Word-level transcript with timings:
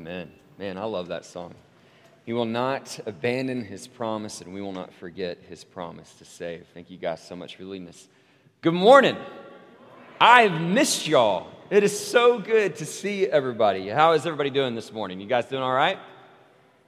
Amen. 0.00 0.30
Man, 0.58 0.78
I 0.78 0.84
love 0.84 1.08
that 1.08 1.26
song. 1.26 1.54
He 2.24 2.32
will 2.32 2.46
not 2.46 2.98
abandon 3.04 3.62
his 3.62 3.86
promise, 3.86 4.40
and 4.40 4.54
we 4.54 4.62
will 4.62 4.72
not 4.72 4.94
forget 4.94 5.36
his 5.46 5.62
promise 5.62 6.14
to 6.14 6.24
save. 6.24 6.64
Thank 6.72 6.90
you 6.90 6.96
guys 6.96 7.22
so 7.22 7.36
much 7.36 7.56
for 7.56 7.64
leading 7.64 7.86
us. 7.86 8.08
Good 8.62 8.72
morning. 8.72 9.14
I've 10.18 10.58
missed 10.58 11.06
y'all. 11.06 11.48
It 11.68 11.84
is 11.84 12.00
so 12.00 12.38
good 12.38 12.76
to 12.76 12.86
see 12.86 13.26
everybody. 13.26 13.90
How 13.90 14.12
is 14.12 14.24
everybody 14.24 14.48
doing 14.48 14.74
this 14.74 14.90
morning? 14.90 15.20
You 15.20 15.26
guys 15.26 15.44
doing 15.44 15.62
all 15.62 15.74
right? 15.74 15.98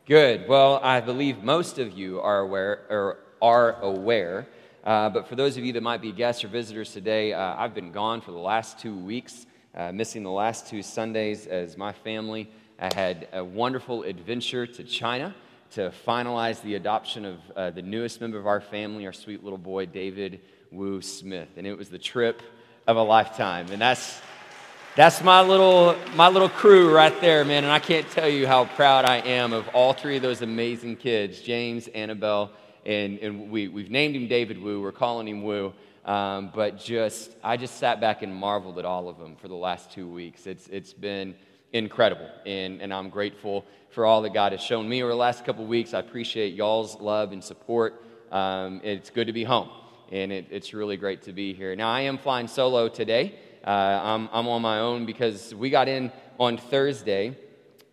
Good. 0.07 0.49
Well, 0.49 0.81
I 0.83 1.03
believe 1.03 1.43
most 1.43 1.79
of 1.79 1.93
you 1.93 2.19
are 2.23 2.39
aware 2.39 2.87
or 2.89 3.19
are 3.43 3.79
aware. 3.83 4.49
Uh, 4.85 5.11
but 5.11 5.29
for 5.29 5.37
those 5.37 5.59
of 5.59 5.67
you 5.67 5.75
that 5.75 5.83
might 5.83 6.01
be 6.01 6.13
guests 6.13 6.43
or 6.45 6.49
visitors 6.49 6.95
today, 6.95 7.35
uh, 7.35 7.57
I've 7.59 7.75
been 7.75 7.93
gone 7.93 8.23
for 8.23 8.31
the 8.31 8.39
last 8.39 8.79
two 8.79 8.97
weeks, 8.97 9.45
uh, 9.75 9.93
missing 9.93 10.23
the 10.23 10.31
last 10.31 10.67
two 10.67 10.83
Sundays 10.83 11.47
as 11.47 11.77
my 11.77 11.93
family 11.93 12.49
I 12.83 12.93
had 12.97 13.29
a 13.33 13.45
wonderful 13.45 14.03
adventure 14.03 14.67
to 14.67 14.83
China 14.83 15.33
to 15.75 15.93
finalize 16.05 16.61
the 16.63 16.75
adoption 16.75 17.25
of 17.25 17.39
uh, 17.55 17.71
the 17.71 17.81
newest 17.81 18.21
member 18.21 18.41
of 18.41 18.49
our 18.49 18.61
family, 18.61 19.07
our 19.07 19.13
sweet 19.13 19.45
little 19.45 19.57
boy, 19.57 19.87
David 19.87 20.41
Wu 20.73 21.01
Smith. 21.01 21.51
And 21.57 21.65
it 21.65 21.79
was 21.79 21.91
the 21.91 21.99
trip 21.99 22.43
of 22.89 22.97
a 22.97 23.03
lifetime. 23.03 23.69
And 23.71 23.81
that's, 23.81 24.21
that's 24.97 25.23
my, 25.23 25.43
little, 25.43 25.95
my 26.17 26.27
little 26.27 26.49
crew 26.49 26.93
right 26.93 27.19
there, 27.21 27.45
man. 27.45 27.63
And 27.63 27.73
I 27.73 27.79
can't 27.79 28.11
tell 28.11 28.29
you 28.29 28.49
how 28.49 28.65
proud 28.65 29.05
I 29.05 29.19
am 29.19 29.53
of 29.53 29.69
all 29.69 29.93
three 29.93 30.17
of 30.17 30.23
those 30.23 30.43
amazing 30.43 30.97
kids 30.97 31.41
James, 31.41 31.87
Annabelle, 31.87 32.51
and, 32.85 33.21
and 33.21 33.49
we, 33.49 33.69
we've 33.69 33.93
named 33.93 34.17
him 34.17 34.27
David 34.27 34.61
Wu. 34.61 34.83
We're 34.83 34.91
calling 34.91 35.29
him 35.29 35.45
Wu. 35.45 35.73
Um, 36.05 36.51
but 36.53 36.79
just, 36.79 37.37
I 37.45 37.57
just 37.57 37.77
sat 37.77 38.01
back 38.01 38.23
and 38.23 38.35
marveled 38.35 38.81
at 38.81 38.85
all 38.85 39.09
of 39.09 39.21
them 39.21 39.37
for 39.37 39.47
the 39.47 39.55
last 39.55 39.93
two 39.93 40.09
weeks. 40.09 40.49
It's, 40.49 40.67
it's 40.67 40.93
been 40.93 41.37
incredible. 41.73 42.29
And, 42.47 42.81
and 42.83 42.93
I'm 42.93 43.11
grateful 43.11 43.65
for 43.91 44.07
all 44.07 44.23
that 44.23 44.33
God 44.33 44.53
has 44.53 44.63
shown 44.63 44.89
me 44.89 45.03
over 45.03 45.13
the 45.13 45.19
last 45.19 45.45
couple 45.45 45.65
weeks. 45.67 45.95
I 45.95 46.01
appreciate 46.01 46.55
y'all's 46.55 47.01
love 47.01 47.33
and 47.33 47.43
support. 47.43 48.03
Um, 48.31 48.81
it's 48.83 49.11
good 49.11 49.27
to 49.27 49.33
be 49.33 49.45
home, 49.45 49.69
and 50.11 50.33
it, 50.33 50.47
it's 50.51 50.73
really 50.73 50.97
great 50.97 51.23
to 51.23 51.33
be 51.33 51.53
here. 51.53 51.77
Now, 51.77 51.91
I 51.91 52.01
am 52.03 52.17
flying 52.17 52.49
solo 52.49 52.89
today. 52.89 53.35
Uh, 53.65 53.71
I'm, 53.71 54.29
I'm 54.33 54.49
on 54.49 54.63
my 54.63 54.79
own 54.79 55.05
because 55.05 55.55
we 55.55 55.69
got 55.69 55.89
in 55.89 56.11
on 56.41 56.57
Thursday, 56.57 57.37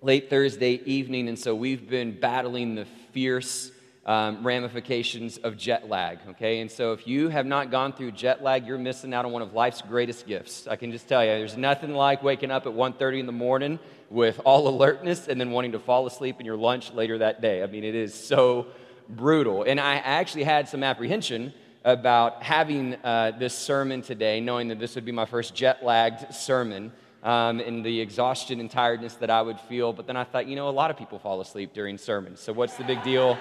late 0.01 0.29
Thursday 0.29 0.81
evening, 0.85 1.27
and 1.27 1.37
so 1.37 1.53
we've 1.53 1.89
been 1.89 2.17
battling 2.17 2.75
the 2.75 2.85
fierce 3.11 3.71
um, 4.09 4.41
ramifications 4.41 5.37
of 5.37 5.55
jet 5.55 5.87
lag, 5.87 6.17
okay? 6.29 6.61
And 6.61 6.71
so 6.71 6.93
if 6.93 7.05
you 7.05 7.29
have 7.29 7.45
not 7.45 7.69
gone 7.69 7.93
through 7.93 8.13
jet 8.13 8.41
lag, 8.41 8.65
you're 8.65 8.79
missing 8.79 9.13
out 9.13 9.23
on 9.23 9.31
one 9.31 9.43
of 9.43 9.53
life's 9.53 9.83
greatest 9.83 10.25
gifts. 10.25 10.65
I 10.67 10.77
can 10.77 10.91
just 10.91 11.07
tell 11.07 11.23
you, 11.23 11.29
there's 11.29 11.55
nothing 11.55 11.93
like 11.93 12.23
waking 12.23 12.49
up 12.49 12.65
at 12.65 12.73
1.30 12.73 13.19
in 13.19 13.25
the 13.27 13.31
morning 13.31 13.77
with 14.09 14.41
all 14.45 14.67
alertness 14.67 15.27
and 15.27 15.39
then 15.39 15.51
wanting 15.51 15.73
to 15.73 15.79
fall 15.79 16.07
asleep 16.07 16.39
in 16.39 16.45
your 16.47 16.57
lunch 16.57 16.91
later 16.91 17.19
that 17.19 17.39
day. 17.39 17.61
I 17.61 17.67
mean, 17.67 17.83
it 17.83 17.93
is 17.93 18.15
so 18.15 18.65
brutal. 19.07 19.61
And 19.61 19.79
I 19.79 19.97
actually 19.97 20.45
had 20.45 20.67
some 20.67 20.81
apprehension 20.81 21.53
about 21.85 22.41
having 22.41 22.95
uh, 23.03 23.33
this 23.37 23.53
sermon 23.55 24.01
today, 24.01 24.41
knowing 24.41 24.69
that 24.69 24.79
this 24.79 24.95
would 24.95 25.05
be 25.05 25.11
my 25.11 25.25
first 25.25 25.53
jet 25.53 25.85
lagged 25.85 26.33
sermon. 26.33 26.91
Um, 27.21 27.59
and 27.59 27.85
the 27.85 27.99
exhaustion 27.99 28.61
and 28.61 28.71
tiredness 28.71 29.15
that 29.15 29.29
I 29.29 29.41
would 29.41 29.59
feel. 29.59 29.91
But 29.91 30.07
then 30.07 30.15
I 30.15 30.23
thought, 30.23 30.47
you 30.47 30.55
know, 30.55 30.69
a 30.69 30.71
lot 30.71 30.89
of 30.89 30.95
people 30.95 31.19
fall 31.19 31.41
asleep 31.41 31.73
during 31.73 31.97
sermons. 31.97 32.39
So 32.39 32.53
what's 32.53 32.77
the 32.77 32.85
big 32.85 33.03
deal? 33.03 33.37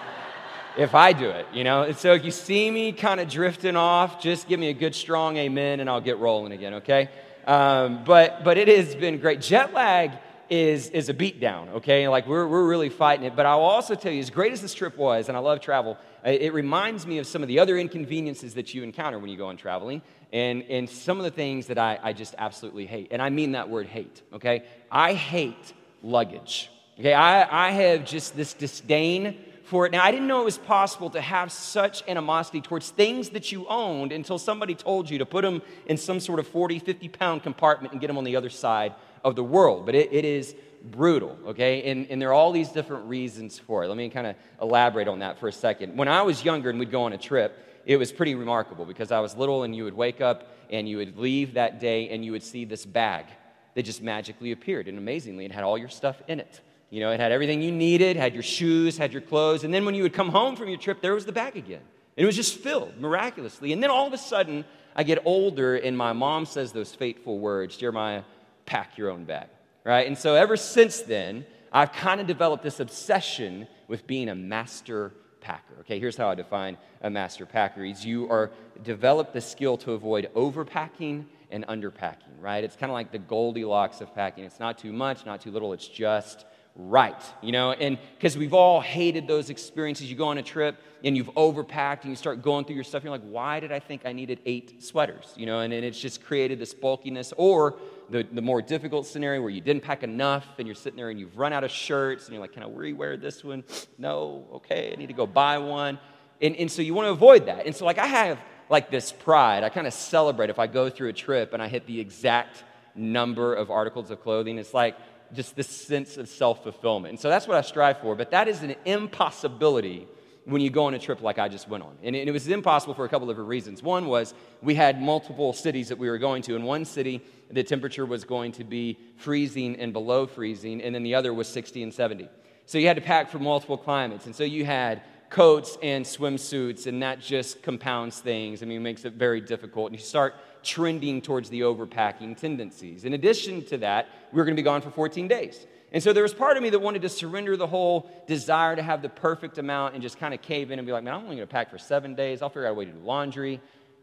If 0.78 0.94
I 0.94 1.12
do 1.12 1.28
it, 1.28 1.44
you 1.52 1.64
know? 1.64 1.82
And 1.82 1.96
so 1.96 2.12
if 2.14 2.24
you 2.24 2.30
see 2.30 2.70
me 2.70 2.92
kind 2.92 3.18
of 3.18 3.28
drifting 3.28 3.74
off, 3.74 4.22
just 4.22 4.48
give 4.48 4.60
me 4.60 4.68
a 4.68 4.74
good 4.74 4.94
strong 4.94 5.36
amen 5.36 5.80
and 5.80 5.90
I'll 5.90 6.00
get 6.00 6.18
rolling 6.18 6.52
again, 6.52 6.74
okay? 6.74 7.10
Um, 7.48 8.04
but, 8.04 8.44
but 8.44 8.56
it 8.58 8.68
has 8.68 8.94
been 8.94 9.18
great. 9.18 9.40
Jet 9.40 9.74
lag 9.74 10.12
is, 10.48 10.88
is 10.90 11.08
a 11.08 11.14
beatdown, 11.14 11.68
okay? 11.74 12.06
Like 12.06 12.28
we're, 12.28 12.46
we're 12.46 12.66
really 12.66 12.90
fighting 12.90 13.26
it. 13.26 13.34
But 13.34 13.44
I'll 13.44 13.58
also 13.58 13.96
tell 13.96 14.12
you, 14.12 14.20
as 14.20 14.30
great 14.30 14.52
as 14.52 14.62
this 14.62 14.72
trip 14.72 14.96
was, 14.96 15.28
and 15.28 15.36
I 15.36 15.40
love 15.40 15.60
travel, 15.60 15.98
it 16.24 16.54
reminds 16.54 17.08
me 17.08 17.18
of 17.18 17.26
some 17.26 17.42
of 17.42 17.48
the 17.48 17.58
other 17.58 17.76
inconveniences 17.76 18.54
that 18.54 18.72
you 18.72 18.84
encounter 18.84 19.18
when 19.18 19.30
you 19.30 19.36
go 19.36 19.48
on 19.48 19.56
traveling 19.56 20.00
and, 20.32 20.62
and 20.64 20.88
some 20.88 21.18
of 21.18 21.24
the 21.24 21.30
things 21.32 21.66
that 21.66 21.78
I, 21.78 21.98
I 22.00 22.12
just 22.12 22.36
absolutely 22.38 22.86
hate. 22.86 23.08
And 23.10 23.20
I 23.20 23.30
mean 23.30 23.52
that 23.52 23.68
word 23.68 23.86
hate, 23.86 24.22
okay? 24.32 24.62
I 24.92 25.14
hate 25.14 25.72
luggage, 26.04 26.70
okay? 27.00 27.14
I, 27.14 27.68
I 27.68 27.70
have 27.72 28.04
just 28.04 28.36
this 28.36 28.52
disdain 28.52 29.38
for 29.68 29.86
it. 29.86 29.92
Now, 29.92 30.02
I 30.02 30.10
didn't 30.10 30.26
know 30.26 30.40
it 30.40 30.46
was 30.46 30.58
possible 30.58 31.10
to 31.10 31.20
have 31.20 31.52
such 31.52 32.02
animosity 32.08 32.60
towards 32.60 32.90
things 32.90 33.30
that 33.30 33.52
you 33.52 33.66
owned 33.68 34.12
until 34.12 34.38
somebody 34.38 34.74
told 34.74 35.08
you 35.10 35.18
to 35.18 35.26
put 35.26 35.42
them 35.42 35.62
in 35.86 35.96
some 35.96 36.20
sort 36.20 36.38
of 36.38 36.48
40, 36.48 36.78
50 36.78 37.08
pound 37.08 37.42
compartment 37.42 37.92
and 37.92 38.00
get 38.00 38.08
them 38.08 38.18
on 38.18 38.24
the 38.24 38.34
other 38.34 38.50
side 38.50 38.94
of 39.24 39.36
the 39.36 39.44
world. 39.44 39.86
But 39.86 39.94
it, 39.94 40.12
it 40.12 40.24
is 40.24 40.54
brutal, 40.82 41.38
okay? 41.46 41.90
And, 41.90 42.06
and 42.10 42.20
there 42.20 42.30
are 42.30 42.34
all 42.34 42.52
these 42.52 42.70
different 42.70 43.06
reasons 43.06 43.58
for 43.58 43.84
it. 43.84 43.88
Let 43.88 43.96
me 43.96 44.08
kind 44.08 44.26
of 44.26 44.36
elaborate 44.60 45.08
on 45.08 45.18
that 45.20 45.38
for 45.38 45.48
a 45.48 45.52
second. 45.52 45.96
When 45.96 46.08
I 46.08 46.22
was 46.22 46.44
younger 46.44 46.70
and 46.70 46.78
we'd 46.78 46.90
go 46.90 47.02
on 47.02 47.12
a 47.12 47.18
trip, 47.18 47.82
it 47.84 47.96
was 47.96 48.12
pretty 48.12 48.34
remarkable 48.34 48.84
because 48.84 49.12
I 49.12 49.20
was 49.20 49.36
little 49.36 49.62
and 49.62 49.74
you 49.74 49.84
would 49.84 49.94
wake 49.94 50.20
up 50.20 50.48
and 50.70 50.88
you 50.88 50.98
would 50.98 51.18
leave 51.18 51.54
that 51.54 51.80
day 51.80 52.08
and 52.10 52.24
you 52.24 52.32
would 52.32 52.42
see 52.42 52.64
this 52.64 52.84
bag 52.84 53.26
that 53.74 53.84
just 53.84 54.02
magically 54.02 54.52
appeared. 54.52 54.88
And 54.88 54.98
amazingly, 54.98 55.44
it 55.44 55.52
had 55.52 55.64
all 55.64 55.78
your 55.78 55.88
stuff 55.88 56.20
in 56.26 56.40
it. 56.40 56.60
You 56.90 57.00
know, 57.00 57.10
it 57.10 57.20
had 57.20 57.32
everything 57.32 57.60
you 57.60 57.70
needed, 57.70 58.16
had 58.16 58.34
your 58.34 58.42
shoes, 58.42 58.96
had 58.96 59.12
your 59.12 59.22
clothes. 59.22 59.64
And 59.64 59.72
then 59.72 59.84
when 59.84 59.94
you 59.94 60.02
would 60.02 60.14
come 60.14 60.30
home 60.30 60.56
from 60.56 60.68
your 60.68 60.78
trip, 60.78 61.02
there 61.02 61.14
was 61.14 61.26
the 61.26 61.32
bag 61.32 61.56
again. 61.56 61.82
And 62.16 62.24
it 62.24 62.26
was 62.26 62.36
just 62.36 62.58
filled 62.58 62.98
miraculously. 62.98 63.72
And 63.72 63.82
then 63.82 63.90
all 63.90 64.06
of 64.06 64.12
a 64.12 64.18
sudden, 64.18 64.64
I 64.96 65.02
get 65.02 65.22
older, 65.24 65.76
and 65.76 65.96
my 65.96 66.12
mom 66.12 66.46
says 66.46 66.72
those 66.72 66.94
fateful 66.94 67.38
words 67.38 67.76
Jeremiah, 67.76 68.22
pack 68.66 68.96
your 68.96 69.10
own 69.10 69.24
bag. 69.24 69.48
Right? 69.84 70.06
And 70.06 70.16
so 70.16 70.34
ever 70.34 70.56
since 70.56 71.00
then, 71.00 71.46
I've 71.72 71.92
kind 71.92 72.20
of 72.20 72.26
developed 72.26 72.62
this 72.62 72.80
obsession 72.80 73.68
with 73.86 74.06
being 74.06 74.28
a 74.28 74.34
master 74.34 75.12
packer. 75.40 75.74
Okay, 75.80 75.98
here's 75.98 76.16
how 76.16 76.28
I 76.28 76.34
define 76.34 76.76
a 77.02 77.10
master 77.10 77.46
packer 77.46 77.84
is 77.84 78.04
you 78.04 78.28
are 78.28 78.50
develop 78.82 79.32
the 79.32 79.40
skill 79.40 79.76
to 79.78 79.92
avoid 79.92 80.30
overpacking 80.34 81.24
and 81.50 81.66
underpacking, 81.66 82.40
right? 82.40 82.64
It's 82.64 82.76
kind 82.76 82.90
of 82.90 82.94
like 82.94 83.12
the 83.12 83.18
Goldilocks 83.18 84.00
of 84.00 84.14
packing. 84.14 84.44
It's 84.44 84.60
not 84.60 84.78
too 84.78 84.92
much, 84.92 85.24
not 85.24 85.40
too 85.40 85.50
little, 85.50 85.72
it's 85.72 85.88
just 85.88 86.44
right, 86.78 87.20
you 87.42 87.50
know, 87.50 87.72
and 87.72 87.98
because 88.16 88.38
we've 88.38 88.54
all 88.54 88.80
hated 88.80 89.26
those 89.26 89.50
experiences. 89.50 90.08
You 90.08 90.16
go 90.16 90.28
on 90.28 90.38
a 90.38 90.42
trip 90.42 90.80
and 91.02 91.16
you've 91.16 91.30
overpacked 91.34 92.02
and 92.02 92.10
you 92.10 92.16
start 92.16 92.40
going 92.40 92.64
through 92.64 92.76
your 92.76 92.84
stuff. 92.84 93.02
You're 93.02 93.10
like, 93.10 93.28
why 93.28 93.58
did 93.58 93.72
I 93.72 93.80
think 93.80 94.02
I 94.06 94.12
needed 94.12 94.40
eight 94.46 94.82
sweaters, 94.82 95.34
you 95.36 95.44
know, 95.44 95.60
and, 95.60 95.72
and 95.72 95.84
it's 95.84 95.98
just 95.98 96.22
created 96.22 96.60
this 96.60 96.72
bulkiness. 96.72 97.32
Or 97.36 97.76
the, 98.10 98.26
the 98.32 98.40
more 98.40 98.62
difficult 98.62 99.06
scenario 99.06 99.42
where 99.42 99.50
you 99.50 99.60
didn't 99.60 99.82
pack 99.82 100.04
enough 100.04 100.46
and 100.58 100.66
you're 100.68 100.76
sitting 100.76 100.96
there 100.96 101.10
and 101.10 101.18
you've 101.18 101.36
run 101.36 101.52
out 101.52 101.64
of 101.64 101.70
shirts 101.70 102.26
and 102.26 102.34
you're 102.34 102.40
like, 102.40 102.52
can 102.52 102.62
I 102.62 102.68
rewear 102.68 103.20
this 103.20 103.44
one? 103.44 103.64
No, 104.00 104.46
okay, 104.54 104.92
I 104.92 104.96
need 104.96 105.08
to 105.08 105.12
go 105.12 105.26
buy 105.26 105.58
one. 105.58 105.98
And, 106.40 106.54
and 106.54 106.70
so 106.70 106.82
you 106.82 106.94
want 106.94 107.06
to 107.06 107.10
avoid 107.10 107.46
that. 107.46 107.66
And 107.66 107.74
so, 107.74 107.84
like, 107.84 107.98
I 107.98 108.06
have 108.06 108.38
like 108.70 108.92
this 108.92 109.10
pride. 109.10 109.64
I 109.64 109.70
kind 109.70 109.88
of 109.88 109.92
celebrate 109.92 110.50
if 110.50 110.60
I 110.60 110.68
go 110.68 110.88
through 110.88 111.08
a 111.08 111.12
trip 111.12 111.52
and 111.52 111.60
I 111.60 111.66
hit 111.66 111.86
the 111.86 111.98
exact 111.98 112.62
number 112.94 113.54
of 113.54 113.72
articles 113.72 114.12
of 114.12 114.22
clothing. 114.22 114.56
It's 114.56 114.72
like, 114.72 114.96
just 115.32 115.56
this 115.56 115.68
sense 115.68 116.16
of 116.16 116.28
self 116.28 116.62
fulfillment. 116.62 117.10
And 117.10 117.20
so 117.20 117.28
that's 117.28 117.46
what 117.46 117.56
I 117.56 117.62
strive 117.62 117.98
for, 118.00 118.14
but 118.14 118.30
that 118.30 118.48
is 118.48 118.62
an 118.62 118.74
impossibility 118.84 120.06
when 120.44 120.62
you 120.62 120.70
go 120.70 120.86
on 120.86 120.94
a 120.94 120.98
trip 120.98 121.20
like 121.20 121.38
I 121.38 121.48
just 121.48 121.68
went 121.68 121.84
on. 121.84 121.96
And 122.02 122.16
it 122.16 122.30
was 122.30 122.48
impossible 122.48 122.94
for 122.94 123.04
a 123.04 123.08
couple 123.08 123.28
of 123.28 123.34
different 123.34 123.50
reasons. 123.50 123.82
One 123.82 124.06
was 124.06 124.32
we 124.62 124.74
had 124.74 125.00
multiple 125.00 125.52
cities 125.52 125.88
that 125.88 125.98
we 125.98 126.08
were 126.08 126.16
going 126.16 126.42
to. 126.44 126.56
In 126.56 126.62
one 126.62 126.86
city, 126.86 127.20
the 127.50 127.62
temperature 127.62 128.06
was 128.06 128.24
going 128.24 128.52
to 128.52 128.64
be 128.64 128.98
freezing 129.16 129.76
and 129.76 129.92
below 129.92 130.26
freezing, 130.26 130.80
and 130.80 130.94
then 130.94 131.02
the 131.02 131.14
other 131.14 131.34
was 131.34 131.48
60 131.48 131.82
and 131.82 131.92
70. 131.92 132.28
So 132.64 132.78
you 132.78 132.86
had 132.86 132.96
to 132.96 133.02
pack 133.02 133.30
for 133.30 133.38
multiple 133.38 133.76
climates. 133.76 134.26
And 134.26 134.34
so 134.34 134.44
you 134.44 134.64
had 134.64 135.02
coats 135.28 135.76
and 135.82 136.04
swimsuits, 136.04 136.86
and 136.86 137.02
that 137.02 137.20
just 137.20 137.62
compounds 137.62 138.18
things. 138.20 138.62
I 138.62 138.66
mean, 138.66 138.78
it 138.78 138.84
makes 138.84 139.04
it 139.04 139.14
very 139.14 139.40
difficult. 139.42 139.90
And 139.90 139.98
you 139.98 140.04
start 140.04 140.34
trending 140.68 141.22
towards 141.22 141.48
the 141.48 141.62
overpacking 141.62 142.36
tendencies. 142.36 143.04
In 143.06 143.14
addition 143.14 143.64
to 143.66 143.78
that, 143.78 144.06
we 144.32 144.36
were 144.36 144.44
going 144.44 144.54
to 144.54 144.60
be 144.60 144.64
gone 144.64 144.82
for 144.82 144.90
14 144.90 145.26
days. 145.26 145.66
And 145.92 146.02
so 146.02 146.12
there 146.12 146.22
was 146.22 146.34
part 146.34 146.58
of 146.58 146.62
me 146.62 146.68
that 146.68 146.78
wanted 146.78 147.00
to 147.02 147.08
surrender 147.08 147.56
the 147.56 147.66
whole 147.66 148.10
desire 148.26 148.76
to 148.76 148.82
have 148.82 149.00
the 149.00 149.08
perfect 149.08 149.56
amount 149.56 149.94
and 149.94 150.02
just 150.02 150.18
kind 150.18 150.34
of 150.34 150.42
cave 150.42 150.70
in 150.70 150.78
and 150.78 150.84
be 150.84 150.92
like, 150.92 151.02
man, 151.02 151.14
I'm 151.14 151.22
only 151.22 151.36
going 151.36 151.48
to 151.48 151.50
pack 151.50 151.70
for 151.70 151.78
seven 151.78 152.14
days. 152.14 152.42
I'll 152.42 152.50
figure 152.50 152.66
out 152.66 152.72
a 152.72 152.74
way 152.74 152.84
to 152.84 152.92
do 152.92 152.98
laundry. 152.98 153.62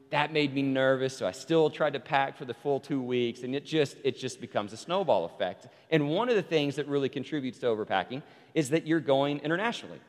That 0.09 0.33
made 0.33 0.55
me 0.55 0.63
nervous, 0.63 1.15
so 1.15 1.27
I 1.27 1.31
still 1.31 1.69
tried 1.69 1.93
to 1.93 1.99
pack 1.99 2.37
for 2.37 2.45
the 2.45 2.53
full 2.53 2.79
two 2.79 3.01
weeks, 3.01 3.41
and 3.41 3.55
it 3.55 3.65
just 3.65 3.97
it 4.03 4.17
just 4.17 4.39
becomes 4.39 4.71
a 4.71 4.77
snowball 4.77 5.25
effect. 5.25 5.67
And 5.89 6.09
one 6.09 6.29
of 6.29 6.35
the 6.35 6.43
things 6.43 6.75
that 6.75 6.87
really 6.87 7.09
contributes 7.09 7.59
to 7.59 7.67
overpacking 7.67 8.21
is 8.53 8.69
that 8.69 8.87
you're 8.87 8.99
going 8.99 9.39
internationally. 9.39 9.99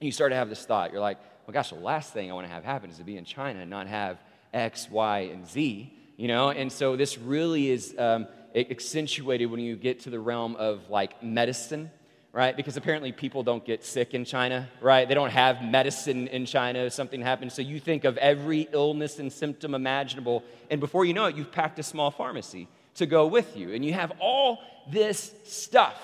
And 0.00 0.06
you 0.06 0.12
start 0.12 0.32
to 0.32 0.36
have 0.36 0.48
this 0.50 0.64
thought. 0.64 0.92
You're 0.92 1.00
like, 1.00 1.18
well, 1.46 1.52
gosh, 1.52 1.70
the 1.70 1.76
last 1.76 2.12
thing 2.12 2.30
I 2.30 2.34
want 2.34 2.46
to 2.46 2.52
have 2.52 2.64
happen 2.64 2.90
is 2.90 2.98
to 2.98 3.04
be 3.04 3.16
in 3.16 3.24
China 3.24 3.60
and 3.60 3.70
not 3.70 3.86
have 3.86 4.18
X, 4.52 4.88
Y, 4.90 5.20
and 5.32 5.46
Z, 5.48 5.92
you 6.16 6.28
know? 6.28 6.50
And 6.50 6.70
so 6.70 6.96
this 6.96 7.18
really 7.18 7.70
is 7.70 7.94
um, 7.98 8.26
accentuated 8.54 9.50
when 9.50 9.60
you 9.60 9.76
get 9.76 10.00
to 10.00 10.10
the 10.10 10.20
realm 10.20 10.56
of 10.56 10.88
like 10.90 11.22
medicine, 11.22 11.90
right? 12.32 12.56
Because 12.56 12.76
apparently 12.76 13.12
people 13.12 13.42
don't 13.42 13.64
get 13.64 13.84
sick 13.84 14.14
in 14.14 14.24
China, 14.24 14.68
right? 14.80 15.08
They 15.08 15.14
don't 15.14 15.30
have 15.30 15.62
medicine 15.62 16.28
in 16.28 16.46
China 16.46 16.80
if 16.80 16.92
something 16.92 17.20
happens. 17.20 17.54
So 17.54 17.62
you 17.62 17.80
think 17.80 18.04
of 18.04 18.16
every 18.18 18.68
illness 18.72 19.18
and 19.18 19.32
symptom 19.32 19.74
imaginable, 19.74 20.44
and 20.70 20.80
before 20.80 21.04
you 21.04 21.14
know 21.14 21.26
it, 21.26 21.36
you've 21.36 21.52
packed 21.52 21.78
a 21.78 21.82
small 21.82 22.10
pharmacy 22.10 22.68
to 22.96 23.06
go 23.06 23.26
with 23.26 23.56
you. 23.56 23.72
And 23.72 23.84
you 23.84 23.92
have 23.92 24.12
all 24.20 24.58
this 24.90 25.32
stuff 25.44 25.96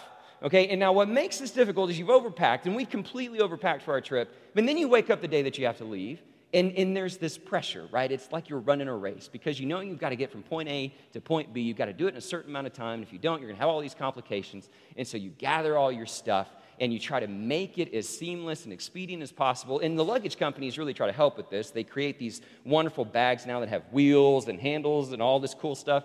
Okay, 0.43 0.69
and 0.69 0.79
now 0.79 0.93
what 0.93 1.09
makes 1.09 1.39
this 1.39 1.51
difficult 1.51 1.91
is 1.91 1.99
you've 1.99 2.09
overpacked, 2.09 2.67
and 2.67 2.77
we 2.77 2.85
completely 2.85 3.39
overpacked 3.39 3.83
for 3.83 3.93
our 3.93 4.01
trip, 4.01 4.33
and 4.55 4.69
then 4.69 4.77
you 4.77 4.89
wake 4.89 5.09
up 5.11 5.21
the 5.21 5.29
day 5.29 5.43
that 5.43 5.57
you 5.59 5.67
have 5.67 5.79
to 5.79 5.85
leave, 5.85 6.21
and, 6.55 6.73
and 6.73 6.97
there's 6.97 7.17
this 7.17 7.37
pressure, 7.37 7.89
right? 7.91 8.11
It's 8.11 8.31
like 8.31 8.49
you're 8.49 8.61
running 8.61 8.89
a 8.89 8.97
race 8.97 9.29
because 9.31 9.59
you 9.59 9.67
know 9.67 9.81
you've 9.81 9.99
got 9.99 10.11
to 10.11 10.17
get 10.17 10.31
from 10.31 10.43
point 10.43 10.69
A 10.69 10.95
to 11.13 11.21
point 11.21 11.53
B. 11.53 11.61
You've 11.61 11.77
got 11.77 11.87
to 11.87 11.93
do 11.93 12.07
it 12.07 12.11
in 12.11 12.17
a 12.17 12.21
certain 12.21 12.51
amount 12.51 12.67
of 12.69 12.73
time. 12.73 13.03
If 13.03 13.13
you 13.13 13.19
don't, 13.19 13.41
you're 13.41 13.49
going 13.49 13.57
to 13.57 13.61
have 13.61 13.69
all 13.69 13.81
these 13.81 13.95
complications. 13.95 14.69
And 14.97 15.07
so 15.07 15.17
you 15.17 15.31
gather 15.31 15.77
all 15.77 15.91
your 15.91 16.07
stuff 16.07 16.49
and 16.79 16.93
you 16.93 16.99
try 16.99 17.21
to 17.21 17.27
make 17.27 17.79
it 17.79 17.93
as 17.93 18.09
seamless 18.09 18.65
and 18.65 18.73
expedient 18.73 19.23
as 19.23 19.33
possible. 19.33 19.81
And 19.81 19.99
the 19.99 20.05
luggage 20.05 20.39
companies 20.39 20.79
really 20.79 20.95
try 20.95 21.07
to 21.07 21.13
help 21.13 21.37
with 21.37 21.51
this. 21.51 21.71
They 21.71 21.85
create 21.85 22.19
these 22.19 22.43
wonderful 22.65 23.05
bags 23.05 23.45
now 23.45 23.61
that 23.61 23.69
have 23.69 23.83
wheels 23.91 24.49
and 24.49 24.61
handles 24.61 25.13
and 25.13 25.21
all 25.21 25.41
this 25.41 25.55
cool 25.55 25.75
stuff. 25.75 26.05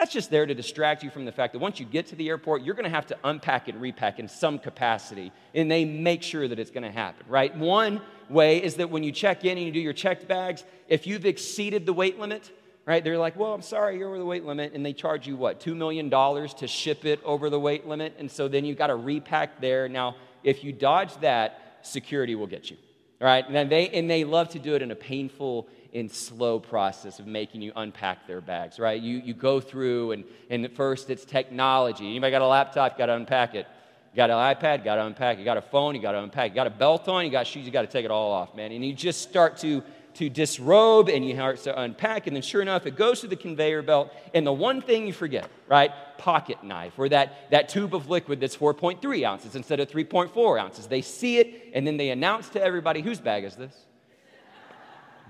That's 0.00 0.14
just 0.14 0.30
there 0.30 0.46
to 0.46 0.54
distract 0.54 1.02
you 1.02 1.10
from 1.10 1.26
the 1.26 1.30
fact 1.30 1.52
that 1.52 1.58
once 1.58 1.78
you 1.78 1.84
get 1.84 2.06
to 2.06 2.16
the 2.16 2.30
airport, 2.30 2.62
you're 2.62 2.74
going 2.74 2.84
to 2.84 2.90
have 2.90 3.08
to 3.08 3.18
unpack 3.22 3.68
and 3.68 3.78
repack 3.78 4.18
in 4.18 4.28
some 4.28 4.58
capacity, 4.58 5.30
and 5.54 5.70
they 5.70 5.84
make 5.84 6.22
sure 6.22 6.48
that 6.48 6.58
it's 6.58 6.70
going 6.70 6.84
to 6.84 6.90
happen, 6.90 7.26
right? 7.28 7.54
One 7.54 8.00
way 8.30 8.64
is 8.64 8.76
that 8.76 8.88
when 8.88 9.02
you 9.02 9.12
check 9.12 9.44
in 9.44 9.58
and 9.58 9.66
you 9.66 9.70
do 9.70 9.78
your 9.78 9.92
checked 9.92 10.26
bags, 10.26 10.64
if 10.88 11.06
you've 11.06 11.26
exceeded 11.26 11.84
the 11.84 11.92
weight 11.92 12.18
limit, 12.18 12.50
right, 12.86 13.04
they're 13.04 13.18
like, 13.18 13.36
well, 13.36 13.52
I'm 13.52 13.60
sorry, 13.60 13.98
you're 13.98 14.08
over 14.08 14.16
the 14.16 14.24
weight 14.24 14.46
limit, 14.46 14.72
and 14.72 14.86
they 14.86 14.94
charge 14.94 15.26
you, 15.26 15.36
what, 15.36 15.60
$2 15.60 15.76
million 15.76 16.08
to 16.08 16.66
ship 16.66 17.04
it 17.04 17.22
over 17.22 17.50
the 17.50 17.60
weight 17.60 17.86
limit, 17.86 18.14
and 18.18 18.30
so 18.30 18.48
then 18.48 18.64
you've 18.64 18.78
got 18.78 18.86
to 18.86 18.96
repack 18.96 19.60
there. 19.60 19.86
Now, 19.86 20.16
if 20.42 20.64
you 20.64 20.72
dodge 20.72 21.14
that, 21.20 21.80
security 21.82 22.34
will 22.34 22.46
get 22.46 22.70
you, 22.70 22.78
right? 23.20 23.46
And 23.46 23.70
they, 23.70 23.90
and 23.90 24.08
they 24.08 24.24
love 24.24 24.48
to 24.50 24.58
do 24.58 24.74
it 24.74 24.80
in 24.80 24.92
a 24.92 24.96
painful 24.96 25.68
and 25.94 26.10
slow 26.10 26.58
process 26.58 27.18
of 27.18 27.26
making 27.26 27.62
you 27.62 27.72
unpack 27.76 28.26
their 28.26 28.40
bags, 28.40 28.78
right? 28.78 29.00
You, 29.00 29.18
you 29.18 29.34
go 29.34 29.60
through, 29.60 30.12
and, 30.12 30.24
and 30.48 30.70
first 30.72 31.10
it's 31.10 31.24
technology. 31.24 32.08
Anybody 32.08 32.30
got 32.30 32.42
a 32.42 32.46
laptop? 32.46 32.96
Got 32.96 33.06
to 33.06 33.14
unpack 33.14 33.54
it. 33.54 33.66
You 34.12 34.16
got 34.16 34.30
an 34.30 34.36
iPad? 34.36 34.84
Got 34.84 34.96
to 34.96 35.06
unpack. 35.06 35.38
You 35.38 35.44
got 35.44 35.56
a 35.56 35.62
phone? 35.62 35.94
You 35.94 36.02
got 36.02 36.12
to 36.12 36.22
unpack. 36.22 36.50
You 36.50 36.54
got 36.54 36.66
a 36.66 36.70
belt 36.70 37.08
on? 37.08 37.24
You 37.24 37.30
got 37.30 37.46
shoes? 37.46 37.64
You 37.64 37.70
got 37.70 37.82
to 37.82 37.88
take 37.88 38.04
it 38.04 38.10
all 38.10 38.32
off, 38.32 38.54
man. 38.54 38.72
And 38.72 38.84
you 38.84 38.92
just 38.92 39.22
start 39.22 39.56
to 39.58 39.82
to 40.14 40.28
disrobe 40.28 41.08
and 41.08 41.24
you 41.24 41.34
start 41.34 41.58
to 41.58 41.80
unpack. 41.80 42.26
And 42.26 42.34
then, 42.34 42.42
sure 42.42 42.62
enough, 42.62 42.86
it 42.86 42.96
goes 42.96 43.20
to 43.20 43.26
the 43.26 43.36
conveyor 43.36 43.82
belt. 43.82 44.12
And 44.34 44.46
the 44.46 44.52
one 44.52 44.82
thing 44.82 45.06
you 45.06 45.12
forget, 45.12 45.48
right? 45.68 45.92
Pocket 46.18 46.62
knife 46.64 46.94
or 46.98 47.08
that, 47.10 47.50
that 47.50 47.68
tube 47.68 47.94
of 47.94 48.08
liquid 48.08 48.40
that's 48.40 48.56
4.3 48.56 49.26
ounces 49.26 49.54
instead 49.54 49.80
of 49.80 49.88
3.4 49.88 50.60
ounces. 50.60 50.86
They 50.86 51.02
see 51.02 51.38
it 51.38 51.70
and 51.74 51.86
then 51.86 51.96
they 51.96 52.10
announce 52.10 52.48
to 52.50 52.62
everybody, 52.62 53.00
whose 53.00 53.20
bag 53.20 53.44
is 53.44 53.56
this? 53.56 53.74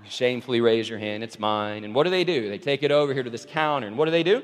Shamefully 0.07 0.61
raise 0.61 0.89
your 0.89 0.99
hand, 0.99 1.23
it's 1.23 1.39
mine. 1.39 1.83
And 1.83 1.95
what 1.95 2.03
do 2.03 2.09
they 2.09 2.23
do? 2.23 2.49
They 2.49 2.57
take 2.57 2.83
it 2.83 2.91
over 2.91 3.13
here 3.13 3.23
to 3.23 3.29
this 3.29 3.45
counter. 3.45 3.87
And 3.87 3.97
what 3.97 4.05
do 4.05 4.11
they 4.11 4.23
do? 4.23 4.43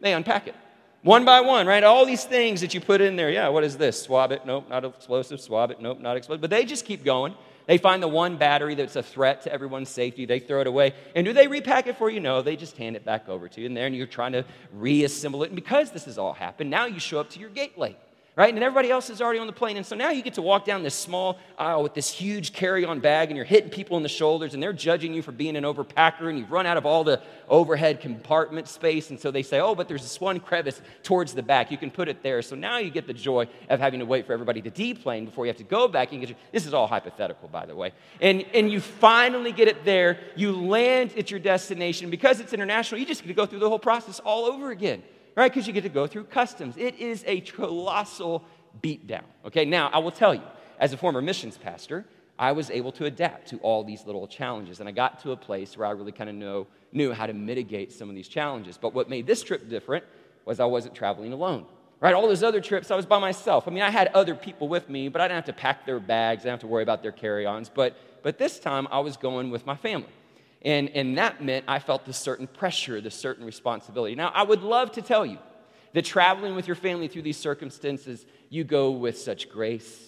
They 0.00 0.12
unpack 0.12 0.46
it. 0.46 0.54
One 1.02 1.24
by 1.24 1.40
one, 1.40 1.66
right? 1.66 1.82
All 1.82 2.04
these 2.04 2.24
things 2.24 2.60
that 2.60 2.74
you 2.74 2.80
put 2.80 3.00
in 3.00 3.16
there. 3.16 3.30
Yeah, 3.30 3.48
what 3.48 3.64
is 3.64 3.78
this? 3.78 4.02
Swab 4.02 4.32
it. 4.32 4.44
Nope, 4.44 4.68
not 4.68 4.84
explosive. 4.84 5.40
Swab 5.40 5.70
it. 5.70 5.80
Nope, 5.80 5.98
not 6.00 6.16
explosive. 6.16 6.42
But 6.42 6.50
they 6.50 6.64
just 6.64 6.84
keep 6.84 7.04
going. 7.04 7.34
They 7.66 7.78
find 7.78 8.02
the 8.02 8.08
one 8.08 8.36
battery 8.36 8.74
that's 8.74 8.96
a 8.96 9.02
threat 9.02 9.42
to 9.42 9.52
everyone's 9.52 9.88
safety. 9.88 10.26
They 10.26 10.40
throw 10.40 10.60
it 10.60 10.66
away. 10.66 10.92
And 11.14 11.24
do 11.24 11.32
they 11.32 11.46
repack 11.46 11.86
it 11.86 11.96
for 11.96 12.10
you? 12.10 12.20
No, 12.20 12.42
they 12.42 12.56
just 12.56 12.76
hand 12.76 12.96
it 12.96 13.04
back 13.04 13.28
over 13.28 13.48
to 13.48 13.60
you. 13.60 13.66
And 13.66 13.76
there, 13.76 13.86
and 13.86 13.96
you're 13.96 14.06
trying 14.06 14.32
to 14.32 14.44
reassemble 14.72 15.42
it. 15.44 15.46
And 15.46 15.56
because 15.56 15.90
this 15.90 16.04
has 16.04 16.18
all 16.18 16.32
happened, 16.32 16.68
now 16.68 16.86
you 16.86 16.98
show 16.98 17.20
up 17.20 17.30
to 17.30 17.38
your 17.38 17.50
gate 17.50 17.78
late 17.78 17.96
right? 18.40 18.54
And 18.54 18.64
everybody 18.64 18.90
else 18.90 19.10
is 19.10 19.20
already 19.20 19.38
on 19.38 19.46
the 19.46 19.52
plane. 19.52 19.76
And 19.76 19.84
so 19.84 19.94
now 19.94 20.08
you 20.08 20.22
get 20.22 20.32
to 20.32 20.40
walk 20.40 20.64
down 20.64 20.82
this 20.82 20.94
small 20.94 21.38
aisle 21.58 21.82
with 21.82 21.92
this 21.92 22.10
huge 22.10 22.54
carry 22.54 22.86
on 22.86 22.98
bag, 22.98 23.28
and 23.28 23.36
you're 23.36 23.44
hitting 23.44 23.68
people 23.68 23.98
in 23.98 24.02
the 24.02 24.08
shoulders, 24.08 24.54
and 24.54 24.62
they're 24.62 24.72
judging 24.72 25.12
you 25.12 25.20
for 25.20 25.30
being 25.30 25.56
an 25.56 25.64
overpacker, 25.64 26.22
and 26.22 26.38
you've 26.38 26.50
run 26.50 26.64
out 26.64 26.78
of 26.78 26.86
all 26.86 27.04
the 27.04 27.20
overhead 27.50 28.00
compartment 28.00 28.66
space. 28.66 29.10
And 29.10 29.20
so 29.20 29.30
they 29.30 29.42
say, 29.42 29.60
oh, 29.60 29.74
but 29.74 29.88
there's 29.88 30.00
this 30.00 30.18
one 30.22 30.40
crevice 30.40 30.80
towards 31.02 31.34
the 31.34 31.42
back. 31.42 31.70
You 31.70 31.76
can 31.76 31.90
put 31.90 32.08
it 32.08 32.22
there. 32.22 32.40
So 32.40 32.56
now 32.56 32.78
you 32.78 32.88
get 32.88 33.06
the 33.06 33.12
joy 33.12 33.46
of 33.68 33.78
having 33.78 34.00
to 34.00 34.06
wait 34.06 34.26
for 34.26 34.32
everybody 34.32 34.62
to 34.62 34.70
deplane 34.70 35.26
before 35.26 35.44
you 35.44 35.50
have 35.50 35.58
to 35.58 35.64
go 35.64 35.86
back 35.86 36.12
and 36.12 36.20
get 36.20 36.30
your, 36.30 36.38
this 36.50 36.64
is 36.64 36.72
all 36.72 36.86
hypothetical, 36.86 37.46
by 37.48 37.66
the 37.66 37.76
way. 37.76 37.92
And, 38.22 38.46
and 38.54 38.72
you 38.72 38.80
finally 38.80 39.52
get 39.52 39.68
it 39.68 39.84
there. 39.84 40.18
You 40.34 40.52
land 40.52 41.12
at 41.18 41.30
your 41.30 41.40
destination. 41.40 42.08
Because 42.08 42.40
it's 42.40 42.54
international, 42.54 43.00
you 43.00 43.06
just 43.06 43.20
get 43.20 43.28
to 43.28 43.34
go 43.34 43.44
through 43.44 43.58
the 43.58 43.68
whole 43.68 43.78
process 43.78 44.18
all 44.18 44.46
over 44.46 44.70
again 44.70 45.02
right? 45.36 45.50
Because 45.50 45.66
you 45.66 45.72
get 45.72 45.82
to 45.82 45.88
go 45.88 46.06
through 46.06 46.24
customs. 46.24 46.76
It 46.76 46.98
is 46.98 47.24
a 47.26 47.40
colossal 47.40 48.44
beatdown. 48.82 49.24
Okay, 49.46 49.64
now 49.64 49.88
I 49.92 49.98
will 49.98 50.10
tell 50.10 50.34
you, 50.34 50.42
as 50.78 50.92
a 50.92 50.96
former 50.96 51.20
missions 51.20 51.58
pastor, 51.58 52.04
I 52.38 52.52
was 52.52 52.70
able 52.70 52.90
to 52.92 53.04
adapt 53.04 53.48
to 53.48 53.58
all 53.58 53.84
these 53.84 54.06
little 54.06 54.26
challenges. 54.26 54.80
And 54.80 54.88
I 54.88 54.92
got 54.92 55.20
to 55.22 55.32
a 55.32 55.36
place 55.36 55.76
where 55.76 55.86
I 55.86 55.90
really 55.90 56.12
kind 56.12 56.30
of 56.30 56.36
know, 56.36 56.66
knew 56.90 57.12
how 57.12 57.26
to 57.26 57.34
mitigate 57.34 57.92
some 57.92 58.08
of 58.08 58.14
these 58.14 58.28
challenges. 58.28 58.78
But 58.78 58.94
what 58.94 59.10
made 59.10 59.26
this 59.26 59.42
trip 59.42 59.68
different 59.68 60.04
was 60.46 60.58
I 60.58 60.64
wasn't 60.64 60.94
traveling 60.94 61.34
alone. 61.34 61.66
Right? 62.00 62.14
All 62.14 62.26
those 62.26 62.42
other 62.42 62.62
trips, 62.62 62.90
I 62.90 62.96
was 62.96 63.04
by 63.04 63.18
myself. 63.18 63.68
I 63.68 63.70
mean, 63.70 63.82
I 63.82 63.90
had 63.90 64.08
other 64.14 64.34
people 64.34 64.68
with 64.68 64.88
me, 64.88 65.08
but 65.08 65.20
I 65.20 65.28
didn't 65.28 65.46
have 65.46 65.54
to 65.54 65.60
pack 65.60 65.84
their 65.84 66.00
bags. 66.00 66.40
I 66.40 66.44
didn't 66.44 66.52
have 66.52 66.60
to 66.60 66.66
worry 66.66 66.82
about 66.82 67.02
their 67.02 67.12
carry 67.12 67.44
ons. 67.44 67.68
But, 67.68 67.94
but 68.22 68.38
this 68.38 68.58
time, 68.58 68.88
I 68.90 69.00
was 69.00 69.18
going 69.18 69.50
with 69.50 69.66
my 69.66 69.76
family. 69.76 70.08
And, 70.62 70.90
and 70.90 71.16
that 71.18 71.42
meant 71.42 71.64
I 71.68 71.78
felt 71.78 72.04
this 72.04 72.18
certain 72.18 72.46
pressure, 72.46 73.00
this 73.00 73.14
certain 73.14 73.44
responsibility. 73.44 74.14
Now, 74.14 74.30
I 74.34 74.42
would 74.42 74.62
love 74.62 74.92
to 74.92 75.02
tell 75.02 75.24
you 75.24 75.38
that 75.92 76.04
traveling 76.04 76.54
with 76.54 76.66
your 76.66 76.76
family 76.76 77.08
through 77.08 77.22
these 77.22 77.38
circumstances, 77.38 78.24
you 78.48 78.64
go 78.64 78.90
with 78.90 79.18
such 79.18 79.50
grace 79.50 80.06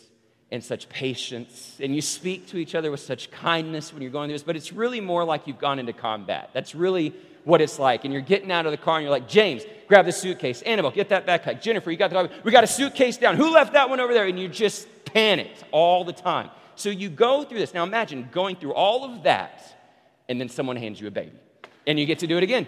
and 0.51 0.63
such 0.63 0.87
patience, 0.91 1.79
and 1.81 1.95
you 1.95 2.03
speak 2.03 2.47
to 2.49 2.59
each 2.59 2.75
other 2.75 2.91
with 2.91 3.01
such 3.01 3.31
kindness 3.31 3.91
when 3.91 4.03
you're 4.03 4.11
going 4.11 4.29
through 4.29 4.35
this, 4.35 4.43
but 4.43 4.55
it's 4.55 4.71
really 4.71 5.01
more 5.01 5.25
like 5.25 5.47
you've 5.47 5.59
gone 5.59 5.79
into 5.79 5.95
combat. 5.95 6.51
That's 6.53 6.75
really 6.75 7.15
what 7.45 7.63
it's 7.63 7.79
like. 7.79 8.05
And 8.05 8.13
you're 8.13 8.23
getting 8.23 8.53
out 8.53 8.67
of 8.67 8.73
the 8.73 8.77
car 8.77 8.97
and 8.97 9.03
you're 9.03 9.11
like, 9.11 9.27
James, 9.27 9.63
grab 9.89 10.05
the 10.05 10.13
suitcase. 10.13 10.61
Annabelle, 10.63 10.91
get 10.91 11.09
that 11.09 11.27
backpack. 11.27 11.63
Jennifer, 11.63 11.91
you 11.91 11.97
got 11.97 12.11
the 12.11 12.31
We 12.45 12.53
got 12.53 12.65
a 12.65 12.69
suitcase 12.69 13.17
down. 13.17 13.37
Who 13.37 13.51
left 13.51 13.73
that 13.73 13.89
one 13.89 13.99
over 13.99 14.13
there? 14.13 14.27
And 14.27 14.39
you 14.39 14.47
just 14.47 14.87
panic 15.07 15.51
all 15.71 16.05
the 16.05 16.13
time. 16.13 16.51
So 16.77 16.91
you 16.91 17.09
go 17.09 17.45
through 17.45 17.59
this. 17.59 17.73
Now 17.73 17.85
imagine 17.85 18.29
going 18.31 18.57
through 18.57 18.75
all 18.75 19.05
of 19.05 19.23
that 19.23 19.82
and 20.29 20.41
then 20.41 20.49
someone 20.49 20.77
hands 20.77 21.01
you 21.01 21.07
a 21.07 21.11
baby. 21.11 21.33
And 21.87 21.99
you 21.99 22.07
get 22.07 22.21
to 22.21 22.27
do 22.27 22.37
it 22.37 22.43
again, 22.43 22.67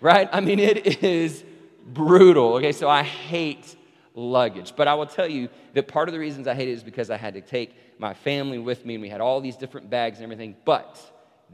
right? 0.00 0.28
I 0.32 0.40
mean, 0.40 0.58
it 0.60 1.02
is 1.02 1.44
brutal. 1.86 2.54
Okay, 2.54 2.72
so 2.72 2.88
I 2.88 3.02
hate 3.02 3.76
luggage. 4.14 4.74
But 4.76 4.88
I 4.88 4.94
will 4.94 5.06
tell 5.06 5.28
you 5.28 5.48
that 5.74 5.88
part 5.88 6.08
of 6.08 6.12
the 6.12 6.18
reasons 6.18 6.48
I 6.48 6.54
hate 6.54 6.68
it 6.68 6.72
is 6.72 6.82
because 6.82 7.10
I 7.10 7.16
had 7.16 7.34
to 7.34 7.40
take 7.40 7.74
my 7.98 8.14
family 8.14 8.58
with 8.58 8.84
me 8.84 8.94
and 8.94 9.02
we 9.02 9.08
had 9.08 9.20
all 9.20 9.40
these 9.40 9.56
different 9.56 9.88
bags 9.88 10.18
and 10.18 10.24
everything. 10.24 10.56
But 10.64 11.00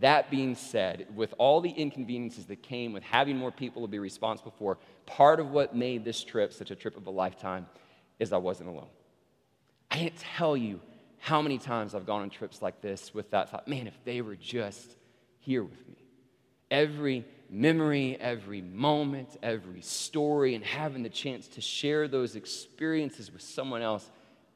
that 0.01 0.31
being 0.31 0.55
said, 0.55 1.07
with 1.15 1.35
all 1.39 1.61
the 1.61 1.71
inconveniences 1.71 2.47
that 2.47 2.63
came 2.63 2.93
with 2.93 3.03
having 3.03 3.37
more 3.37 3.51
people 3.51 3.83
to 3.83 3.89
be 3.89 3.99
responsible 3.99 4.55
for, 4.59 4.79
part 5.07 5.39
of 5.39 5.51
what 5.51 5.77
made 5.77 6.05
this 6.05 6.25
trip 6.25 6.53
such 6.53 6.71
a 6.71 6.75
trip 6.75 6.97
of 6.97 7.07
a 7.07 7.11
lifetime 7.11 7.67
is 8.19 8.33
I 8.33 8.39
wasn't 8.39 8.71
alone. 8.71 8.89
I 9.91 9.97
can't 9.99 10.17
tell 10.17 10.57
you 10.57 10.81
how 11.19 11.43
many 11.43 11.59
times 11.59 11.95
I've 11.95 12.07
gone 12.07 12.23
on 12.23 12.31
trips 12.31 12.63
like 12.63 12.81
this 12.81 13.13
with 13.13 13.31
that 13.31 13.51
thought, 13.51 13.69
man, 13.69 13.87
if 13.87 13.95
they 14.05 14.23
were 14.23 14.37
just 14.37 14.97
here 15.43 15.63
with 15.63 15.89
me. 15.89 15.97
Every 16.71 17.25
memory, 17.51 18.17
every 18.19 18.63
moment, 18.63 19.37
every 19.43 19.83
story, 19.83 20.55
and 20.55 20.65
having 20.65 21.03
the 21.03 21.11
chance 21.11 21.47
to 21.49 21.61
share 21.61 22.09
those 22.09 22.35
experiences 22.35 23.31
with 23.31 23.43
someone 23.43 23.83
else 23.83 24.11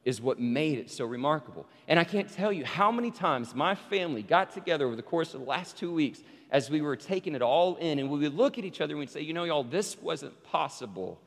is 0.04 0.20
what 0.20 0.38
made 0.40 0.78
it 0.78 0.90
so 0.90 1.04
remarkable. 1.04 1.66
And 1.88 1.98
I 1.98 2.04
can't 2.04 2.32
tell 2.32 2.52
you 2.52 2.64
how 2.64 2.90
many 2.90 3.10
times 3.10 3.54
my 3.54 3.74
family 3.74 4.22
got 4.22 4.52
together 4.52 4.86
over 4.86 4.96
the 4.96 5.02
course 5.02 5.34
of 5.34 5.40
the 5.40 5.46
last 5.46 5.76
two 5.76 5.92
weeks 5.92 6.22
as 6.50 6.70
we 6.70 6.80
were 6.80 6.96
taking 6.96 7.34
it 7.34 7.42
all 7.42 7.74
in, 7.76 7.98
and 7.98 8.08
we 8.08 8.20
would 8.20 8.34
look 8.34 8.56
at 8.56 8.64
each 8.64 8.80
other 8.80 8.92
and 8.92 9.00
we'd 9.00 9.10
say, 9.10 9.20
you 9.20 9.34
know, 9.34 9.44
y'all, 9.44 9.64
this 9.64 10.00
wasn't 10.00 10.42
possible 10.44 11.20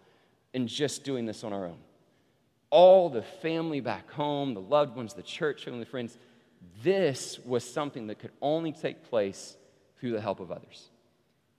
in 0.54 0.66
just 0.66 1.04
doing 1.04 1.26
this 1.26 1.44
on 1.44 1.54
our 1.54 1.66
own. 1.66 1.78
All 2.72 3.10
the 3.10 3.22
family 3.22 3.82
back 3.82 4.10
home, 4.12 4.54
the 4.54 4.62
loved 4.62 4.96
ones, 4.96 5.14
the 5.14 5.24
church, 5.24 5.66
family, 5.66 5.86
friends, 5.86 6.18
this 6.84 7.40
was 7.40 7.64
something 7.64 8.08
that 8.08 8.20
could 8.20 8.32
only 8.42 8.72
take 8.72 9.04
place 9.10 9.56
through 10.00 10.12
the 10.12 10.22
help 10.22 10.40
of 10.40 10.52
others. 10.52 10.90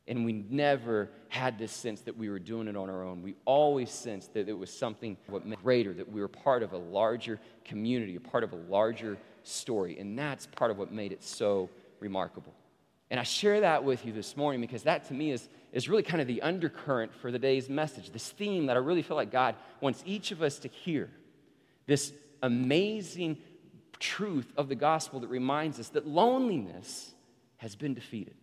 And 0.09 0.25
we 0.25 0.33
never 0.33 1.09
had 1.29 1.59
this 1.59 1.71
sense 1.71 2.01
that 2.03 2.17
we 2.17 2.29
were 2.29 2.39
doing 2.39 2.67
it 2.67 2.77
on 2.77 2.91
our 2.91 3.05
own. 3.05 3.23
We 3.23 3.37
always 3.45 3.91
sensed 3.91 4.35
that 4.35 4.49
it 4.49 4.59
was 4.59 4.73
something 4.73 5.17
greater, 5.63 5.95
that 5.95 6.11
we 6.11 6.21
were 6.21 6.29
part 6.29 6.63
of 6.63 6.73
a 6.73 6.79
larger 6.79 7.39
community, 7.65 8.17
a 8.17 8.21
part 8.21 8.43
of 8.43 8.53
a 8.53 8.57
larger 8.57 9.19
story. 9.45 9.99
And 9.99 10.19
that's 10.19 10.47
part 10.47 10.71
of 10.71 10.79
what 10.79 10.93
made 10.93 11.13
it 11.13 11.23
so 11.23 11.71
remarkable. 12.01 12.55
And 13.11 13.21
I 13.21 13.25
share 13.25 13.61
that 13.61 13.85
with 13.85 14.07
you 14.07 14.13
this 14.13 14.37
morning 14.37 14.61
because 14.61 14.85
that 14.85 15.07
to 15.09 15.15
me 15.15 15.33
is, 15.33 15.49
is 15.73 15.89
really 15.89 16.03
kind 16.03 16.21
of 16.21 16.27
the 16.27 16.43
undercurrent 16.43 17.15
for 17.15 17.31
the 17.31 17.39
day's 17.39 17.69
message, 17.69 18.11
this 18.11 18.31
theme 18.31 18.67
that 18.67 18.77
I 18.77 18.81
really 18.81 19.03
feel 19.03 19.17
like 19.17 19.31
God 19.31 19.57
wants 19.81 20.03
each 20.07 20.33
of 20.33 20.43
us 20.43 20.59
to 20.61 20.69
hear. 20.69 21.11
This 21.87 22.13
amazing 22.43 23.39
truth 24.01 24.53
of 24.57 24.69
the 24.69 24.75
gospel 24.75 25.21
that 25.21 25.29
reminds 25.29 25.79
us 25.79 25.91
that 25.91 26.07
loneliness 26.07 27.15
has 27.59 27.77
been 27.77 27.95
defeated. 27.95 28.35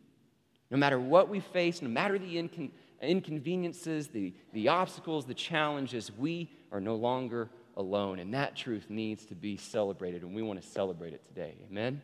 No 0.71 0.77
matter 0.77 0.99
what 0.99 1.27
we 1.27 1.39
face, 1.39 1.81
no 1.81 1.89
matter 1.89 2.17
the 2.17 2.35
incon- 2.35 2.71
inconveniences, 3.01 4.07
the, 4.07 4.33
the 4.53 4.69
obstacles, 4.69 5.25
the 5.25 5.33
challenges, 5.33 6.11
we 6.17 6.49
are 6.71 6.79
no 6.79 6.95
longer 6.95 7.49
alone. 7.75 8.19
And 8.19 8.33
that 8.33 8.55
truth 8.55 8.85
needs 8.89 9.25
to 9.25 9.35
be 9.35 9.57
celebrated, 9.57 10.23
and 10.23 10.33
we 10.33 10.41
want 10.41 10.61
to 10.61 10.67
celebrate 10.67 11.13
it 11.13 11.25
today. 11.25 11.55
Amen? 11.69 12.01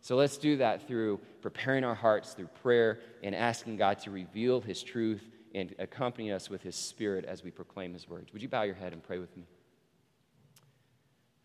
So 0.00 0.16
let's 0.16 0.38
do 0.38 0.56
that 0.58 0.86
through 0.88 1.20
preparing 1.42 1.84
our 1.84 1.94
hearts 1.94 2.32
through 2.32 2.48
prayer 2.62 3.00
and 3.22 3.34
asking 3.34 3.76
God 3.76 3.98
to 4.00 4.10
reveal 4.10 4.60
His 4.60 4.82
truth 4.82 5.22
and 5.54 5.74
accompany 5.78 6.32
us 6.32 6.48
with 6.48 6.62
His 6.62 6.74
Spirit 6.76 7.24
as 7.26 7.44
we 7.44 7.50
proclaim 7.50 7.92
His 7.92 8.08
words. 8.08 8.32
Would 8.32 8.42
you 8.42 8.48
bow 8.48 8.62
your 8.62 8.74
head 8.74 8.92
and 8.92 9.02
pray 9.02 9.18
with 9.18 9.36
me? 9.36 9.44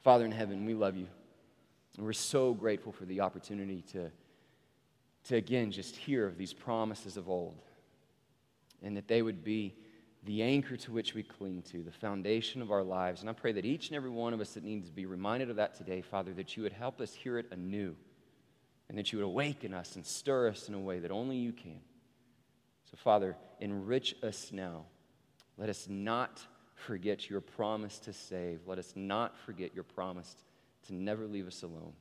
Father 0.04 0.24
in 0.24 0.32
heaven, 0.32 0.66
we 0.66 0.74
love 0.74 0.96
you. 0.96 1.08
And 1.98 2.06
we're 2.06 2.14
so 2.14 2.54
grateful 2.54 2.92
for 2.92 3.06
the 3.06 3.22
opportunity 3.22 3.84
to, 3.94 4.12
to 5.26 5.36
again 5.36 5.72
just 5.72 5.96
hear 5.96 6.26
of 6.26 6.38
these 6.38 6.54
promises 6.54 7.18
of 7.18 7.30
old 7.30 7.62
and 8.84 8.98
that 8.98 9.08
they 9.08 9.22
would 9.22 9.44
be 9.44 9.76
the 10.26 10.42
anchor 10.42 10.76
to 10.76 10.92
which 10.92 11.14
we 11.14 11.24
cling 11.24 11.62
to, 11.72 11.84
the 11.84 11.92
foundation 11.92 12.62
of 12.62 12.72
our 12.72 12.84
lives. 12.84 13.22
And 13.22 13.30
I 13.30 13.34
pray 13.34 13.52
that 13.54 13.66
each 13.66 13.90
and 13.90 13.96
every 13.96 14.10
one 14.10 14.34
of 14.34 14.42
us 14.42 14.54
that 14.56 14.64
needs 14.64 14.88
to 14.88 14.94
be 14.94 15.06
reminded 15.06 15.50
of 15.50 15.56
that 15.58 15.76
today, 15.76 16.02
Father, 16.02 16.34
that 16.34 16.58
you 16.58 16.64
would 16.64 16.74
help 16.74 17.00
us 17.00 17.14
hear 17.14 17.38
it 17.38 17.48
anew 17.52 17.96
and 18.90 18.98
that 18.98 19.12
you 19.12 19.20
would 19.20 19.26
awaken 19.26 19.74
us 19.74 19.96
and 19.96 20.06
stir 20.06 20.48
us 20.48 20.68
in 20.68 20.74
a 20.74 20.80
way 20.80 21.00
that 21.00 21.12
only 21.12 21.38
you 21.38 21.52
can. 21.52 21.80
So, 22.90 22.98
Father, 22.98 23.36
enrich 23.60 24.16
us 24.24 24.52
now. 24.52 24.86
Let 25.58 25.70
us 25.70 25.88
not 25.90 26.42
forget 26.76 27.30
your 27.30 27.42
promise 27.42 28.00
to 28.00 28.14
save. 28.14 28.62
Let 28.68 28.78
us 28.78 28.94
not 28.96 29.38
forget 29.46 29.74
your 29.74 29.84
promise 29.84 30.36
to 30.88 30.94
never 30.94 31.26
leave 31.26 31.48
us 31.48 31.64
alone. 31.64 31.94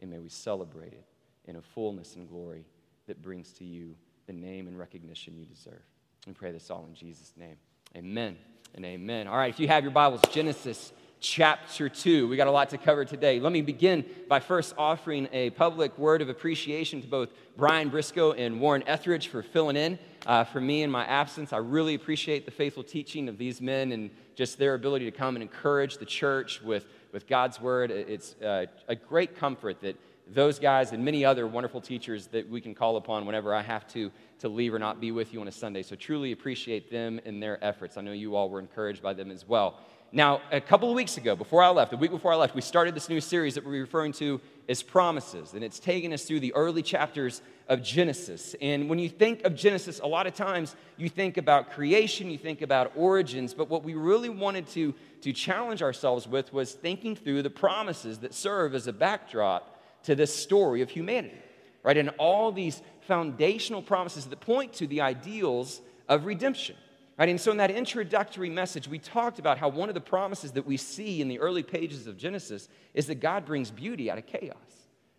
And 0.00 0.10
may 0.10 0.18
we 0.18 0.28
celebrate 0.28 0.92
it 0.92 1.04
in 1.46 1.56
a 1.56 1.62
fullness 1.62 2.16
and 2.16 2.28
glory 2.28 2.64
that 3.06 3.22
brings 3.22 3.52
to 3.54 3.64
you 3.64 3.94
the 4.26 4.32
name 4.32 4.68
and 4.68 4.78
recognition 4.78 5.36
you 5.36 5.44
deserve. 5.44 5.82
We 6.26 6.32
pray 6.32 6.52
this 6.52 6.70
all 6.70 6.86
in 6.88 6.94
Jesus' 6.94 7.32
name. 7.36 7.56
Amen 7.96 8.36
and 8.74 8.84
amen. 8.84 9.26
All 9.26 9.36
right, 9.36 9.50
if 9.50 9.58
you 9.58 9.68
have 9.68 9.82
your 9.82 9.92
Bibles, 9.92 10.20
Genesis 10.30 10.92
chapter 11.20 11.88
2. 11.88 12.28
We 12.28 12.36
got 12.36 12.46
a 12.46 12.52
lot 12.52 12.70
to 12.70 12.78
cover 12.78 13.04
today. 13.04 13.40
Let 13.40 13.52
me 13.52 13.60
begin 13.60 14.04
by 14.28 14.40
first 14.40 14.74
offering 14.78 15.28
a 15.32 15.50
public 15.50 15.98
word 15.98 16.22
of 16.22 16.28
appreciation 16.28 17.02
to 17.02 17.08
both 17.08 17.30
Brian 17.56 17.88
Briscoe 17.88 18.32
and 18.32 18.60
Warren 18.60 18.84
Etheridge 18.86 19.28
for 19.28 19.42
filling 19.42 19.76
in 19.76 19.98
uh, 20.26 20.44
for 20.44 20.60
me 20.60 20.82
in 20.82 20.90
my 20.90 21.04
absence. 21.04 21.52
I 21.52 21.58
really 21.58 21.94
appreciate 21.94 22.44
the 22.44 22.50
faithful 22.50 22.84
teaching 22.84 23.28
of 23.28 23.38
these 23.38 23.60
men 23.60 23.92
and 23.92 24.10
just 24.36 24.58
their 24.58 24.74
ability 24.74 25.06
to 25.06 25.16
come 25.16 25.34
and 25.34 25.42
encourage 25.42 25.98
the 25.98 26.06
church 26.06 26.62
with, 26.62 26.86
with 27.12 27.26
God's 27.26 27.60
word. 27.60 27.90
It's 27.90 28.34
uh, 28.42 28.66
a 28.88 28.94
great 28.94 29.36
comfort 29.36 29.80
that 29.80 29.96
those 30.30 30.58
guys 30.58 30.92
and 30.92 31.04
many 31.04 31.24
other 31.24 31.46
wonderful 31.46 31.80
teachers 31.80 32.26
that 32.28 32.48
we 32.48 32.60
can 32.60 32.74
call 32.74 32.96
upon 32.96 33.24
whenever 33.24 33.54
I 33.54 33.62
have 33.62 33.86
to 33.88 34.10
to 34.40 34.48
leave 34.48 34.72
or 34.72 34.78
not 34.78 35.00
be 35.00 35.10
with 35.10 35.32
you 35.32 35.40
on 35.40 35.48
a 35.48 35.52
Sunday. 35.52 35.82
So 35.82 35.96
truly 35.96 36.32
appreciate 36.32 36.90
them 36.90 37.20
and 37.24 37.42
their 37.42 37.62
efforts. 37.64 37.96
I 37.96 38.02
know 38.02 38.12
you 38.12 38.36
all 38.36 38.48
were 38.48 38.60
encouraged 38.60 39.02
by 39.02 39.14
them 39.14 39.30
as 39.30 39.48
well. 39.48 39.80
Now, 40.10 40.40
a 40.50 40.60
couple 40.60 40.88
of 40.88 40.96
weeks 40.96 41.18
ago, 41.18 41.36
before 41.36 41.62
I 41.62 41.68
left, 41.68 41.92
a 41.92 41.96
week 41.98 42.10
before 42.10 42.32
I 42.32 42.36
left, 42.36 42.54
we 42.54 42.62
started 42.62 42.94
this 42.94 43.10
new 43.10 43.20
series 43.20 43.56
that 43.56 43.66
we're 43.66 43.82
referring 43.82 44.12
to 44.12 44.40
as 44.66 44.82
Promises, 44.82 45.52
and 45.52 45.62
it's 45.62 45.78
taken 45.78 46.14
us 46.14 46.24
through 46.24 46.40
the 46.40 46.54
early 46.54 46.80
chapters 46.80 47.42
of 47.68 47.82
Genesis. 47.82 48.56
And 48.62 48.88
when 48.88 48.98
you 48.98 49.10
think 49.10 49.44
of 49.44 49.54
Genesis, 49.54 50.00
a 50.00 50.06
lot 50.06 50.26
of 50.26 50.32
times 50.32 50.74
you 50.96 51.10
think 51.10 51.36
about 51.36 51.72
creation, 51.72 52.30
you 52.30 52.38
think 52.38 52.62
about 52.62 52.92
origins, 52.96 53.52
but 53.52 53.68
what 53.68 53.84
we 53.84 53.94
really 53.96 54.30
wanted 54.30 54.66
to, 54.68 54.94
to 55.20 55.34
challenge 55.34 55.82
ourselves 55.82 56.26
with 56.26 56.54
was 56.54 56.72
thinking 56.72 57.14
through 57.14 57.42
the 57.42 57.50
promises 57.50 58.20
that 58.20 58.32
serve 58.32 58.74
as 58.74 58.86
a 58.86 58.94
backdrop 58.94 59.78
to 60.04 60.14
this 60.14 60.34
story 60.34 60.80
of 60.80 60.88
humanity, 60.88 61.36
right? 61.82 61.98
And 61.98 62.08
all 62.16 62.50
these 62.50 62.80
foundational 63.02 63.82
promises 63.82 64.24
that 64.24 64.40
point 64.40 64.72
to 64.74 64.86
the 64.86 65.02
ideals 65.02 65.82
of 66.08 66.24
redemption. 66.24 66.76
Right? 67.18 67.28
And 67.28 67.40
so, 67.40 67.50
in 67.50 67.56
that 67.56 67.72
introductory 67.72 68.48
message, 68.48 68.86
we 68.86 69.00
talked 69.00 69.40
about 69.40 69.58
how 69.58 69.68
one 69.68 69.88
of 69.88 69.96
the 69.96 70.00
promises 70.00 70.52
that 70.52 70.64
we 70.64 70.76
see 70.76 71.20
in 71.20 71.26
the 71.26 71.40
early 71.40 71.64
pages 71.64 72.06
of 72.06 72.16
Genesis 72.16 72.68
is 72.94 73.08
that 73.08 73.16
God 73.16 73.44
brings 73.44 73.72
beauty 73.72 74.08
out 74.08 74.18
of 74.18 74.26
chaos. 74.26 74.56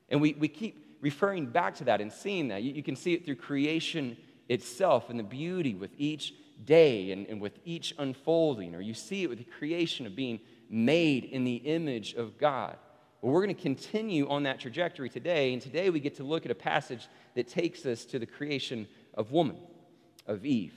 And 0.08 0.22
we, 0.22 0.34
we 0.34 0.48
keep 0.48 0.98
referring 1.02 1.48
back 1.48 1.76
to 1.76 1.84
that 1.86 2.00
and 2.00 2.12
seeing 2.12 2.48
that. 2.48 2.64
You, 2.64 2.72
you 2.72 2.84
can 2.84 2.96
see 2.96 3.14
it 3.14 3.26
through 3.26 3.36
creation 3.36 4.16
itself 4.48 5.10
and 5.10 5.20
the 5.20 5.24
beauty 5.24 5.76
with 5.76 5.92
each 5.98 6.34
day 6.66 7.12
and, 7.12 7.28
and 7.28 7.42
with 7.42 7.60
each 7.66 7.94
unfolding, 7.98 8.76
or 8.76 8.82
you 8.82 8.94
see 8.94 9.24
it 9.24 9.30
with 9.30 9.40
the 9.40 9.44
creation 9.44 10.06
of 10.06 10.16
being 10.16 10.40
made 10.70 11.26
in 11.26 11.44
the 11.44 11.56
image 11.56 12.14
of 12.14 12.38
God. 12.38 12.78
Well, 13.22 13.34
we're 13.34 13.44
going 13.44 13.56
to 13.56 13.62
continue 13.62 14.30
on 14.30 14.44
that 14.44 14.62
trajectory 14.62 15.10
today, 15.10 15.52
and 15.52 15.62
today 15.62 15.90
we 15.90 16.00
get 16.00 16.16
to 16.16 16.24
look 16.24 16.46
at 16.46 16.52
a 16.52 16.56
passage 16.56 17.08
that 17.36 17.50
takes 17.50 17.86
us 17.86 18.06
to 18.06 18.20
the 18.20 18.26
creation 18.26 18.88
of 19.14 19.34
woman, 19.34 19.58
of 20.26 20.46
Eve. 20.46 20.74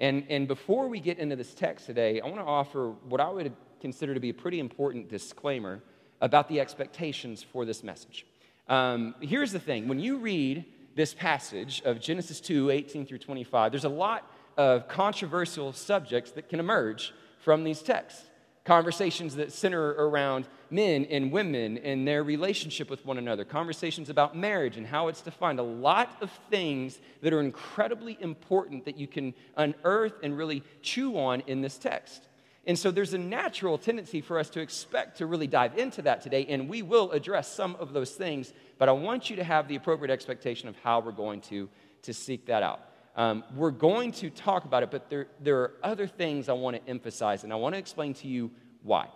And, 0.00 0.24
and 0.30 0.48
before 0.48 0.88
we 0.88 0.98
get 0.98 1.18
into 1.18 1.36
this 1.36 1.54
text 1.54 1.86
today, 1.86 2.20
I 2.20 2.24
want 2.26 2.38
to 2.38 2.44
offer 2.44 2.92
what 3.08 3.20
I 3.20 3.28
would 3.28 3.52
consider 3.80 4.14
to 4.14 4.20
be 4.20 4.30
a 4.30 4.34
pretty 4.34 4.58
important 4.58 5.08
disclaimer 5.08 5.82
about 6.20 6.48
the 6.48 6.58
expectations 6.58 7.42
for 7.42 7.64
this 7.64 7.84
message. 7.84 8.26
Um, 8.68 9.14
here's 9.20 9.52
the 9.52 9.60
thing 9.60 9.88
when 9.88 10.00
you 10.00 10.18
read 10.18 10.64
this 10.94 11.12
passage 11.12 11.82
of 11.84 12.00
Genesis 12.00 12.40
2 12.40 12.70
18 12.70 13.06
through 13.06 13.18
25, 13.18 13.72
there's 13.72 13.84
a 13.84 13.88
lot 13.88 14.30
of 14.56 14.88
controversial 14.88 15.72
subjects 15.72 16.30
that 16.32 16.48
can 16.48 16.60
emerge 16.60 17.12
from 17.38 17.64
these 17.64 17.82
texts 17.82 18.24
conversations 18.64 19.36
that 19.36 19.52
center 19.52 19.90
around 19.94 20.46
men 20.70 21.04
and 21.06 21.32
women 21.32 21.78
and 21.78 22.06
their 22.06 22.22
relationship 22.22 22.90
with 22.90 23.04
one 23.04 23.18
another, 23.18 23.44
conversations 23.44 24.10
about 24.10 24.36
marriage 24.36 24.76
and 24.76 24.86
how 24.86 25.08
it's 25.08 25.22
defined, 25.22 25.58
a 25.58 25.62
lot 25.62 26.16
of 26.20 26.30
things 26.50 26.98
that 27.22 27.32
are 27.32 27.40
incredibly 27.40 28.16
important 28.20 28.84
that 28.84 28.96
you 28.96 29.06
can 29.06 29.34
unearth 29.56 30.14
and 30.22 30.36
really 30.36 30.62
chew 30.82 31.18
on 31.18 31.42
in 31.46 31.60
this 31.60 31.78
text. 31.78 32.28
And 32.66 32.78
so 32.78 32.90
there's 32.90 33.14
a 33.14 33.18
natural 33.18 33.78
tendency 33.78 34.20
for 34.20 34.38
us 34.38 34.50
to 34.50 34.60
expect 34.60 35.18
to 35.18 35.26
really 35.26 35.46
dive 35.46 35.78
into 35.78 36.02
that 36.02 36.20
today, 36.20 36.46
and 36.46 36.68
we 36.68 36.82
will 36.82 37.10
address 37.12 37.50
some 37.52 37.74
of 37.76 37.92
those 37.92 38.12
things, 38.12 38.52
but 38.78 38.88
I 38.88 38.92
want 38.92 39.30
you 39.30 39.36
to 39.36 39.44
have 39.44 39.66
the 39.66 39.76
appropriate 39.76 40.12
expectation 40.12 40.68
of 40.68 40.76
how 40.82 41.00
we're 41.00 41.12
going 41.12 41.40
to, 41.42 41.68
to 42.02 42.12
seek 42.12 42.46
that 42.46 42.62
out. 42.62 42.80
Um, 43.16 43.44
we're 43.56 43.70
going 43.70 44.12
to 44.12 44.30
talk 44.30 44.66
about 44.66 44.82
it, 44.82 44.90
but 44.90 45.10
there, 45.10 45.26
there 45.40 45.58
are 45.58 45.72
other 45.82 46.06
things 46.06 46.48
I 46.48 46.52
want 46.52 46.76
to 46.76 46.88
emphasize, 46.88 47.44
and 47.44 47.52
I 47.52 47.56
want 47.56 47.74
to 47.74 47.78
explain 47.78 48.14
to 48.14 48.28
you 48.28 48.50
why. 48.82 49.08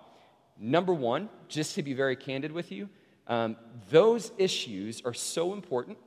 Number 0.59 0.95
one, 0.95 1.29
just 1.49 1.75
to 1.75 1.83
be 1.83 1.95
very 1.95 2.17
candid 2.17 2.53
with 2.53 2.71
you, 2.71 2.89
um, 3.27 3.57
those 3.91 4.31
issues 4.39 5.03
are 5.05 5.15
so 5.15 5.53
important 5.53 5.99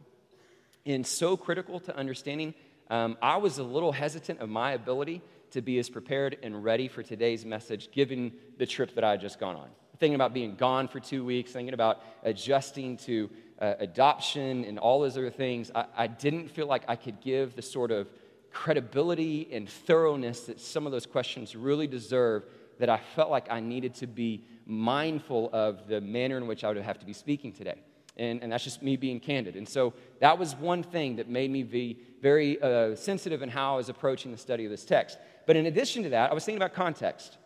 and 0.85 1.05
so 1.05 1.35
critical 1.35 1.79
to 1.81 1.95
understanding. 1.95 2.53
Um, 2.89 3.17
I 3.21 3.37
was 3.37 3.57
a 3.57 3.63
little 3.63 3.91
hesitant 3.91 4.39
of 4.39 4.49
my 4.49 4.71
ability 4.71 5.21
to 5.51 5.61
be 5.61 5.79
as 5.79 5.89
prepared 5.89 6.37
and 6.43 6.63
ready 6.63 6.87
for 6.87 7.03
today's 7.03 7.45
message 7.45 7.91
given 7.91 8.33
the 8.57 8.65
trip 8.65 8.95
that 8.95 9.03
I 9.03 9.11
had 9.11 9.21
just 9.21 9.39
gone 9.39 9.55
on. 9.55 9.69
Thinking 9.99 10.15
about 10.15 10.33
being 10.33 10.55
gone 10.55 10.87
for 10.87 10.99
two 10.99 11.25
weeks, 11.25 11.51
thinking 11.51 11.73
about 11.73 12.01
adjusting 12.23 12.97
to 12.97 13.29
uh, 13.59 13.73
adoption 13.79 14.63
and 14.65 14.77
all 14.77 15.01
those 15.01 15.17
other 15.17 15.31
things, 15.31 15.71
I, 15.73 15.85
I 15.95 16.07
didn't 16.07 16.49
feel 16.49 16.67
like 16.67 16.83
I 16.87 16.95
could 16.95 17.19
give 17.19 17.55
the 17.55 17.61
sort 17.61 17.91
of 17.91 18.07
credibility 18.51 19.47
and 19.51 19.67
thoroughness 19.67 20.41
that 20.41 20.59
some 20.59 20.85
of 20.85 20.91
those 20.91 21.05
questions 21.05 21.55
really 21.55 21.87
deserve 21.87 22.45
that 22.79 22.89
I 22.89 22.99
felt 23.15 23.29
like 23.29 23.51
I 23.51 23.59
needed 23.59 23.95
to 23.95 24.07
be 24.07 24.43
mindful 24.65 25.49
of 25.53 25.87
the 25.87 26.01
manner 26.01 26.37
in 26.37 26.47
which 26.47 26.63
I 26.63 26.67
would 26.67 26.77
have 26.77 26.99
to 26.99 27.05
be 27.05 27.13
speaking 27.13 27.51
today. 27.53 27.79
And, 28.17 28.41
and 28.41 28.51
that's 28.51 28.63
just 28.63 28.81
me 28.81 28.97
being 28.97 29.19
candid. 29.19 29.55
And 29.55 29.67
so 29.67 29.93
that 30.19 30.37
was 30.37 30.55
one 30.55 30.83
thing 30.83 31.17
that 31.17 31.29
made 31.29 31.51
me 31.51 31.63
be 31.63 31.99
very 32.21 32.59
uh, 32.61 32.95
sensitive 32.95 33.41
in 33.41 33.49
how 33.49 33.75
I 33.75 33.77
was 33.77 33.89
approaching 33.89 34.31
the 34.31 34.37
study 34.37 34.65
of 34.65 34.71
this 34.71 34.85
text. 34.85 35.17
But 35.45 35.55
in 35.55 35.67
addition 35.67 36.03
to 36.03 36.09
that, 36.09 36.31
I 36.31 36.33
was 36.33 36.43
thinking 36.43 36.61
about 36.61 36.73
context. 36.73 37.37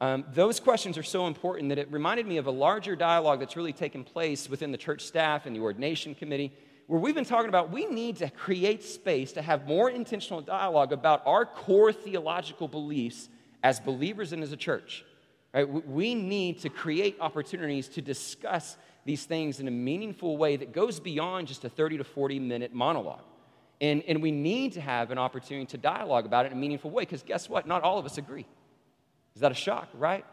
Um, 0.00 0.24
those 0.32 0.60
questions 0.60 0.98
are 0.98 1.02
so 1.02 1.26
important 1.26 1.68
that 1.68 1.78
it 1.78 1.90
reminded 1.92 2.26
me 2.26 2.38
of 2.38 2.46
a 2.46 2.50
larger 2.50 2.96
dialogue 2.96 3.40
that's 3.40 3.56
really 3.56 3.72
taken 3.72 4.02
place 4.02 4.48
within 4.48 4.72
the 4.72 4.78
church 4.78 5.02
staff 5.02 5.46
and 5.46 5.54
the 5.54 5.60
ordination 5.60 6.14
committee, 6.14 6.52
where 6.86 7.00
we've 7.00 7.14
been 7.14 7.24
talking 7.24 7.48
about 7.48 7.70
we 7.70 7.86
need 7.86 8.16
to 8.16 8.28
create 8.30 8.82
space 8.82 9.32
to 9.32 9.42
have 9.42 9.66
more 9.66 9.88
intentional 9.90 10.40
dialogue 10.40 10.92
about 10.92 11.22
our 11.26 11.46
core 11.46 11.92
theological 11.92 12.66
beliefs 12.66 13.28
as 13.64 13.80
believers 13.80 14.32
and 14.32 14.42
as 14.42 14.52
a 14.52 14.56
church. 14.56 15.04
Right? 15.52 15.66
We 15.88 16.14
need 16.14 16.60
to 16.60 16.68
create 16.68 17.16
opportunities 17.20 17.88
to 17.88 18.02
discuss 18.02 18.76
these 19.04 19.24
things 19.24 19.58
in 19.58 19.66
a 19.66 19.72
meaningful 19.72 20.36
way 20.36 20.56
that 20.56 20.72
goes 20.72 21.00
beyond 21.00 21.48
just 21.48 21.64
a 21.64 21.68
30 21.68 21.98
to 21.98 22.04
40 22.04 22.38
minute 22.38 22.74
monologue. 22.74 23.24
And, 23.80 24.02
and 24.06 24.22
we 24.22 24.30
need 24.30 24.74
to 24.74 24.80
have 24.80 25.10
an 25.10 25.18
opportunity 25.18 25.66
to 25.66 25.78
dialogue 25.78 26.26
about 26.26 26.46
it 26.46 26.52
in 26.52 26.58
a 26.58 26.60
meaningful 26.60 26.90
way 26.90 27.02
because 27.02 27.22
guess 27.22 27.48
what? 27.48 27.66
Not 27.66 27.82
all 27.82 27.98
of 27.98 28.06
us 28.06 28.18
agree. 28.18 28.46
Is 29.34 29.40
that 29.40 29.50
a 29.50 29.54
shock, 29.56 29.88
right? 29.94 30.24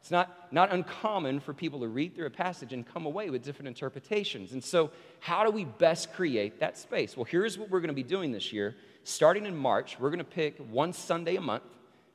It's 0.00 0.10
not, 0.10 0.52
not 0.52 0.72
uncommon 0.72 1.40
for 1.40 1.54
people 1.54 1.80
to 1.80 1.88
read 1.88 2.14
through 2.14 2.26
a 2.26 2.30
passage 2.30 2.74
and 2.74 2.86
come 2.86 3.06
away 3.06 3.30
with 3.30 3.42
different 3.42 3.68
interpretations. 3.68 4.52
And 4.52 4.62
so, 4.62 4.90
how 5.18 5.44
do 5.44 5.50
we 5.50 5.64
best 5.64 6.12
create 6.12 6.60
that 6.60 6.76
space? 6.76 7.16
Well, 7.16 7.24
here's 7.24 7.58
what 7.58 7.70
we're 7.70 7.80
going 7.80 7.88
to 7.88 7.94
be 7.94 8.02
doing 8.02 8.30
this 8.30 8.52
year. 8.52 8.76
Starting 9.04 9.46
in 9.46 9.56
March, 9.56 9.96
we're 9.98 10.10
going 10.10 10.18
to 10.18 10.24
pick 10.24 10.58
one 10.58 10.92
Sunday 10.92 11.36
a 11.36 11.40
month. 11.40 11.62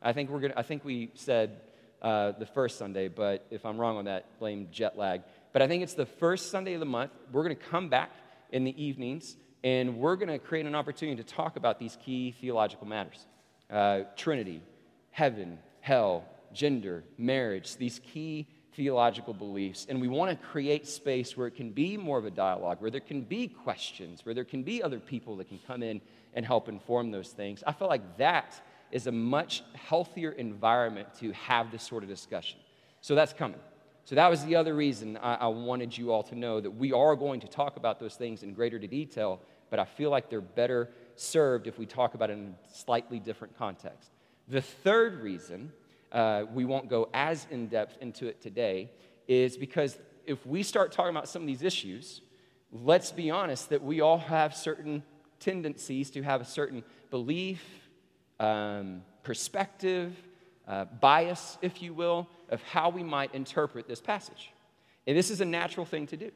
I 0.02 0.14
think, 0.14 0.30
we're 0.30 0.40
gonna, 0.40 0.54
I 0.56 0.64
think 0.64 0.86
we 0.86 1.12
said 1.14 1.62
uh, 2.02 2.32
the 2.32 2.46
first 2.46 2.78
Sunday, 2.78 3.08
but 3.08 3.46
if 3.52 3.66
I'm 3.66 3.78
wrong 3.78 3.98
on 3.98 4.06
that, 4.06 4.40
blame 4.40 4.68
jet 4.72 4.98
lag. 4.98 5.22
But 5.52 5.62
I 5.62 5.68
think 5.68 5.84
it's 5.84 5.96
the 5.96 6.06
first 6.06 6.52
Sunday 6.52 6.74
of 6.74 6.80
the 6.80 6.86
month. 6.86 7.12
We're 7.32 7.44
going 7.44 7.56
to 7.56 7.62
come 7.62 7.90
back 7.90 8.12
in 8.52 8.64
the 8.64 8.84
evenings 8.84 9.36
and 9.64 9.98
we're 9.98 10.16
going 10.16 10.30
to 10.30 10.40
create 10.40 10.66
an 10.66 10.76
opportunity 10.76 11.22
to 11.22 11.28
talk 11.28 11.58
about 11.58 11.80
these 11.80 11.98
key 12.04 12.36
theological 12.40 12.88
matters 12.88 13.26
uh, 13.70 14.02
Trinity, 14.16 14.62
heaven, 15.12 15.60
hell, 15.82 16.26
gender, 16.54 17.04
marriage, 17.18 17.76
these 17.76 18.00
key 18.00 18.48
theological 18.76 19.34
beliefs. 19.34 19.86
And 19.90 20.00
we 20.00 20.08
want 20.08 20.32
to 20.32 20.48
create 20.48 20.88
space 20.88 21.36
where 21.36 21.48
it 21.48 21.56
can 21.56 21.72
be 21.72 21.98
more 21.98 22.18
of 22.18 22.26
a 22.26 22.32
dialogue, 22.32 22.80
where 22.80 22.90
there 22.90 23.02
can 23.02 23.22
be 23.22 23.48
questions, 23.48 24.26
where 24.26 24.34
there 24.34 24.46
can 24.46 24.64
be 24.64 24.82
other 24.82 25.00
people 25.00 25.36
that 25.38 25.50
can 25.50 25.60
come 25.68 25.84
in 25.84 26.02
and 26.34 26.46
help 26.46 26.70
inform 26.70 27.12
those 27.12 27.30
things. 27.30 27.64
I 27.68 27.74
feel 27.74 27.88
like 27.88 28.18
that 28.18 28.60
is 28.92 29.08
a 29.08 29.12
much 29.12 29.64
healthier 29.74 30.32
environment 30.32 31.08
to 31.20 31.32
have 31.34 31.72
this 31.72 31.84
sort 31.84 32.04
of 32.04 32.10
discussion. 32.10 32.60
So 33.02 33.16
that's 33.16 33.34
coming. 33.34 33.60
So 34.06 34.16
that 34.16 34.30
was 34.30 34.44
the 34.44 34.56
other 34.56 34.74
reason 34.74 35.18
I, 35.18 35.36
I 35.36 35.48
wanted 35.48 35.96
you 35.96 36.12
all 36.12 36.24
to 36.24 36.36
know 36.36 36.60
that 36.60 36.72
we 36.72 36.92
are 36.92 37.16
going 37.16 37.40
to 37.42 37.48
talk 37.48 37.78
about 37.78 38.00
those 38.00 38.16
things 38.16 38.42
in 38.44 38.54
greater 38.54 38.80
detail, 38.80 39.40
but 39.70 39.80
I 39.80 39.86
feel 39.86 40.10
like 40.10 40.30
they're 40.30 40.42
better 40.42 40.90
served 41.16 41.68
if 41.68 41.78
we 41.78 41.86
talk 41.86 42.16
about 42.16 42.30
it 42.30 42.34
in 42.34 42.56
a 42.56 42.76
slightly 42.76 43.20
different 43.20 43.58
context. 43.58 44.10
The 44.48 44.62
third 44.62 45.22
reason 45.22 45.72
uh, 46.12 46.46
we 46.52 46.66
won't 46.66 46.90
go 46.90 47.08
as 47.14 47.46
in 47.52 47.68
depth 47.68 47.98
into 48.02 48.28
it 48.28 48.42
today 48.42 48.90
is 49.28 49.58
because 49.58 50.00
if 50.26 50.44
we 50.46 50.64
start 50.64 50.92
talking 50.92 51.12
about 51.12 51.30
some 51.30 51.44
of 51.44 51.48
these 51.48 51.62
issues, 51.62 52.22
let's 52.72 53.12
be 53.12 53.30
honest 53.30 53.70
that 53.70 53.84
we 53.84 54.02
all 54.02 54.18
have 54.18 54.56
certain 54.56 55.04
tendencies 55.40 56.10
to 56.12 56.24
have 56.24 56.42
a 56.42 56.46
certain 56.46 56.84
belief, 57.12 57.62
um, 58.40 59.04
perspective, 59.24 60.16
uh, 60.68 60.86
bias, 60.86 61.58
if 61.62 61.82
you 61.82 61.94
will, 61.94 62.28
of 62.50 62.62
how 62.64 62.90
we 62.90 63.04
might 63.04 63.34
interpret 63.34 63.88
this 63.88 64.02
passage. 64.02 64.52
And 65.08 65.18
this 65.18 65.30
is 65.30 65.42
a 65.42 65.46
natural 65.46 65.86
thing 65.86 66.08
to 66.08 66.18
do. 66.18 66.32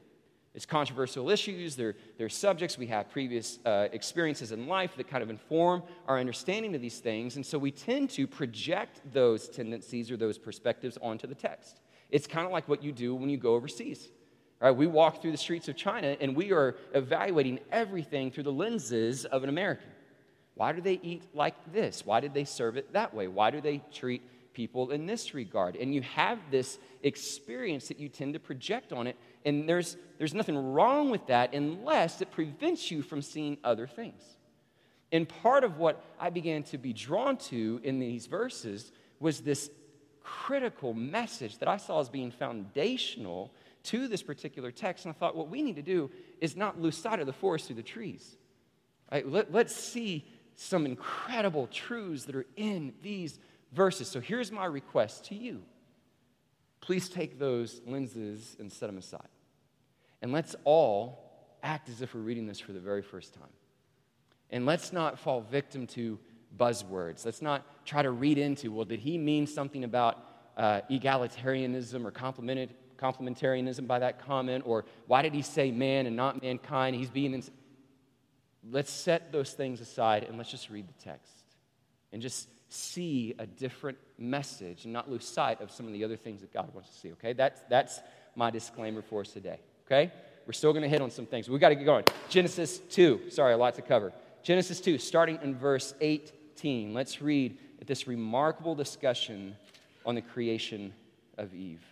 It's 0.54 0.68
controversial 0.68 1.32
issues, 1.32 1.76
they're, 1.76 1.96
they're 2.18 2.30
subjects. 2.30 2.78
We 2.78 2.86
have 2.88 3.10
previous 3.10 3.58
uh, 3.66 3.88
experiences 3.92 4.52
in 4.52 4.68
life 4.68 4.96
that 4.98 5.08
kind 5.08 5.24
of 5.24 5.32
inform 5.32 5.82
our 6.08 6.20
understanding 6.20 6.76
of 6.76 6.82
these 6.82 7.00
things. 7.00 7.38
And 7.38 7.46
so 7.46 7.58
we 7.58 7.72
tend 7.72 8.12
to 8.12 8.28
project 8.28 9.02
those 9.12 9.50
tendencies 9.50 10.12
or 10.12 10.18
those 10.18 10.38
perspectives 10.38 10.98
onto 11.02 11.26
the 11.26 11.34
text. 11.34 11.82
It's 12.12 12.28
kind 12.28 12.46
of 12.46 12.52
like 12.52 12.70
what 12.70 12.84
you 12.84 12.92
do 12.92 13.16
when 13.16 13.30
you 13.30 13.38
go 13.38 13.56
overseas. 13.56 14.10
Right? 14.60 14.70
We 14.72 14.86
walk 14.86 15.22
through 15.22 15.32
the 15.32 15.38
streets 15.38 15.68
of 15.70 15.76
China 15.76 16.16
and 16.22 16.36
we 16.36 16.52
are 16.52 16.76
evaluating 16.94 17.60
everything 17.72 18.30
through 18.30 18.44
the 18.44 18.52
lenses 18.52 19.26
of 19.26 19.44
an 19.44 19.50
American. 19.50 19.88
Why 20.56 20.72
do 20.72 20.82
they 20.82 21.00
eat 21.02 21.24
like 21.34 21.56
this? 21.74 22.06
Why 22.06 22.20
did 22.20 22.34
they 22.34 22.46
serve 22.46 22.78
it 22.78 22.94
that 22.94 23.14
way? 23.14 23.28
Why 23.28 23.50
do 23.50 23.60
they 23.60 23.82
treat 23.92 24.22
people 24.54 24.92
in 24.92 25.06
this 25.06 25.34
regard? 25.34 25.76
And 25.76 25.94
you 25.94 26.02
have 26.02 26.40
this 26.52 26.78
experience 27.02 27.88
that 27.88 28.00
you 28.00 28.08
tend 28.08 28.34
to 28.36 28.40
project 28.40 28.94
on 28.94 29.08
it, 29.08 29.18
and 29.46 29.68
there's, 29.68 29.98
there's 30.18 30.34
nothing 30.34 30.74
wrong 30.74 31.10
with 31.10 31.26
that 31.28 31.54
unless 31.54 32.22
it 32.22 32.32
prevents 32.32 32.92
you 32.92 33.02
from 33.02 33.22
seeing 33.22 33.58
other 33.64 33.88
things. 33.88 34.22
And 35.12 35.28
part 35.30 35.64
of 35.64 35.78
what 35.78 36.04
I 36.20 36.30
began 36.30 36.64
to 36.64 36.78
be 36.78 36.94
drawn 36.94 37.38
to 37.38 37.80
in 37.84 38.00
these 38.00 38.26
verses 38.26 38.92
was 39.20 39.42
this 39.42 39.70
critical 40.24 40.94
message 40.94 41.60
that 41.60 41.68
I 41.68 41.78
saw 41.78 42.00
as 42.00 42.10
being 42.10 42.32
foundational 42.32 43.52
to 43.84 44.08
this 44.08 44.24
particular 44.24 44.72
text. 44.72 45.06
And 45.06 45.14
I 45.14 45.18
thought, 45.18 45.36
what 45.36 45.50
we 45.50 45.62
need 45.62 45.76
to 45.76 45.82
do 45.82 46.10
is 46.40 46.56
not 46.56 46.82
lose 46.82 46.98
sight 46.98 47.20
of 47.20 47.28
the 47.28 47.34
forest 47.34 47.68
through 47.68 47.76
the 47.76 47.84
trees. 47.84 48.38
Right? 49.12 49.28
Let, 49.28 49.52
let's 49.52 49.76
see 49.76 50.26
some 50.56 50.86
incredible 50.86 51.68
truths 51.68 52.26
that 52.26 52.36
are 52.36 52.46
in 52.56 52.94
these 53.02 53.40
verses. 53.72 54.08
So 54.08 54.20
here's 54.20 54.52
my 54.52 54.66
request 54.66 55.26
to 55.26 55.36
you 55.36 55.64
please 56.82 57.08
take 57.08 57.40
those 57.40 57.80
lenses 57.88 58.58
and 58.60 58.70
set 58.70 58.88
them 58.88 58.98
aside. 58.98 59.30
And 60.22 60.34
let's 60.34 60.54
all 60.66 61.24
act 61.64 61.88
as 61.88 62.02
if 62.02 62.14
we're 62.14 62.20
reading 62.20 62.46
this 62.46 62.60
for 62.60 62.74
the 62.74 62.80
very 62.80 63.02
first 63.02 63.34
time. 63.34 63.54
And 64.50 64.66
let's 64.66 64.92
not 64.92 65.18
fall 65.18 65.40
victim 65.40 65.88
to 65.88 66.20
buzzwords. 66.58 67.24
Let's 67.24 67.42
not 67.42 67.86
try 67.86 68.02
to 68.02 68.12
read 68.12 68.38
into, 68.38 68.70
well, 68.70 68.84
did 68.84 69.00
he 69.00 69.18
mean 69.18 69.48
something 69.48 69.86
about 69.86 70.26
uh, 70.58 70.82
egalitarianism 70.92 72.04
or 72.04 72.12
complementarianism 72.12 73.88
by 73.88 74.00
that 74.00 74.20
comment? 74.20 74.64
Or 74.68 74.84
why 75.08 75.22
did 75.22 75.34
he 75.34 75.42
say 75.42 75.72
man 75.72 76.06
and 76.06 76.18
not 76.18 76.42
mankind? 76.42 76.98
He's 76.98 77.10
being. 77.10 77.34
Ins- 77.34 77.52
let's 78.72 78.92
set 78.92 79.32
those 79.32 79.52
things 79.52 79.82
aside 79.82 80.24
and 80.24 80.38
let's 80.38 80.52
just 80.52 80.70
read 80.70 80.88
the 80.88 81.04
text 81.04 81.32
and 82.12 82.22
just 82.22 82.48
see 82.70 83.36
a 83.40 83.46
different 83.46 83.98
message 84.18 84.86
and 84.86 84.94
not 84.94 85.10
lose 85.10 85.26
sight 85.26 85.62
of 85.62 85.72
some 85.72 85.86
of 85.86 85.94
the 85.94 86.04
other 86.04 86.18
things 86.18 86.42
that 86.42 86.54
God 86.54 86.74
wants 86.74 86.90
to 86.90 87.00
see, 87.00 87.12
okay? 87.14 87.34
That's, 87.34 87.62
that's 87.70 88.00
my 88.36 88.50
disclaimer 88.50 89.02
for 89.02 89.22
us 89.22 89.30
today, 89.30 89.60
okay? 89.86 90.12
We're 90.46 90.54
still 90.54 90.74
going 90.74 90.84
to 90.84 90.90
hit 90.90 91.02
on 91.02 91.12
some 91.12 91.26
things. 91.26 91.50
we 91.50 91.60
got 91.60 91.70
to 91.70 91.76
get 91.76 91.86
going. 91.86 92.06
Genesis 92.30 92.80
2. 92.80 93.30
Sorry, 93.30 93.54
a 93.54 93.58
lot 93.58 93.76
to 93.76 93.82
cover. 93.82 94.12
Genesis 94.42 94.82
2, 94.82 94.98
starting 94.98 95.40
in 95.42 95.56
verse 95.56 95.94
18. 96.02 96.94
Let's 96.94 97.22
read 97.22 97.58
this 97.86 98.08
remarkable 98.08 98.76
discussion 98.76 99.56
on 100.06 100.16
the 100.16 100.22
creation 100.22 100.94
of 101.38 101.54
Eve. 101.54 101.84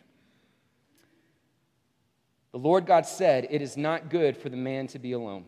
The 2.52 2.60
Lord 2.60 2.86
God 2.86 3.06
said, 3.06 3.48
It 3.50 3.62
is 3.62 3.78
not 3.78 4.10
good 4.10 4.36
for 4.36 4.50
the 4.50 4.58
man 4.58 4.88
to 4.88 5.00
be 5.00 5.14
alone. 5.14 5.46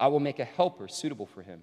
I 0.00 0.08
will 0.08 0.18
make 0.18 0.40
a 0.40 0.44
helper 0.44 0.88
suitable 0.88 1.26
for 1.26 1.42
him. 1.42 1.62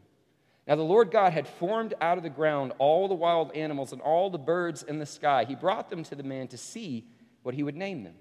Now, 0.67 0.75
the 0.75 0.83
Lord 0.83 1.11
God 1.11 1.33
had 1.33 1.47
formed 1.47 1.93
out 1.99 2.17
of 2.17 2.23
the 2.23 2.29
ground 2.29 2.73
all 2.77 3.07
the 3.07 3.15
wild 3.15 3.51
animals 3.53 3.93
and 3.93 4.01
all 4.01 4.29
the 4.29 4.37
birds 4.37 4.83
in 4.83 4.99
the 4.99 5.05
sky. 5.05 5.45
He 5.45 5.55
brought 5.55 5.89
them 5.89 6.03
to 6.03 6.15
the 6.15 6.23
man 6.23 6.47
to 6.49 6.57
see 6.57 7.07
what 7.41 7.55
he 7.55 7.63
would 7.63 7.75
name 7.75 8.03
them. 8.03 8.15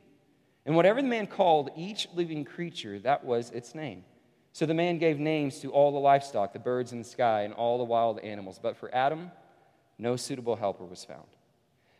And 0.64 0.74
whatever 0.74 1.02
the 1.02 1.08
man 1.08 1.26
called 1.26 1.70
each 1.76 2.08
living 2.14 2.44
creature, 2.44 2.98
that 3.00 3.24
was 3.24 3.50
its 3.50 3.74
name. 3.74 4.04
So 4.52 4.64
the 4.64 4.74
man 4.74 4.98
gave 4.98 5.18
names 5.18 5.60
to 5.60 5.70
all 5.70 5.92
the 5.92 5.98
livestock, 5.98 6.52
the 6.52 6.58
birds 6.58 6.92
in 6.92 6.98
the 6.98 7.04
sky, 7.04 7.42
and 7.42 7.52
all 7.52 7.78
the 7.78 7.84
wild 7.84 8.20
animals. 8.20 8.58
But 8.62 8.76
for 8.76 8.94
Adam, 8.94 9.30
no 9.98 10.16
suitable 10.16 10.56
helper 10.56 10.84
was 10.84 11.04
found. 11.04 11.26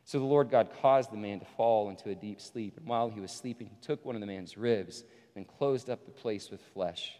So 0.04 0.20
the 0.20 0.24
Lord 0.24 0.48
God 0.48 0.70
caused 0.80 1.12
the 1.12 1.16
man 1.16 1.40
to 1.40 1.46
fall 1.56 1.90
into 1.90 2.10
a 2.10 2.14
deep 2.14 2.40
sleep. 2.40 2.76
And 2.76 2.86
while 2.86 3.10
he 3.10 3.20
was 3.20 3.32
sleeping, 3.32 3.66
he 3.66 3.76
took 3.82 4.04
one 4.04 4.14
of 4.14 4.20
the 4.20 4.26
man's 4.26 4.56
ribs 4.56 5.04
and 5.34 5.46
closed 5.46 5.90
up 5.90 6.06
the 6.06 6.12
place 6.12 6.50
with 6.50 6.60
flesh. 6.72 7.18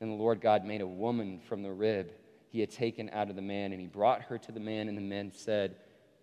Then 0.00 0.08
the 0.08 0.16
Lord 0.16 0.40
God 0.40 0.64
made 0.64 0.80
a 0.80 0.86
woman 0.86 1.38
from 1.46 1.62
the 1.62 1.72
rib 1.72 2.10
he 2.50 2.58
had 2.58 2.70
taken 2.70 3.08
out 3.10 3.30
of 3.30 3.36
the 3.36 3.42
man, 3.42 3.72
and 3.72 3.80
he 3.80 3.86
brought 3.86 4.22
her 4.22 4.36
to 4.36 4.52
the 4.52 4.60
man, 4.60 4.88
and 4.88 4.98
the 4.98 5.02
man 5.02 5.30
said, 5.32 5.76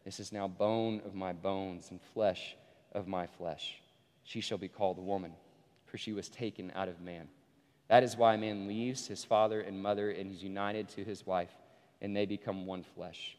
This 0.03 0.19
is 0.19 0.33
now 0.33 0.47
bone 0.47 1.01
of 1.05 1.15
my 1.15 1.31
bones 1.31 1.89
and 1.89 2.01
flesh 2.13 2.55
of 2.91 3.07
my 3.07 3.25
flesh. 3.25 3.81
She 4.23 4.41
shall 4.41 4.57
be 4.57 4.67
called 4.67 4.99
woman, 4.99 5.31
for 5.85 5.97
she 5.97 6.11
was 6.11 6.27
taken 6.27 6.69
out 6.75 6.89
of 6.89 6.99
man. 6.99 7.29
That 7.87 8.03
is 8.03 8.17
why 8.17 8.35
man 8.35 8.67
leaves 8.67 9.07
his 9.07 9.23
father 9.23 9.61
and 9.61 9.81
mother 9.81 10.11
and 10.11 10.29
is 10.29 10.43
united 10.43 10.89
to 10.89 11.05
his 11.05 11.25
wife, 11.25 11.51
and 12.01 12.13
they 12.13 12.25
become 12.25 12.65
one 12.65 12.83
flesh. 12.83 13.37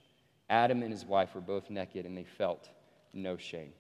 Adam 0.49 0.83
and 0.83 0.91
his 0.91 1.05
wife 1.05 1.35
were 1.35 1.43
both 1.43 1.69
naked, 1.69 2.07
and 2.07 2.17
they 2.17 2.25
felt 2.25 2.71
no 3.13 3.37
shame. 3.37 3.75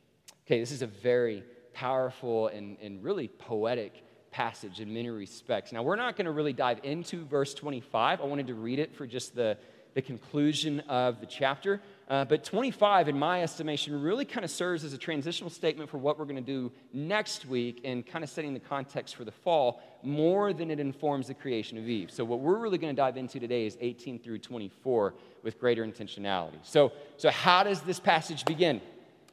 Okay, 0.44 0.60
this 0.60 0.70
is 0.70 0.82
a 0.82 0.86
very 0.86 1.44
powerful 1.72 2.48
and, 2.48 2.76
and 2.82 3.02
really 3.02 3.28
poetic 3.28 4.04
passage 4.30 4.80
in 4.80 4.92
many 4.92 5.10
respects. 5.10 5.72
Now, 5.72 5.82
we're 5.82 5.96
not 5.96 6.16
going 6.16 6.26
to 6.26 6.30
really 6.30 6.52
dive 6.52 6.80
into 6.82 7.24
verse 7.24 7.54
25. 7.54 8.20
I 8.20 8.24
wanted 8.24 8.46
to 8.48 8.54
read 8.54 8.78
it 8.78 8.94
for 8.94 9.06
just 9.06 9.34
the, 9.34 9.56
the 9.94 10.02
conclusion 10.02 10.80
of 10.80 11.20
the 11.20 11.26
chapter. 11.26 11.80
Uh, 12.08 12.24
but 12.24 12.44
25, 12.44 13.08
in 13.08 13.18
my 13.18 13.42
estimation, 13.42 14.00
really 14.00 14.24
kind 14.24 14.44
of 14.44 14.50
serves 14.50 14.84
as 14.84 14.92
a 14.92 14.98
transitional 14.98 15.50
statement 15.50 15.90
for 15.90 15.98
what 15.98 16.18
we're 16.18 16.24
going 16.24 16.36
to 16.36 16.40
do 16.42 16.72
next 16.92 17.46
week 17.46 17.80
and 17.84 18.06
kind 18.06 18.24
of 18.24 18.30
setting 18.30 18.54
the 18.54 18.60
context 18.60 19.16
for 19.16 19.24
the 19.24 19.32
fall 19.32 19.82
more 20.02 20.52
than 20.52 20.70
it 20.70 20.80
informs 20.80 21.26
the 21.26 21.34
creation 21.34 21.76
of 21.76 21.88
Eve. 21.88 22.10
So, 22.10 22.24
what 22.24 22.40
we're 22.40 22.58
really 22.58 22.78
going 22.78 22.94
to 22.94 23.00
dive 23.00 23.16
into 23.16 23.38
today 23.38 23.66
is 23.66 23.76
18 23.80 24.20
through 24.20 24.38
24 24.38 25.14
with 25.42 25.58
greater 25.58 25.84
intentionality. 25.84 26.58
So, 26.62 26.92
so 27.16 27.30
how 27.30 27.62
does 27.62 27.82
this 27.82 28.00
passage 28.00 28.44
begin? 28.44 28.80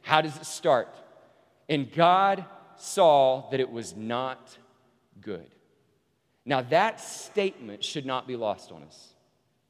How 0.02 0.20
does 0.20 0.36
it 0.36 0.44
start? 0.44 0.88
And 1.68 1.90
God 1.90 2.44
saw 2.76 3.48
that 3.50 3.60
it 3.60 3.70
was 3.70 3.96
not 3.96 4.56
good. 5.20 5.48
Now, 6.44 6.62
that 6.62 7.00
statement 7.00 7.82
should 7.82 8.06
not 8.06 8.26
be 8.26 8.36
lost 8.36 8.70
on 8.70 8.82
us. 8.84 9.14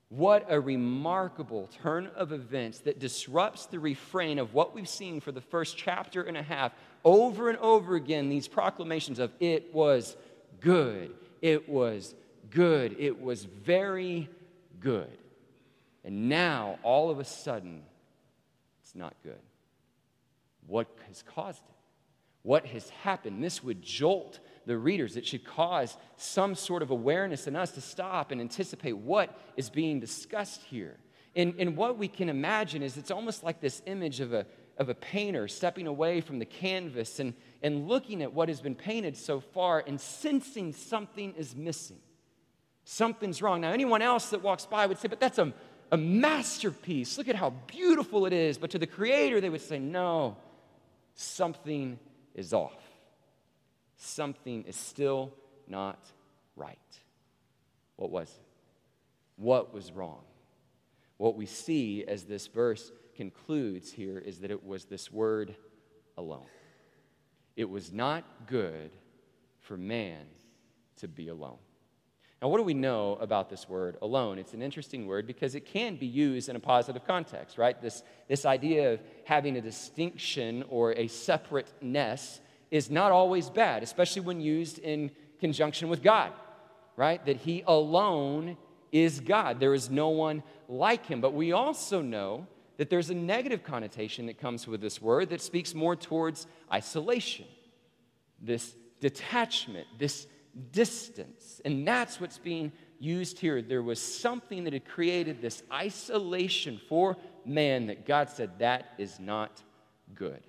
What 0.08 0.46
a 0.48 0.60
remarkable 0.60 1.68
turn 1.82 2.08
of 2.14 2.32
events 2.32 2.80
that 2.80 3.00
disrupts 3.00 3.66
the 3.66 3.80
refrain 3.80 4.38
of 4.38 4.54
what 4.54 4.74
we've 4.74 4.88
seen 4.88 5.20
for 5.20 5.32
the 5.32 5.40
first 5.40 5.76
chapter 5.76 6.22
and 6.22 6.36
a 6.36 6.42
half 6.42 6.72
over 7.04 7.48
and 7.48 7.58
over 7.58 7.96
again 7.96 8.28
these 8.28 8.46
proclamations 8.46 9.18
of 9.18 9.32
it 9.40 9.74
was 9.74 10.16
good, 10.60 11.12
it 11.42 11.68
was 11.68 12.14
good, 12.50 12.94
it 12.98 13.20
was 13.20 13.44
very 13.44 14.28
good. 14.78 15.18
And 16.04 16.28
now, 16.28 16.78
all 16.84 17.10
of 17.10 17.18
a 17.18 17.24
sudden, 17.24 17.82
it's 18.80 18.94
not 18.94 19.14
good. 19.24 19.40
What 20.68 20.86
has 21.08 21.22
caused 21.22 21.64
it? 21.68 21.74
What 22.42 22.64
has 22.66 22.88
happened? 22.90 23.42
This 23.42 23.64
would 23.64 23.82
jolt 23.82 24.38
the 24.66 24.76
readers. 24.76 25.16
It 25.16 25.26
should 25.26 25.44
cause 25.44 25.96
some 26.16 26.54
sort 26.54 26.82
of 26.82 26.90
awareness 26.90 27.46
in 27.46 27.56
us 27.56 27.70
to 27.72 27.80
stop 27.80 28.32
and 28.32 28.40
anticipate 28.40 28.96
what 28.96 29.38
is 29.56 29.70
being 29.70 30.00
discussed 30.00 30.62
here. 30.64 30.98
And, 31.34 31.54
and 31.58 31.76
what 31.76 31.98
we 31.98 32.08
can 32.08 32.28
imagine 32.28 32.82
is 32.82 32.96
it's 32.96 33.10
almost 33.10 33.44
like 33.44 33.60
this 33.60 33.80
image 33.86 34.20
of 34.20 34.32
a, 34.32 34.46
of 34.76 34.88
a 34.88 34.94
painter 34.94 35.48
stepping 35.48 35.86
away 35.86 36.20
from 36.20 36.38
the 36.38 36.44
canvas 36.44 37.20
and, 37.20 37.34
and 37.62 37.86
looking 37.86 38.22
at 38.22 38.32
what 38.32 38.48
has 38.48 38.60
been 38.60 38.74
painted 38.74 39.16
so 39.16 39.40
far 39.40 39.84
and 39.86 40.00
sensing 40.00 40.72
something 40.72 41.34
is 41.34 41.54
missing. 41.54 41.98
Something's 42.84 43.42
wrong. 43.42 43.60
Now, 43.60 43.72
anyone 43.72 44.02
else 44.02 44.30
that 44.30 44.42
walks 44.42 44.66
by 44.66 44.86
would 44.86 44.98
say, 44.98 45.08
but 45.08 45.20
that's 45.20 45.38
a, 45.38 45.52
a 45.92 45.96
masterpiece. 45.96 47.18
Look 47.18 47.28
at 47.28 47.36
how 47.36 47.50
beautiful 47.66 48.26
it 48.26 48.32
is. 48.32 48.58
But 48.58 48.70
to 48.70 48.78
the 48.78 48.86
creator, 48.86 49.40
they 49.40 49.50
would 49.50 49.60
say, 49.60 49.78
no, 49.78 50.36
something 51.14 51.98
is 52.34 52.52
off 52.52 52.85
something 53.96 54.64
is 54.64 54.76
still 54.76 55.32
not 55.66 55.98
right. 56.54 56.78
What 57.96 58.10
was 58.10 58.28
it? 58.28 58.46
What 59.36 59.74
was 59.74 59.92
wrong? 59.92 60.22
What 61.18 61.36
we 61.36 61.46
see 61.46 62.04
as 62.06 62.24
this 62.24 62.46
verse 62.46 62.92
concludes 63.16 63.90
here 63.92 64.18
is 64.18 64.40
that 64.40 64.50
it 64.50 64.64
was 64.64 64.84
this 64.84 65.10
word 65.10 65.54
alone. 66.16 66.46
it 67.56 67.68
was 67.68 67.92
not 67.92 68.24
good 68.46 68.90
for 69.60 69.76
man 69.76 70.24
to 70.96 71.08
be 71.08 71.28
alone. 71.28 71.58
Now, 72.40 72.48
what 72.48 72.58
do 72.58 72.64
we 72.64 72.74
know 72.74 73.16
about 73.20 73.48
this 73.48 73.66
word 73.66 73.96
alone? 74.02 74.38
It's 74.38 74.52
an 74.52 74.60
interesting 74.60 75.06
word 75.06 75.26
because 75.26 75.54
it 75.54 75.64
can 75.64 75.96
be 75.96 76.06
used 76.06 76.50
in 76.50 76.56
a 76.56 76.60
positive 76.60 77.06
context, 77.06 77.56
right? 77.56 77.80
This, 77.80 78.02
this 78.28 78.44
idea 78.44 78.92
of 78.92 79.00
having 79.24 79.56
a 79.56 79.62
distinction 79.62 80.62
or 80.68 80.92
a 80.92 81.08
separateness 81.08 82.40
is 82.70 82.90
not 82.90 83.12
always 83.12 83.50
bad, 83.50 83.82
especially 83.82 84.22
when 84.22 84.40
used 84.40 84.78
in 84.78 85.10
conjunction 85.40 85.88
with 85.88 86.02
God, 86.02 86.32
right? 86.96 87.24
That 87.26 87.36
He 87.36 87.62
alone 87.66 88.56
is 88.92 89.20
God. 89.20 89.60
There 89.60 89.74
is 89.74 89.90
no 89.90 90.08
one 90.08 90.42
like 90.68 91.06
Him. 91.06 91.20
But 91.20 91.34
we 91.34 91.52
also 91.52 92.02
know 92.02 92.46
that 92.76 92.90
there's 92.90 93.10
a 93.10 93.14
negative 93.14 93.62
connotation 93.62 94.26
that 94.26 94.38
comes 94.38 94.66
with 94.66 94.80
this 94.80 95.00
word 95.00 95.30
that 95.30 95.40
speaks 95.40 95.74
more 95.74 95.96
towards 95.96 96.46
isolation, 96.72 97.46
this 98.40 98.74
detachment, 99.00 99.86
this 99.98 100.26
distance. 100.72 101.60
And 101.64 101.86
that's 101.86 102.20
what's 102.20 102.38
being 102.38 102.72
used 102.98 103.38
here. 103.38 103.62
There 103.62 103.82
was 103.82 104.00
something 104.00 104.64
that 104.64 104.72
had 104.72 104.86
created 104.86 105.40
this 105.40 105.62
isolation 105.72 106.80
for 106.88 107.16
man 107.44 107.86
that 107.86 108.06
God 108.06 108.28
said 108.30 108.58
that 108.58 108.92
is 108.98 109.20
not 109.20 109.62
good. 110.14 110.42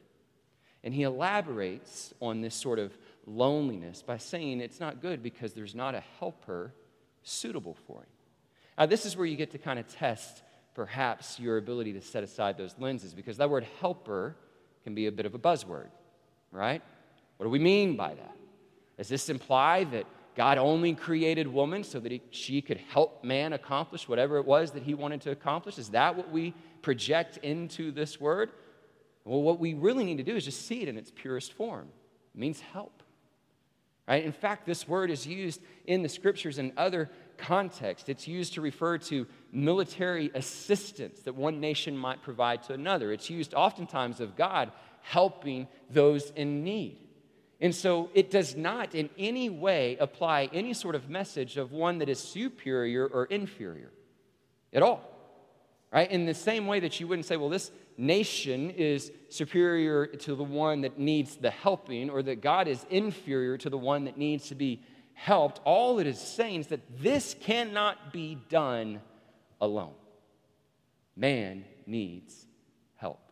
And 0.88 0.96
he 0.96 1.04
elaborates 1.04 2.14
on 2.22 2.40
this 2.40 2.56
sort 2.56 2.80
of 2.80 2.98
loneliness 3.26 4.02
by 4.02 4.16
saying 4.16 4.62
it's 4.62 4.80
not 4.80 5.02
good 5.02 5.22
because 5.22 5.52
there's 5.52 5.76
not 5.76 5.96
a 5.96 6.04
helper 6.18 6.74
suitable 7.24 7.76
for 7.86 7.98
him. 7.98 8.10
Now, 8.78 8.86
this 8.86 9.06
is 9.06 9.18
where 9.18 9.26
you 9.26 9.36
get 9.36 9.52
to 9.52 9.58
kind 9.58 9.80
of 9.80 9.88
test 9.90 10.44
perhaps 10.76 11.42
your 11.42 11.58
ability 11.58 11.92
to 11.92 12.02
set 12.02 12.24
aside 12.24 12.58
those 12.58 12.74
lenses 12.80 13.14
because 13.14 13.36
that 13.36 13.50
word 13.50 13.68
helper 13.82 14.38
can 14.86 14.96
be 14.96 15.08
a 15.08 15.12
bit 15.12 15.26
of 15.26 15.36
a 15.36 15.38
buzzword, 15.38 15.90
right? 16.54 16.82
What 17.36 17.48
do 17.48 17.50
we 17.50 17.60
mean 17.60 17.98
by 17.98 18.14
that? 18.14 18.38
Does 18.96 19.10
this 19.10 19.28
imply 19.28 19.84
that 19.84 20.06
God 20.38 20.58
only 20.58 20.94
created 20.94 21.50
woman 21.50 21.84
so 21.84 22.00
that 22.00 22.14
he, 22.14 22.22
she 22.32 22.62
could 22.62 22.78
help 22.78 23.26
man 23.26 23.52
accomplish 23.52 24.08
whatever 24.08 24.38
it 24.38 24.46
was 24.46 24.72
that 24.72 24.84
he 24.84 24.94
wanted 24.94 25.20
to 25.24 25.32
accomplish? 25.32 25.78
Is 25.80 25.90
that 25.90 26.16
what 26.16 26.32
we 26.32 26.54
project 26.82 27.40
into 27.44 27.92
this 27.92 28.22
word? 28.22 28.52
Well, 29.28 29.42
what 29.42 29.60
we 29.60 29.74
really 29.74 30.04
need 30.04 30.18
to 30.18 30.24
do 30.24 30.36
is 30.36 30.46
just 30.46 30.66
see 30.66 30.82
it 30.82 30.88
in 30.88 30.98
its 30.98 31.12
purest 31.12 31.54
form. 31.54 31.90
It 32.34 32.40
means 32.40 32.60
help. 32.62 33.04
Right? 34.08 34.24
In 34.24 34.32
fact, 34.32 34.66
this 34.66 34.88
word 34.88 35.12
is 35.12 35.28
used 35.28 35.62
in 35.86 36.02
the 36.02 36.08
scriptures 36.08 36.60
in 36.60 36.72
other 36.78 37.10
contexts. 37.38 38.08
It's 38.08 38.28
used 38.28 38.54
to 38.54 38.62
refer 38.62 38.98
to 39.00 39.28
military 39.52 40.32
assistance 40.34 41.20
that 41.22 41.36
one 41.36 41.60
nation 41.60 41.98
might 41.98 42.24
provide 42.24 42.64
to 42.64 42.74
another. 42.74 43.12
It's 43.12 43.30
used 43.30 43.54
oftentimes 43.54 44.22
of 44.22 44.38
God 44.38 44.72
helping 45.02 45.68
those 45.90 46.32
in 46.32 46.64
need. 46.64 46.98
And 47.60 47.76
so 47.76 48.10
it 48.14 48.32
does 48.32 48.56
not 48.56 48.96
in 48.96 49.10
any 49.18 49.50
way 49.50 49.98
apply 50.00 50.50
any 50.54 50.74
sort 50.74 50.96
of 50.96 51.10
message 51.10 51.58
of 51.58 51.74
one 51.74 51.98
that 51.98 52.08
is 52.08 52.20
superior 52.20 53.06
or 53.06 53.26
inferior 53.26 53.92
at 54.72 54.84
all. 54.84 55.17
Right? 55.92 56.12
In 56.12 56.26
the 56.26 56.34
same 56.34 56.68
way 56.68 56.82
that 56.82 57.00
you 57.00 57.08
wouldn't 57.08 57.26
say, 57.26 57.38
well, 57.38 57.50
this 57.50 57.72
nation 57.98 58.72
is 58.72 59.12
superior 59.30 60.06
to 60.06 60.36
the 60.36 60.44
one 60.44 60.82
that 60.82 61.00
needs 61.00 61.38
the 61.38 61.50
helping, 61.50 62.10
or 62.10 62.22
that 62.24 62.42
God 62.42 62.68
is 62.68 62.86
inferior 62.90 63.58
to 63.58 63.70
the 63.70 63.78
one 63.78 64.04
that 64.06 64.18
needs 64.18 64.50
to 64.50 64.56
be 64.56 64.84
helped. 65.14 65.62
All 65.64 66.00
it 66.00 66.06
is 66.06 66.20
saying 66.20 66.60
is 66.62 66.68
that 66.68 67.02
this 67.02 67.36
cannot 67.40 68.12
be 68.12 68.38
done 68.50 69.02
alone. 69.62 69.96
Man 71.16 71.64
needs 71.86 72.46
help. 72.98 73.32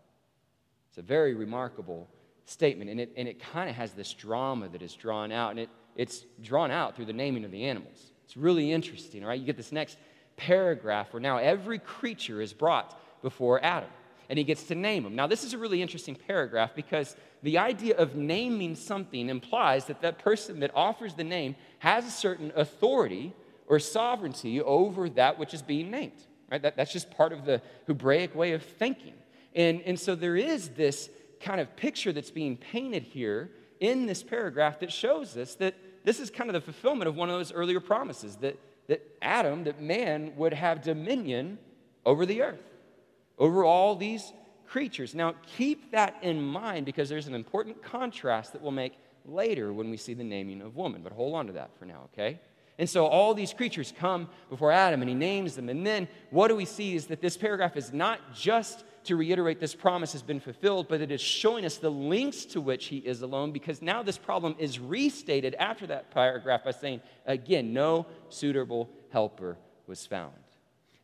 It's 0.90 0.98
a 0.98 1.04
very 1.04 1.36
remarkable 1.36 2.10
statement. 2.46 2.90
And 2.90 3.00
it, 3.02 3.12
and 3.18 3.28
it 3.28 3.40
kind 3.40 3.70
of 3.70 3.76
has 3.76 3.92
this 3.92 4.14
drama 4.14 4.70
that 4.70 4.82
is 4.82 4.94
drawn 4.94 5.32
out, 5.32 5.52
and 5.52 5.60
it, 5.60 5.70
it's 5.96 6.26
drawn 6.42 6.72
out 6.72 6.96
through 6.96 7.06
the 7.06 7.14
naming 7.14 7.44
of 7.44 7.52
the 7.52 7.66
animals. 7.66 8.12
It's 8.24 8.38
really 8.38 8.72
interesting, 8.72 9.24
right? 9.24 9.40
You 9.40 9.46
get 9.46 9.58
this 9.58 9.72
next 9.72 9.98
paragraph 10.38 11.14
where 11.14 11.22
now 11.22 11.38
every 11.38 11.80
creature 11.80 12.42
is 12.42 12.54
brought 12.54 13.00
before 13.22 13.64
Adam, 13.64 13.90
and 14.30 14.38
he 14.38 14.44
gets 14.44 14.64
to 14.64 14.76
name 14.76 15.04
them. 15.04 15.16
Now, 15.16 15.28
this 15.28 15.44
is 15.44 15.54
a 15.54 15.58
really 15.58 15.82
interesting 15.82 16.16
paragraph 16.16 16.72
because 16.76 17.16
the 17.44 17.58
idea 17.58 17.96
of 17.98 18.16
naming 18.16 18.76
something 18.76 19.30
implies 19.30 19.86
that 19.86 20.02
that 20.02 20.20
person 20.20 20.60
that 20.62 20.72
offers 20.74 21.14
the 21.14 21.24
name 21.24 21.56
has 21.80 22.06
a 22.06 22.12
certain 22.12 22.52
authority 22.56 23.34
or 23.68 23.80
sovereignty 23.80 24.62
over 24.62 25.10
that 25.10 25.40
which 25.40 25.54
is 25.54 25.62
being 25.62 25.92
named. 25.92 26.26
Right? 26.52 26.62
That, 26.62 26.76
that's 26.78 26.94
just 26.94 27.12
part 27.12 27.34
of 27.34 27.46
the 27.46 27.62
Hebraic 27.88 28.36
way 28.36 28.54
of 28.54 28.64
thinking. 28.64 29.14
And, 29.56 29.82
and 29.82 30.00
so 30.00 30.16
there 30.16 30.36
is 30.36 30.70
this 30.70 31.10
kind 31.40 31.60
of 31.60 31.76
picture 31.76 32.12
that's 32.12 32.32
being 32.32 32.58
painted 32.58 33.04
here 33.04 33.52
in 33.80 34.06
this 34.06 34.24
paragraph 34.24 34.80
that 34.80 34.92
shows 34.92 35.38
us 35.38 35.56
that 35.56 35.76
this 36.04 36.20
is 36.20 36.30
kind 36.30 36.50
of 36.50 36.54
the 36.54 36.62
fulfillment 36.62 37.08
of 37.08 37.16
one 37.16 37.30
of 37.30 37.38
those 37.38 37.52
earlier 37.52 37.80
promises 37.80 38.36
that, 38.38 38.58
that 38.88 39.02
Adam, 39.22 39.64
that 39.64 39.82
man 39.82 40.34
would 40.36 40.54
have 40.54 40.82
dominion 40.82 41.58
over 42.06 42.26
the 42.26 42.42
earth, 42.42 42.64
over 43.38 43.64
all 43.64 43.96
these 43.96 44.34
creatures. 44.68 45.16
Now, 45.16 45.36
keep 45.58 45.92
that 45.92 46.16
in 46.22 46.42
mind 46.42 46.86
because 46.86 47.10
there's 47.10 47.28
an 47.28 47.36
important 47.36 47.82
contrast 47.84 48.54
that 48.54 48.62
we'll 48.62 48.72
make 48.72 48.94
later 49.26 49.74
when 49.74 49.90
we 49.90 49.98
see 49.98 50.14
the 50.14 50.24
naming 50.24 50.62
of 50.62 50.76
woman. 50.76 51.02
But 51.02 51.14
hold 51.14 51.36
on 51.36 51.48
to 51.48 51.54
that 51.54 51.72
for 51.78 51.86
now, 51.86 52.10
okay? 52.14 52.40
And 52.78 52.90
so 52.90 53.06
all 53.06 53.34
these 53.34 53.54
creatures 53.54 53.94
come 53.98 54.30
before 54.50 54.72
Adam 54.72 55.02
and 55.02 55.10
he 55.10 55.16
names 55.16 55.56
them. 55.56 55.70
And 55.70 55.86
then 55.86 56.08
what 56.30 56.50
do 56.50 56.56
we 56.56 56.66
see 56.66 56.96
is 56.96 57.08
that 57.08 57.22
this 57.22 57.38
paragraph 57.38 57.78
is 57.78 57.94
not 57.94 58.20
just 58.34 58.84
to 59.06 59.16
reiterate 59.16 59.60
this 59.60 59.76
promise 59.76 60.12
has 60.12 60.22
been 60.22 60.40
fulfilled, 60.40 60.88
but 60.88 61.02
it 61.02 61.12
is 61.12 61.22
showing 61.22 61.66
us 61.66 61.78
the 61.78 61.90
links 61.90 62.46
to 62.46 62.62
which 62.62 62.86
he 62.86 62.98
is 62.98 63.22
alone 63.22 63.52
because 63.52 63.82
now 63.82 64.04
this 64.04 64.18
problem 64.18 64.56
is 64.60 64.80
restated 64.80 65.56
after 65.56 65.88
that 65.88 66.12
paragraph 66.12 66.64
by 66.64 66.72
saying, 66.72 67.02
again, 67.26 67.74
no 67.74 68.06
suitable 68.30 68.90
helper 69.12 69.58
was 69.88 70.06
found. 70.06 70.34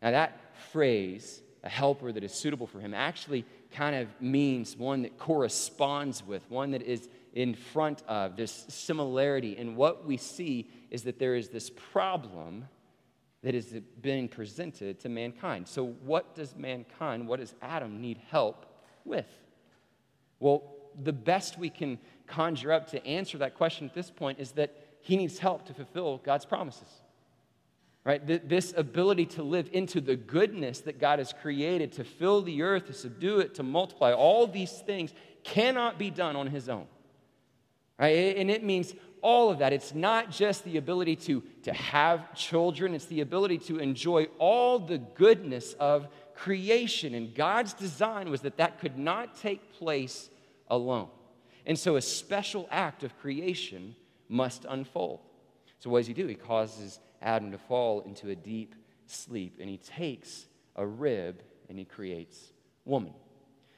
Now, 0.02 0.12
that 0.12 0.40
phrase, 0.72 1.42
a 1.64 1.70
helper 1.70 2.12
that 2.12 2.24
is 2.24 2.34
suitable 2.34 2.68
for 2.68 2.80
him, 2.80 2.94
actually 2.94 3.46
kind 3.72 3.96
of 3.96 4.08
means 4.20 4.76
one 4.76 5.04
that 5.04 5.18
corresponds 5.18 6.26
with, 6.26 6.44
one 6.50 6.72
that 6.72 6.82
is 6.82 7.08
in 7.34 7.54
front 7.54 8.04
of, 8.08 8.36
this 8.36 8.66
similarity. 8.68 9.58
And 9.58 9.76
what 9.76 10.06
we 10.06 10.18
see 10.18 10.70
is 10.90 11.04
that 11.04 11.20
there 11.20 11.36
is 11.36 11.50
this 11.50 11.70
problem 11.70 12.68
that 13.44 13.56
is 13.56 13.76
being 14.02 14.28
presented 14.28 15.00
to 15.00 15.10
mankind. 15.10 15.68
So, 15.68 15.86
what 15.86 16.36
does 16.36 16.56
mankind, 16.56 17.28
what 17.28 17.40
does 17.40 17.56
Adam 17.62 18.02
need 18.02 18.20
help 18.30 18.66
with? 19.04 19.28
Well, 20.40 20.64
the 21.02 21.14
best 21.14 21.58
we 21.58 21.70
can 21.70 21.98
conjure 22.28 22.72
up 22.72 22.88
to 22.92 23.06
answer 23.06 23.38
that 23.40 23.56
question 23.56 23.88
at 23.88 23.94
this 23.94 24.12
point 24.12 24.40
is 24.40 24.52
that 24.54 24.76
he 25.00 25.18
needs 25.18 25.40
help 25.40 25.66
to 25.68 25.74
fulfill 25.74 26.18
God's 26.18 26.46
promises. 26.46 26.90
Right? 28.04 28.50
This 28.50 28.74
ability 28.76 29.28
to 29.28 29.44
live 29.44 29.70
into 29.72 30.02
the 30.02 30.16
goodness 30.16 30.80
that 30.82 31.00
God 31.00 31.20
has 31.20 31.34
created, 31.34 31.92
to 31.94 32.04
fill 32.04 32.42
the 32.42 32.64
earth, 32.64 32.88
to 32.88 32.94
subdue 32.94 33.40
it, 33.40 33.56
to 33.56 33.64
multiply, 33.64 34.12
all 34.12 34.48
these 34.48 34.72
things 34.72 35.14
cannot 35.44 36.00
be 36.00 36.10
done 36.10 36.36
on 36.36 36.48
his 36.48 36.68
own. 36.68 36.88
Right? 38.00 38.36
And 38.38 38.50
it 38.50 38.64
means 38.64 38.96
all 39.22 39.50
of 39.50 39.60
that. 39.60 39.74
It's 39.74 39.94
not 39.94 40.32
just 40.32 40.64
the 40.64 40.78
ability 40.78 41.16
to, 41.18 41.44
to 41.64 41.74
have 41.74 42.34
children, 42.36 42.94
it's 42.94 43.06
the 43.06 43.22
ability 43.22 43.60
to 43.60 43.80
enjoy 43.80 44.28
all 44.38 44.80
the 44.80 44.98
goodness 44.98 45.74
of 45.74 46.08
creation. 46.36 47.14
And 47.14 47.34
God's 47.34 47.74
design 47.74 48.30
was 48.30 48.42
that 48.42 48.58
that 48.58 48.80
could 48.80 48.98
not 48.98 49.36
take 49.38 49.74
place 49.74 50.30
alone. 50.68 51.10
And 51.66 51.78
so 51.78 51.96
a 51.96 52.02
special 52.02 52.68
act 52.72 53.04
of 53.04 53.18
creation 53.20 53.96
must 54.28 54.66
unfold. 54.68 55.20
So, 55.80 55.90
what 55.90 56.00
does 56.00 56.08
he 56.08 56.14
do? 56.14 56.28
He 56.28 56.36
causes 56.36 57.00
Adam 57.22 57.52
to 57.52 57.58
fall 57.58 58.02
into 58.02 58.30
a 58.30 58.36
deep 58.36 58.76
sleep, 59.06 59.58
and 59.60 59.70
he 59.70 59.78
takes 59.78 60.46
a 60.76 60.86
rib 60.86 61.42
and 61.70 61.78
he 61.78 61.86
creates 61.86 62.52
woman. 62.86 63.14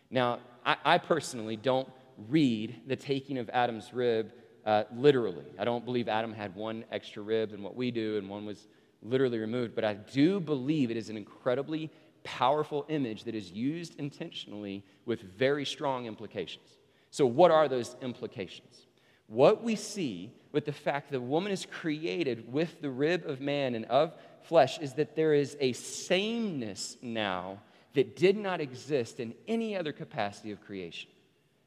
Now, 0.09 0.39
I, 0.65 0.77
I 0.85 0.97
personally 0.97 1.55
don't 1.55 1.89
read 2.29 2.81
the 2.87 2.95
taking 2.95 3.37
of 3.37 3.49
Adam's 3.49 3.93
rib 3.93 4.31
uh, 4.65 4.83
literally. 4.95 5.45
I 5.59 5.65
don't 5.65 5.85
believe 5.85 6.07
Adam 6.07 6.33
had 6.33 6.55
one 6.55 6.85
extra 6.91 7.21
rib 7.21 7.51
than 7.51 7.63
what 7.63 7.75
we 7.75 7.91
do, 7.91 8.17
and 8.17 8.29
one 8.29 8.45
was 8.45 8.67
literally 9.01 9.39
removed, 9.39 9.75
but 9.75 9.83
I 9.83 9.95
do 9.95 10.39
believe 10.39 10.89
it 10.89 10.97
is 10.97 11.09
an 11.09 11.17
incredibly 11.17 11.91
powerful 12.23 12.85
image 12.87 13.25
that 13.25 13.35
is 13.35 13.51
used 13.51 13.99
intentionally 13.99 14.83
with 15.05 15.21
very 15.21 15.65
strong 15.65 16.05
implications. 16.05 16.69
So, 17.11 17.25
what 17.25 17.51
are 17.51 17.67
those 17.67 17.95
implications? 18.01 18.87
What 19.27 19.63
we 19.63 19.75
see 19.75 20.31
with 20.51 20.65
the 20.65 20.71
fact 20.71 21.11
that 21.11 21.19
woman 21.19 21.51
is 21.51 21.65
created 21.65 22.51
with 22.51 22.81
the 22.81 22.89
rib 22.89 23.25
of 23.25 23.41
man 23.41 23.75
and 23.75 23.85
of 23.85 24.13
flesh 24.43 24.79
is 24.79 24.93
that 24.93 25.15
there 25.15 25.33
is 25.33 25.57
a 25.59 25.73
sameness 25.73 26.97
now 27.01 27.59
that 27.93 28.15
did 28.15 28.37
not 28.37 28.61
exist 28.61 29.19
in 29.19 29.33
any 29.47 29.75
other 29.75 29.91
capacity 29.91 30.51
of 30.51 30.61
creation. 30.61 31.09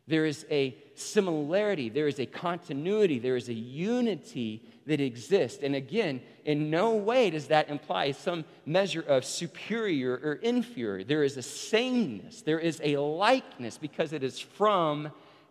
There 0.09 0.25
is 0.25 0.47
a 0.51 0.77
similarity, 0.95 1.89
there 1.89 2.07
is 2.07 2.21
a 2.21 2.27
continuity, 2.27 3.19
there 3.19 3.37
is 3.37 3.49
a 3.49 3.55
unity 3.55 4.63
that 4.87 5.01
exists. 5.01 5.63
And 5.65 5.75
again, 5.75 6.21
in 6.45 6.71
no 6.71 6.95
way 6.95 7.31
does 7.31 7.49
that 7.49 7.69
imply 7.69 8.13
some 8.13 8.45
measure 8.65 9.03
of 9.03 9.25
superior 9.25 10.13
or 10.13 10.35
inferior. 10.35 11.03
There 11.03 11.25
is 11.25 11.37
a 11.37 11.43
sameness, 11.43 12.43
there 12.43 12.61
is 12.61 12.81
a 12.85 12.99
likeness 12.99 13.79
because 13.79 14.13
it 14.13 14.23
is 14.23 14.39
from 14.39 15.11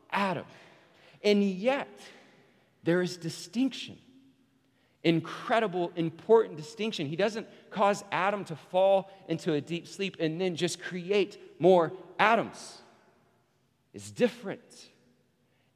Adam. 0.09 0.45
And 1.21 1.43
yet, 1.43 1.89
there 2.83 3.01
is 3.01 3.17
distinction. 3.17 3.97
Incredible, 5.03 5.91
important 5.97 6.55
distinction. 6.55 7.07
He 7.07 7.17
doesn't 7.17 7.47
cause 7.71 8.05
Adam 8.11 8.45
to 8.45 8.55
fall 8.55 9.11
into 9.27 9.53
a 9.53 9.61
deep 9.61 9.87
sleep 9.87 10.15
and 10.19 10.39
then 10.39 10.55
just 10.55 10.81
create 10.81 11.59
more 11.59 11.91
Adams. 12.17 12.81
It's 13.95 14.11
different, 14.11 14.89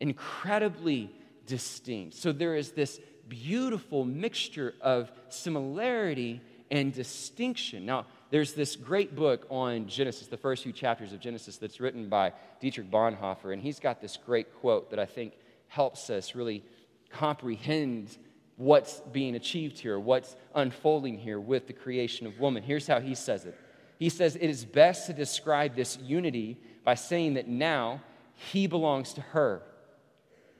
incredibly 0.01 1.09
distinct. 1.45 2.15
So 2.15 2.33
there 2.33 2.55
is 2.57 2.73
this 2.73 2.99
beautiful 3.29 4.03
mixture 4.03 4.73
of 4.81 5.09
similarity 5.29 6.41
and 6.69 6.93
distinction. 6.93 7.85
Now, 7.85 8.05
there's 8.29 8.53
this 8.53 8.75
great 8.75 9.15
book 9.15 9.47
on 9.49 9.87
Genesis, 9.87 10.27
the 10.27 10.35
first 10.35 10.63
few 10.63 10.73
chapters 10.73 11.13
of 11.13 11.21
Genesis, 11.21 11.57
that's 11.57 11.79
written 11.79 12.09
by 12.09 12.33
Dietrich 12.59 12.91
Bonhoeffer, 12.91 13.53
and 13.53 13.61
he's 13.61 13.79
got 13.79 14.01
this 14.01 14.17
great 14.17 14.53
quote 14.59 14.89
that 14.89 14.99
I 14.99 15.05
think 15.05 15.33
helps 15.69 16.09
us 16.09 16.35
really 16.35 16.61
comprehend 17.09 18.17
what's 18.57 18.99
being 19.13 19.35
achieved 19.35 19.79
here, 19.79 19.97
what's 19.97 20.35
unfolding 20.53 21.17
here 21.17 21.39
with 21.39 21.67
the 21.67 21.73
creation 21.73 22.27
of 22.27 22.37
woman. 22.37 22.63
Here's 22.63 22.85
how 22.85 22.99
he 22.99 23.15
says 23.15 23.45
it 23.45 23.57
He 23.97 24.09
says, 24.09 24.35
It 24.35 24.49
is 24.49 24.65
best 24.65 25.07
to 25.07 25.13
describe 25.13 25.73
this 25.73 25.97
unity 25.99 26.57
by 26.83 26.95
saying 26.95 27.35
that 27.35 27.47
now 27.47 28.01
he 28.39 28.67
belongs 28.67 29.13
to 29.13 29.21
her 29.21 29.61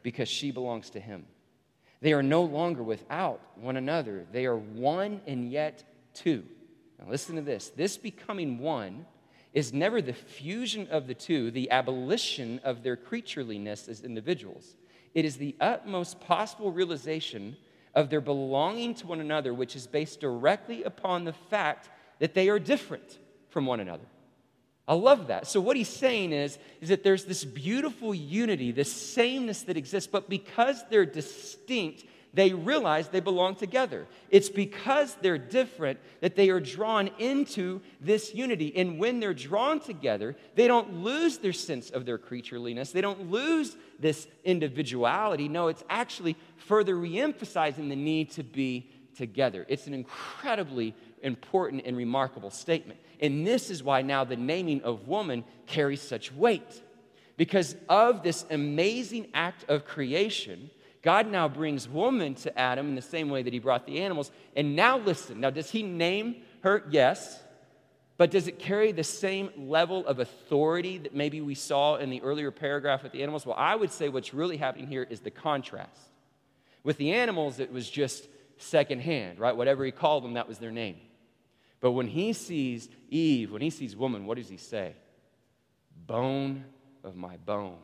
because 0.04 0.28
she 0.28 0.52
belongs 0.52 0.90
to 0.92 1.00
him. 1.00 1.26
They 2.02 2.14
are 2.14 2.24
no 2.24 2.44
longer 2.44 2.84
without 2.84 3.42
one 3.56 3.78
another, 3.78 4.26
they 4.32 4.46
are 4.46 4.58
one 4.58 5.22
and 5.26 5.50
yet 5.50 5.84
two. 6.14 6.44
Now, 7.00 7.10
listen 7.10 7.36
to 7.38 7.42
this 7.42 7.70
this 7.70 7.98
becoming 7.98 8.60
one 8.60 9.06
is 9.54 9.74
never 9.74 10.02
the 10.02 10.14
fusion 10.14 10.88
of 10.92 11.08
the 11.08 11.14
two, 11.14 11.52
the 11.52 11.72
abolition 11.72 12.60
of 12.64 12.84
their 12.84 12.98
creatureliness 12.98 13.88
as 13.88 14.02
individuals. 14.02 14.76
It 15.16 15.26
is 15.26 15.38
the 15.38 15.56
utmost 15.60 16.20
possible 16.20 16.72
realization 16.72 17.56
of 17.96 18.10
their 18.10 18.22
belonging 18.22 18.94
to 18.96 19.08
one 19.08 19.22
another, 19.22 19.54
which 19.54 19.76
is 19.76 19.88
based 19.88 20.20
directly 20.20 20.84
upon 20.84 21.24
the 21.24 21.34
fact 21.34 21.90
that 22.20 22.34
they 22.34 22.50
are 22.50 22.60
different 22.60 23.18
from 23.50 23.66
one 23.66 23.80
another. 23.80 24.06
I 24.90 24.96
love 24.96 25.28
that. 25.28 25.46
So, 25.46 25.62
what 25.62 25.78
he's 25.78 25.88
saying 25.88 26.34
is, 26.34 26.58
is 26.82 26.90
that 26.90 27.04
there's 27.04 27.26
this 27.26 27.46
beautiful 27.46 28.14
unity, 28.14 28.72
this 28.72 28.92
sameness 28.92 29.62
that 29.64 29.78
exists, 29.78 30.10
but 30.12 30.28
because 30.28 30.84
they're 30.90 31.06
distinct, 31.06 32.06
they 32.34 32.54
realize 32.54 33.08
they 33.08 33.20
belong 33.20 33.56
together. 33.56 34.08
It's 34.32 34.50
because 34.50 35.16
they're 35.22 35.38
different 35.38 36.00
that 36.22 36.36
they 36.36 36.50
are 36.50 36.60
drawn 36.60 37.12
into 37.20 37.82
this 38.02 38.34
unity. 38.34 38.76
And 38.76 38.98
when 38.98 39.20
they're 39.20 39.36
drawn 39.36 39.80
together, 39.80 40.36
they 40.56 40.68
don't 40.68 41.04
lose 41.04 41.38
their 41.38 41.54
sense 41.54 41.92
of 41.92 42.08
their 42.08 42.18
creatureliness. 42.18 42.92
They 42.92 43.02
don't 43.02 43.30
lose 43.30 43.78
this 44.00 44.28
individuality. 44.44 45.48
No, 45.48 45.68
it's 45.68 45.84
actually 45.88 46.36
further 46.58 46.96
reemphasizing 46.96 47.90
the 47.90 47.96
need 47.96 48.32
to 48.32 48.44
be 48.44 48.90
together. 49.16 49.68
It's 49.70 49.86
an 49.86 49.94
incredibly 49.94 50.96
important 51.22 51.84
and 51.86 51.96
remarkable 51.96 52.50
statement. 52.50 53.00
And 53.20 53.46
this 53.46 53.70
is 53.70 53.84
why 53.84 54.02
now 54.02 54.24
the 54.24 54.36
naming 54.36 54.82
of 54.82 55.08
woman 55.08 55.44
carries 55.66 56.02
such 56.02 56.34
weight. 56.34 56.84
Because 57.38 57.76
of 57.88 58.24
this 58.24 58.46
amazing 58.50 59.28
act 59.34 59.66
of 59.70 59.86
creation, 59.86 60.70
God 61.02 61.28
now 61.28 61.48
brings 61.48 61.88
woman 61.88 62.36
to 62.36 62.60
Adam 62.60 62.90
in 62.90 62.96
the 62.96 63.02
same 63.02 63.30
way 63.30 63.44
that 63.44 63.54
he 63.54 63.60
brought 63.60 63.86
the 63.86 64.02
animals. 64.02 64.32
And 64.56 64.76
now 64.76 64.98
listen. 64.98 65.40
Now, 65.40 65.50
does 65.50 65.70
he 65.70 65.84
name 65.84 66.38
her? 66.64 66.84
Yes. 66.90 67.42
But 68.18 68.32
does 68.32 68.48
it 68.48 68.60
carry 68.60 68.92
the 68.92 69.06
same 69.06 69.50
level 69.56 70.06
of 70.06 70.20
authority 70.20 70.98
that 70.98 71.16
maybe 71.16 71.40
we 71.40 71.56
saw 71.56 71.96
in 71.96 72.10
the 72.10 72.22
earlier 72.22 72.52
paragraph 72.52 73.04
with 73.04 73.14
the 73.14 73.24
animals? 73.24 73.46
Well, 73.46 73.56
I 73.58 73.76
would 73.76 73.92
say 73.92 74.10
what's 74.10 74.34
really 74.34 74.58
happening 74.58 74.88
here 74.88 75.08
is 75.10 75.22
the 75.22 75.32
contrast. 75.32 76.02
With 76.84 76.98
the 76.98 77.14
animals, 77.14 77.60
it 77.60 77.72
was 77.72 77.90
just 77.90 78.28
secondhand, 78.58 79.40
right? 79.40 79.56
Whatever 79.56 79.86
he 79.86 79.92
called 79.92 80.26
them, 80.26 80.34
that 80.34 80.50
was 80.50 80.58
their 80.58 80.72
name. 80.72 80.98
But 81.80 81.92
when 81.92 82.08
he 82.08 82.34
sees 82.34 82.90
Eve, 83.10 83.52
when 83.52 83.62
he 83.62 83.70
sees 83.70 83.96
woman, 83.96 84.26
what 84.26 84.38
does 84.38 84.50
he 84.50 84.58
say? 84.58 84.96
Bone 86.06 86.66
of 87.04 87.16
my 87.16 87.38
bone, 87.38 87.78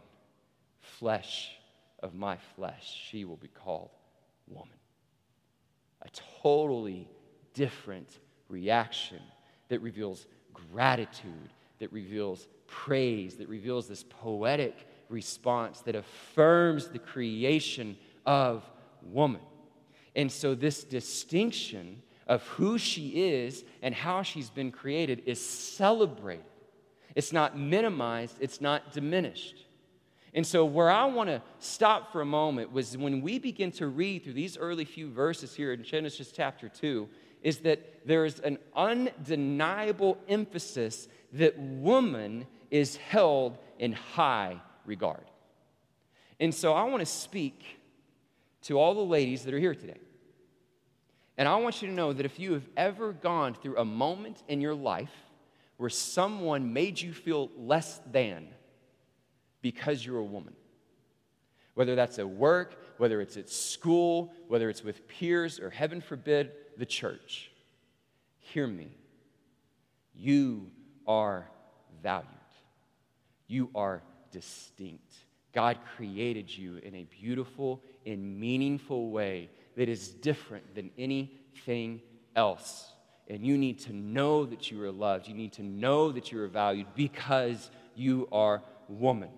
flesh 0.82 1.52
of 2.04 2.14
my 2.14 2.38
flesh, 2.56 3.08
she 3.10 3.26
will 3.26 3.38
be 3.38 3.48
called 3.48 3.90
woman. 4.48 4.78
A 6.02 6.10
totally 6.42 7.08
different 7.54 8.20
reaction 8.50 9.22
that 9.70 9.80
reveals 9.82 10.28
gratitude, 10.54 11.50
that 11.80 11.92
reveals 11.92 12.48
praise, 12.68 13.36
that 13.38 13.50
reveals 13.50 13.88
this 13.88 14.04
poetic 14.04 14.88
response 15.10 15.82
that 15.82 15.96
affirms 15.96 16.88
the 16.88 17.00
creation 17.00 17.98
of 18.26 18.70
woman. 19.02 19.42
And 20.16 20.32
so, 20.32 20.56
this 20.56 20.84
distinction 20.84 22.02
of 22.28 22.44
who 22.48 22.78
she 22.78 23.10
is 23.10 23.64
and 23.82 23.94
how 23.94 24.24
she's 24.24 24.50
been 24.50 24.72
created 24.72 25.24
is 25.26 25.44
celebrated. 25.44 26.46
It's 27.16 27.32
not 27.32 27.58
minimized, 27.58 28.38
it's 28.40 28.60
not 28.60 28.92
diminished. 28.92 29.66
And 30.34 30.46
so, 30.46 30.66
where 30.66 30.92
I 30.92 31.06
want 31.06 31.30
to 31.30 31.42
stop 31.60 32.12
for 32.12 32.20
a 32.20 32.26
moment 32.26 32.74
was 32.74 32.98
when 32.98 33.22
we 33.22 33.40
begin 33.40 33.72
to 33.74 33.88
read 33.88 34.26
through 34.26 34.34
these 34.34 34.58
early 34.58 34.84
few 34.84 35.10
verses 35.10 35.56
here 35.56 35.72
in 35.72 35.82
Genesis 35.82 36.34
chapter 36.34 36.68
2, 36.68 37.08
is 37.42 37.60
that 37.60 38.06
there 38.06 38.26
is 38.26 38.40
an 38.42 38.58
undeniable 38.76 40.18
emphasis 40.28 41.08
that 41.32 41.58
woman 41.58 42.46
is 42.70 42.98
held 42.98 43.58
in 43.80 43.94
high 43.94 44.60
regard. 44.86 45.24
And 46.42 46.54
so, 46.54 46.74
I 46.74 46.84
want 46.84 47.00
to 47.00 47.06
speak 47.06 47.64
to 48.64 48.78
all 48.78 48.94
the 48.94 49.00
ladies 49.00 49.46
that 49.46 49.54
are 49.54 49.60
here 49.60 49.76
today. 49.76 50.00
And 51.38 51.48
I 51.48 51.56
want 51.58 51.82
you 51.82 51.90
to 51.90 51.94
know 51.94 52.14
that 52.14 52.26
if 52.26 52.40
you 52.40 52.54
have 52.54 52.68
ever 52.78 53.12
gone 53.12 53.56
through 53.56 53.78
a 53.78 53.86
moment 53.86 54.42
in 54.48 54.62
your 54.62 54.76
life 54.76 55.12
where 55.78 55.90
someone 55.90 56.72
made 56.72 57.00
you 57.00 57.14
feel 57.14 57.50
less 57.58 58.00
than 58.12 58.48
because 59.62 60.06
you're 60.06 60.20
a 60.20 60.24
woman, 60.24 60.54
whether 61.74 61.96
that's 61.96 62.20
at 62.20 62.30
work, 62.30 62.80
whether 62.98 63.20
it's 63.20 63.36
at 63.36 63.50
school, 63.50 64.34
whether 64.48 64.70
it's 64.70 64.84
with 64.84 65.08
peers, 65.08 65.60
or 65.60 65.70
heaven 65.70 66.00
forbid, 66.00 66.52
the 66.78 66.86
church, 66.86 67.52
hear 68.40 68.68
me. 68.68 68.88
You 70.14 70.72
are 71.06 71.50
valued, 72.02 72.30
you 73.48 73.70
are 73.76 74.02
distinct. 74.32 75.14
God 75.54 75.78
created 75.96 76.56
you 76.56 76.78
in 76.78 76.96
a 76.96 77.06
beautiful 77.06 77.82
and 78.06 78.40
meaningful 78.40 79.10
way 79.10 79.50
that 79.76 79.90
is 79.90 80.10
different 80.10 80.76
than 80.76 80.92
anything 80.98 82.02
else. 82.36 82.92
And 83.28 83.46
you 83.46 83.58
need 83.58 83.80
to 83.82 83.94
know 83.94 84.46
that 84.46 84.70
you 84.70 84.82
are 84.84 84.92
loved. 84.92 85.28
You 85.28 85.34
need 85.34 85.54
to 85.54 85.64
know 85.64 86.12
that 86.12 86.32
you 86.32 86.42
are 86.42 86.48
valued 86.48 86.88
because 86.96 87.70
you 87.96 88.28
are 88.32 88.62
woman. 88.88 89.30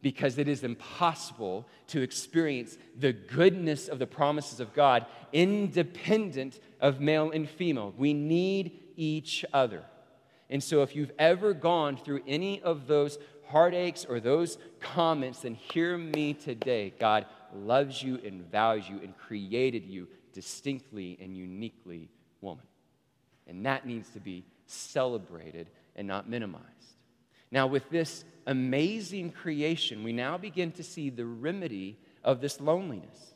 Because 0.00 0.38
it 0.38 0.48
is 0.48 0.64
impossible 0.64 1.66
to 1.88 2.00
experience 2.00 2.76
the 2.98 3.12
goodness 3.12 3.88
of 3.88 3.98
the 3.98 4.06
promises 4.06 4.58
of 4.58 4.74
God 4.74 5.06
independent 5.32 6.58
of 6.80 7.00
male 7.00 7.30
and 7.30 7.48
female. 7.48 7.94
We 7.96 8.12
need 8.12 8.80
each 8.96 9.44
other. 9.52 9.84
And 10.50 10.62
so, 10.62 10.82
if 10.82 10.94
you've 10.94 11.12
ever 11.18 11.54
gone 11.54 11.96
through 11.96 12.22
any 12.26 12.60
of 12.60 12.86
those 12.86 13.18
heartaches 13.48 14.04
or 14.04 14.20
those 14.20 14.58
comments, 14.80 15.40
then 15.40 15.54
hear 15.54 15.96
me 15.96 16.34
today. 16.34 16.92
God 16.98 17.26
loves 17.54 18.02
you 18.02 18.20
and 18.24 18.50
values 18.50 18.88
you 18.88 19.00
and 19.02 19.16
created 19.16 19.86
you 19.86 20.08
distinctly 20.32 21.18
and 21.20 21.36
uniquely 21.36 22.08
woman. 22.40 22.64
And 23.46 23.66
that 23.66 23.86
needs 23.86 24.08
to 24.10 24.20
be 24.20 24.44
celebrated 24.66 25.68
and 25.96 26.08
not 26.08 26.28
minimized. 26.28 26.66
Now, 27.50 27.66
with 27.66 27.88
this 27.90 28.24
amazing 28.46 29.32
creation, 29.32 30.02
we 30.02 30.12
now 30.12 30.38
begin 30.38 30.72
to 30.72 30.82
see 30.82 31.10
the 31.10 31.26
remedy 31.26 31.98
of 32.24 32.40
this 32.40 32.60
loneliness. 32.60 33.34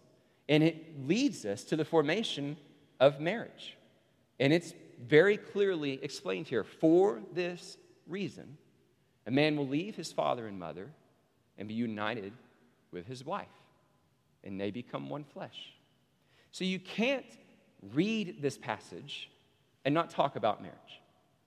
And 0.48 0.62
it 0.62 1.06
leads 1.06 1.44
us 1.44 1.64
to 1.64 1.76
the 1.76 1.84
formation 1.84 2.56
of 2.98 3.20
marriage. 3.20 3.76
And 4.40 4.52
it's 4.52 4.72
very 5.06 5.36
clearly 5.36 5.98
explained 6.02 6.46
here. 6.46 6.64
For 6.64 7.20
this 7.34 7.76
reason, 8.06 8.56
a 9.26 9.30
man 9.30 9.56
will 9.56 9.68
leave 9.68 9.96
his 9.96 10.12
father 10.12 10.46
and 10.46 10.58
mother 10.58 10.88
and 11.58 11.68
be 11.68 11.74
united 11.74 12.32
with 12.92 13.06
his 13.06 13.24
wife, 13.24 13.48
and 14.46 14.60
they 14.60 14.70
become 14.70 15.10
one 15.10 15.24
flesh. 15.24 15.72
So 16.52 16.64
you 16.64 16.78
can't 16.78 17.26
read 17.92 18.40
this 18.40 18.56
passage 18.56 19.30
and 19.84 19.94
not 19.94 20.10
talk 20.10 20.36
about 20.36 20.62
marriage. 20.62 21.02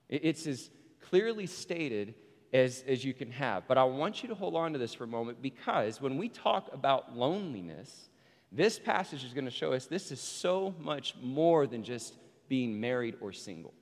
It's 0.08 0.46
as 0.46 0.70
clearly 1.00 1.46
stated 1.46 2.14
as, 2.52 2.84
as 2.86 3.04
you 3.04 3.14
can 3.14 3.30
have. 3.32 3.66
But 3.66 3.78
I 3.78 3.84
want 3.84 4.22
you 4.22 4.28
to 4.28 4.34
hold 4.34 4.54
on 4.54 4.72
to 4.72 4.78
this 4.78 4.94
for 4.94 5.04
a 5.04 5.08
moment 5.08 5.40
because 5.42 6.00
when 6.00 6.18
we 6.18 6.28
talk 6.28 6.68
about 6.72 7.16
loneliness, 7.16 8.08
this 8.52 8.78
passage 8.78 9.24
is 9.24 9.32
going 9.32 9.44
to 9.44 9.50
show 9.50 9.72
us 9.72 9.86
this 9.86 10.10
is 10.10 10.20
so 10.20 10.74
much 10.80 11.14
more 11.22 11.66
than 11.66 11.84
just 11.84 12.16
being 12.48 12.80
married 12.80 13.16
or 13.20 13.32
single. 13.32 13.74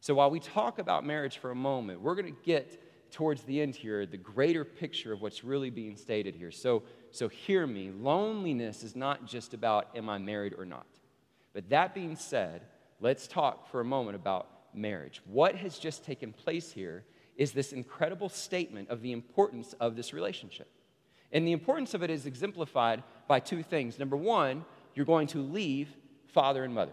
So 0.00 0.14
while 0.14 0.30
we 0.30 0.40
talk 0.40 0.78
about 0.78 1.04
marriage 1.04 1.38
for 1.38 1.50
a 1.50 1.54
moment, 1.54 2.00
we're 2.00 2.14
going 2.14 2.32
to 2.32 2.42
get 2.44 3.10
towards 3.10 3.42
the 3.42 3.60
end 3.60 3.74
here 3.74 4.04
the 4.04 4.16
greater 4.16 4.64
picture 4.64 5.12
of 5.12 5.22
what's 5.22 5.42
really 5.42 5.70
being 5.70 5.96
stated 5.96 6.34
here. 6.34 6.50
So 6.50 6.82
so 7.10 7.28
hear 7.28 7.66
me. 7.66 7.90
Loneliness 7.90 8.82
is 8.82 8.96
not 8.96 9.26
just 9.26 9.54
about 9.54 9.88
am 9.96 10.08
I 10.08 10.18
married 10.18 10.54
or 10.56 10.64
not. 10.64 10.86
But 11.52 11.70
that 11.70 11.94
being 11.94 12.16
said, 12.16 12.62
let's 13.00 13.26
talk 13.26 13.70
for 13.70 13.80
a 13.80 13.84
moment 13.84 14.16
about 14.16 14.48
marriage. 14.74 15.22
What 15.24 15.54
has 15.56 15.78
just 15.78 16.04
taken 16.04 16.32
place 16.32 16.70
here 16.70 17.04
is 17.36 17.52
this 17.52 17.72
incredible 17.72 18.28
statement 18.28 18.90
of 18.90 19.02
the 19.02 19.12
importance 19.12 19.74
of 19.80 19.96
this 19.96 20.12
relationship. 20.12 20.68
And 21.32 21.46
the 21.46 21.52
importance 21.52 21.94
of 21.94 22.02
it 22.02 22.10
is 22.10 22.26
exemplified 22.26 23.02
by 23.28 23.40
two 23.40 23.62
things. 23.62 23.98
Number 23.98 24.16
one, 24.16 24.64
you're 24.94 25.06
going 25.06 25.26
to 25.28 25.38
leave 25.38 25.88
father 26.28 26.64
and 26.64 26.74
mother. 26.74 26.92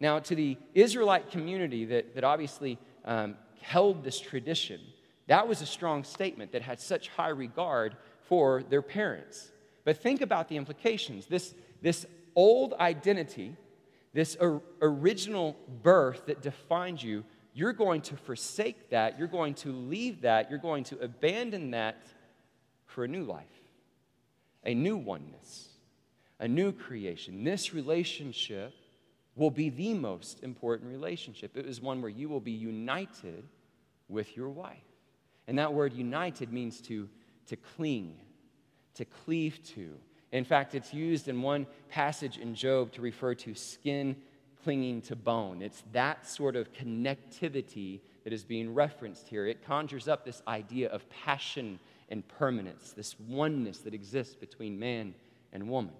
Now, 0.00 0.18
to 0.18 0.34
the 0.34 0.56
Israelite 0.74 1.30
community 1.30 1.84
that, 1.86 2.14
that 2.14 2.24
obviously 2.24 2.78
um, 3.04 3.36
held 3.60 4.04
this 4.04 4.20
tradition, 4.20 4.80
that 5.26 5.48
was 5.48 5.62
a 5.62 5.66
strong 5.66 6.04
statement 6.04 6.52
that 6.52 6.62
had 6.62 6.80
such 6.80 7.08
high 7.08 7.30
regard 7.30 7.96
for 8.28 8.62
their 8.62 8.82
parents. 8.82 9.50
But 9.84 9.98
think 9.98 10.20
about 10.20 10.48
the 10.48 10.56
implications. 10.56 11.26
This, 11.26 11.54
this 11.80 12.06
old 12.34 12.74
identity, 12.74 13.56
this 14.12 14.36
or, 14.40 14.62
original 14.82 15.56
birth 15.82 16.26
that 16.26 16.42
defined 16.42 17.02
you, 17.02 17.24
you're 17.54 17.72
going 17.72 18.02
to 18.02 18.16
forsake 18.16 18.90
that. 18.90 19.18
You're 19.18 19.28
going 19.28 19.54
to 19.54 19.72
leave 19.72 20.22
that. 20.22 20.50
You're 20.50 20.58
going 20.58 20.84
to 20.84 20.98
abandon 20.98 21.70
that 21.70 22.06
for 22.84 23.04
a 23.04 23.08
new 23.08 23.24
life, 23.24 23.44
a 24.64 24.74
new 24.74 24.96
oneness, 24.96 25.68
a 26.38 26.48
new 26.48 26.72
creation. 26.72 27.44
This 27.44 27.72
relationship 27.72 28.74
will 29.36 29.50
be 29.50 29.68
the 29.68 29.94
most 29.94 30.42
important 30.42 30.90
relationship. 30.90 31.56
It 31.56 31.66
is 31.66 31.80
one 31.80 32.00
where 32.00 32.10
you 32.10 32.28
will 32.28 32.40
be 32.40 32.52
united 32.52 33.44
with 34.08 34.36
your 34.36 34.48
wife. 34.48 34.78
And 35.46 35.58
that 35.58 35.72
word 35.72 35.92
united 35.92 36.52
means 36.52 36.80
to, 36.82 37.08
to 37.46 37.56
cling, 37.56 38.16
to 38.94 39.04
cleave 39.04 39.62
to. 39.74 39.94
In 40.32 40.44
fact, 40.44 40.74
it's 40.74 40.92
used 40.92 41.28
in 41.28 41.42
one 41.42 41.66
passage 41.88 42.38
in 42.38 42.54
Job 42.54 42.92
to 42.92 43.00
refer 43.00 43.34
to 43.34 43.54
skin 43.54 44.16
clinging 44.64 45.00
to 45.00 45.14
bone. 45.14 45.62
It's 45.62 45.84
that 45.92 46.26
sort 46.26 46.56
of 46.56 46.72
connectivity 46.72 48.00
that 48.24 48.32
is 48.32 48.44
being 48.44 48.74
referenced 48.74 49.28
here. 49.28 49.46
It 49.46 49.64
conjures 49.64 50.08
up 50.08 50.24
this 50.24 50.42
idea 50.48 50.88
of 50.88 51.08
passion 51.08 51.78
and 52.08 52.26
permanence, 52.26 52.92
this 52.92 53.14
oneness 53.28 53.78
that 53.78 53.94
exists 53.94 54.34
between 54.34 54.78
man 54.78 55.14
and 55.52 55.68
woman. 55.68 55.94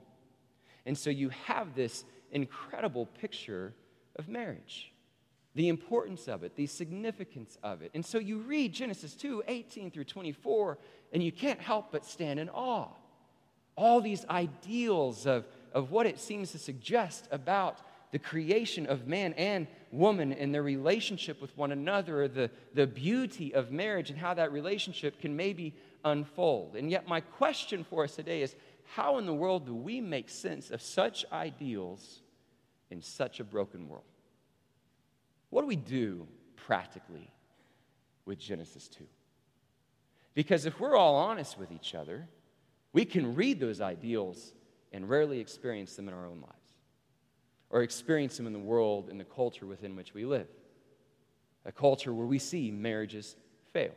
And 0.84 0.98
so 0.98 1.10
you 1.10 1.28
have 1.28 1.76
this 1.76 2.04
incredible 2.32 3.06
picture 3.06 3.72
of 4.16 4.28
marriage 4.28 4.92
the 5.56 5.68
importance 5.68 6.28
of 6.28 6.44
it, 6.44 6.54
the 6.54 6.66
significance 6.66 7.56
of 7.62 7.80
it. 7.80 7.90
And 7.94 8.04
so 8.04 8.18
you 8.18 8.38
read 8.40 8.74
Genesis 8.74 9.14
2 9.14 9.42
18 9.48 9.90
through 9.90 10.04
24, 10.04 10.78
and 11.14 11.22
you 11.22 11.32
can't 11.32 11.58
help 11.58 11.90
but 11.90 12.04
stand 12.04 12.38
in 12.38 12.50
awe. 12.50 12.90
All 13.74 14.02
these 14.02 14.26
ideals 14.26 15.26
of, 15.26 15.46
of 15.72 15.90
what 15.90 16.04
it 16.04 16.20
seems 16.20 16.52
to 16.52 16.58
suggest 16.58 17.26
about 17.30 17.78
the 18.12 18.18
creation 18.18 18.86
of 18.86 19.08
man 19.08 19.32
and 19.32 19.66
woman 19.90 20.34
and 20.34 20.54
their 20.54 20.62
relationship 20.62 21.40
with 21.40 21.56
one 21.56 21.72
another, 21.72 22.28
the, 22.28 22.50
the 22.74 22.86
beauty 22.86 23.54
of 23.54 23.72
marriage 23.72 24.10
and 24.10 24.18
how 24.18 24.34
that 24.34 24.52
relationship 24.52 25.18
can 25.20 25.36
maybe 25.36 25.74
unfold. 26.04 26.76
And 26.76 26.90
yet, 26.90 27.08
my 27.08 27.20
question 27.20 27.82
for 27.82 28.04
us 28.04 28.14
today 28.14 28.42
is 28.42 28.54
how 28.84 29.16
in 29.16 29.24
the 29.24 29.34
world 29.34 29.64
do 29.64 29.74
we 29.74 30.02
make 30.02 30.28
sense 30.28 30.70
of 30.70 30.82
such 30.82 31.24
ideals 31.32 32.20
in 32.90 33.00
such 33.00 33.40
a 33.40 33.44
broken 33.44 33.88
world? 33.88 34.04
What 35.50 35.62
do 35.62 35.66
we 35.66 35.76
do 35.76 36.26
practically 36.56 37.30
with 38.24 38.38
Genesis 38.38 38.88
2? 38.88 39.04
Because 40.34 40.66
if 40.66 40.80
we're 40.80 40.96
all 40.96 41.16
honest 41.16 41.58
with 41.58 41.72
each 41.72 41.94
other, 41.94 42.28
we 42.92 43.04
can 43.04 43.34
read 43.34 43.58
those 43.60 43.80
ideals 43.80 44.52
and 44.92 45.08
rarely 45.08 45.40
experience 45.40 45.96
them 45.96 46.08
in 46.08 46.14
our 46.14 46.26
own 46.26 46.40
lives 46.40 46.56
or 47.70 47.82
experience 47.82 48.36
them 48.36 48.46
in 48.46 48.52
the 48.52 48.58
world 48.58 49.08
and 49.08 49.18
the 49.18 49.24
culture 49.24 49.66
within 49.66 49.96
which 49.96 50.14
we 50.14 50.24
live. 50.24 50.48
A 51.64 51.72
culture 51.72 52.12
where 52.14 52.26
we 52.26 52.38
see 52.38 52.70
marriages 52.70 53.36
fail. 53.72 53.94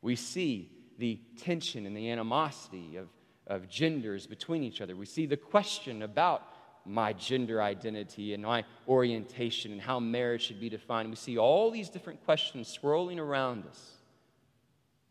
We 0.00 0.16
see 0.16 0.70
the 0.98 1.20
tension 1.36 1.86
and 1.86 1.96
the 1.96 2.10
animosity 2.10 2.96
of, 2.96 3.08
of 3.46 3.68
genders 3.68 4.26
between 4.26 4.62
each 4.62 4.80
other. 4.80 4.94
We 4.94 5.06
see 5.06 5.26
the 5.26 5.36
question 5.36 6.02
about 6.02 6.51
my 6.84 7.12
gender 7.12 7.62
identity 7.62 8.34
and 8.34 8.42
my 8.42 8.64
orientation 8.88 9.72
and 9.72 9.80
how 9.80 10.00
marriage 10.00 10.42
should 10.42 10.60
be 10.60 10.68
defined. 10.68 11.10
We 11.10 11.16
see 11.16 11.38
all 11.38 11.70
these 11.70 11.88
different 11.88 12.24
questions 12.24 12.68
swirling 12.68 13.18
around 13.18 13.66
us. 13.66 13.92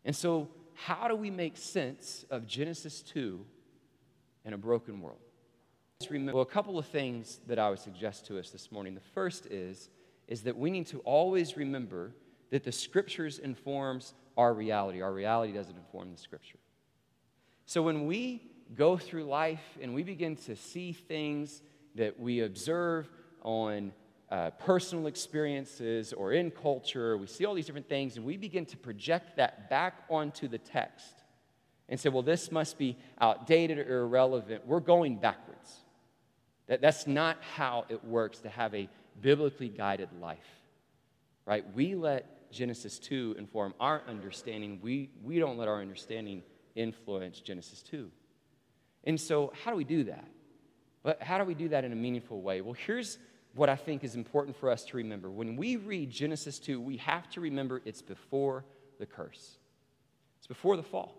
And 0.04 0.14
so, 0.14 0.48
how 0.74 1.08
do 1.08 1.14
we 1.14 1.30
make 1.30 1.56
sense 1.56 2.24
of 2.30 2.46
Genesis 2.46 3.02
2 3.02 3.44
in 4.44 4.52
a 4.52 4.58
broken 4.58 5.00
world? 5.00 5.20
Just 6.00 6.10
Remember, 6.10 6.34
well, 6.34 6.42
a 6.42 6.46
couple 6.46 6.78
of 6.78 6.86
things 6.86 7.40
that 7.46 7.58
I 7.58 7.70
would 7.70 7.78
suggest 7.78 8.26
to 8.26 8.38
us 8.38 8.50
this 8.50 8.72
morning. 8.72 8.94
The 8.94 9.00
first 9.00 9.46
is, 9.46 9.90
is 10.26 10.42
that 10.42 10.56
we 10.56 10.70
need 10.70 10.86
to 10.88 10.98
always 11.00 11.56
remember 11.56 12.12
that 12.50 12.64
the 12.64 12.72
scriptures 12.72 13.38
informs 13.38 14.14
our 14.36 14.52
reality. 14.52 15.00
Our 15.02 15.12
reality 15.12 15.52
doesn't 15.52 15.76
inform 15.76 16.10
the 16.10 16.18
scripture. 16.18 16.58
So 17.66 17.82
when 17.82 18.06
we 18.06 18.51
go 18.74 18.96
through 18.96 19.24
life 19.24 19.78
and 19.80 19.94
we 19.94 20.02
begin 20.02 20.36
to 20.36 20.56
see 20.56 20.92
things 20.92 21.62
that 21.94 22.18
we 22.18 22.40
observe 22.40 23.08
on 23.42 23.92
uh, 24.30 24.50
personal 24.50 25.06
experiences 25.06 26.12
or 26.14 26.32
in 26.32 26.50
culture, 26.50 27.18
we 27.18 27.26
see 27.26 27.44
all 27.44 27.54
these 27.54 27.66
different 27.66 27.88
things, 27.88 28.16
and 28.16 28.24
we 28.24 28.36
begin 28.38 28.64
to 28.64 28.78
project 28.78 29.36
that 29.36 29.68
back 29.68 30.04
onto 30.08 30.48
the 30.48 30.56
text 30.56 31.14
and 31.88 32.00
say, 32.00 32.08
well, 32.08 32.22
this 32.22 32.50
must 32.50 32.78
be 32.78 32.96
outdated 33.20 33.78
or 33.78 34.00
irrelevant. 34.04 34.66
We're 34.66 34.80
going 34.80 35.16
backwards. 35.16 35.80
That, 36.68 36.80
that's 36.80 37.06
not 37.06 37.36
how 37.56 37.84
it 37.90 38.02
works 38.04 38.38
to 38.40 38.48
have 38.48 38.74
a 38.74 38.88
biblically 39.20 39.68
guided 39.68 40.08
life, 40.18 40.38
right? 41.44 41.64
We 41.74 41.94
let 41.94 42.50
Genesis 42.50 42.98
2 42.98 43.36
inform 43.38 43.74
our 43.80 44.02
understanding. 44.08 44.78
We, 44.80 45.10
we 45.22 45.38
don't 45.38 45.58
let 45.58 45.68
our 45.68 45.82
understanding 45.82 46.42
influence 46.74 47.40
Genesis 47.40 47.82
2. 47.82 48.10
And 49.04 49.20
so, 49.20 49.52
how 49.64 49.70
do 49.70 49.76
we 49.76 49.84
do 49.84 50.04
that? 50.04 50.26
But 51.02 51.22
how 51.22 51.38
do 51.38 51.44
we 51.44 51.54
do 51.54 51.68
that 51.70 51.84
in 51.84 51.92
a 51.92 51.96
meaningful 51.96 52.40
way? 52.40 52.60
Well, 52.60 52.76
here's 52.86 53.18
what 53.54 53.68
I 53.68 53.76
think 53.76 54.04
is 54.04 54.14
important 54.14 54.56
for 54.56 54.70
us 54.70 54.84
to 54.86 54.96
remember. 54.96 55.30
When 55.30 55.56
we 55.56 55.76
read 55.76 56.10
Genesis 56.10 56.58
2, 56.58 56.80
we 56.80 56.96
have 56.98 57.28
to 57.30 57.40
remember 57.40 57.82
it's 57.84 58.02
before 58.02 58.64
the 58.98 59.06
curse, 59.06 59.56
it's 60.38 60.46
before 60.46 60.76
the 60.76 60.82
fall. 60.82 61.18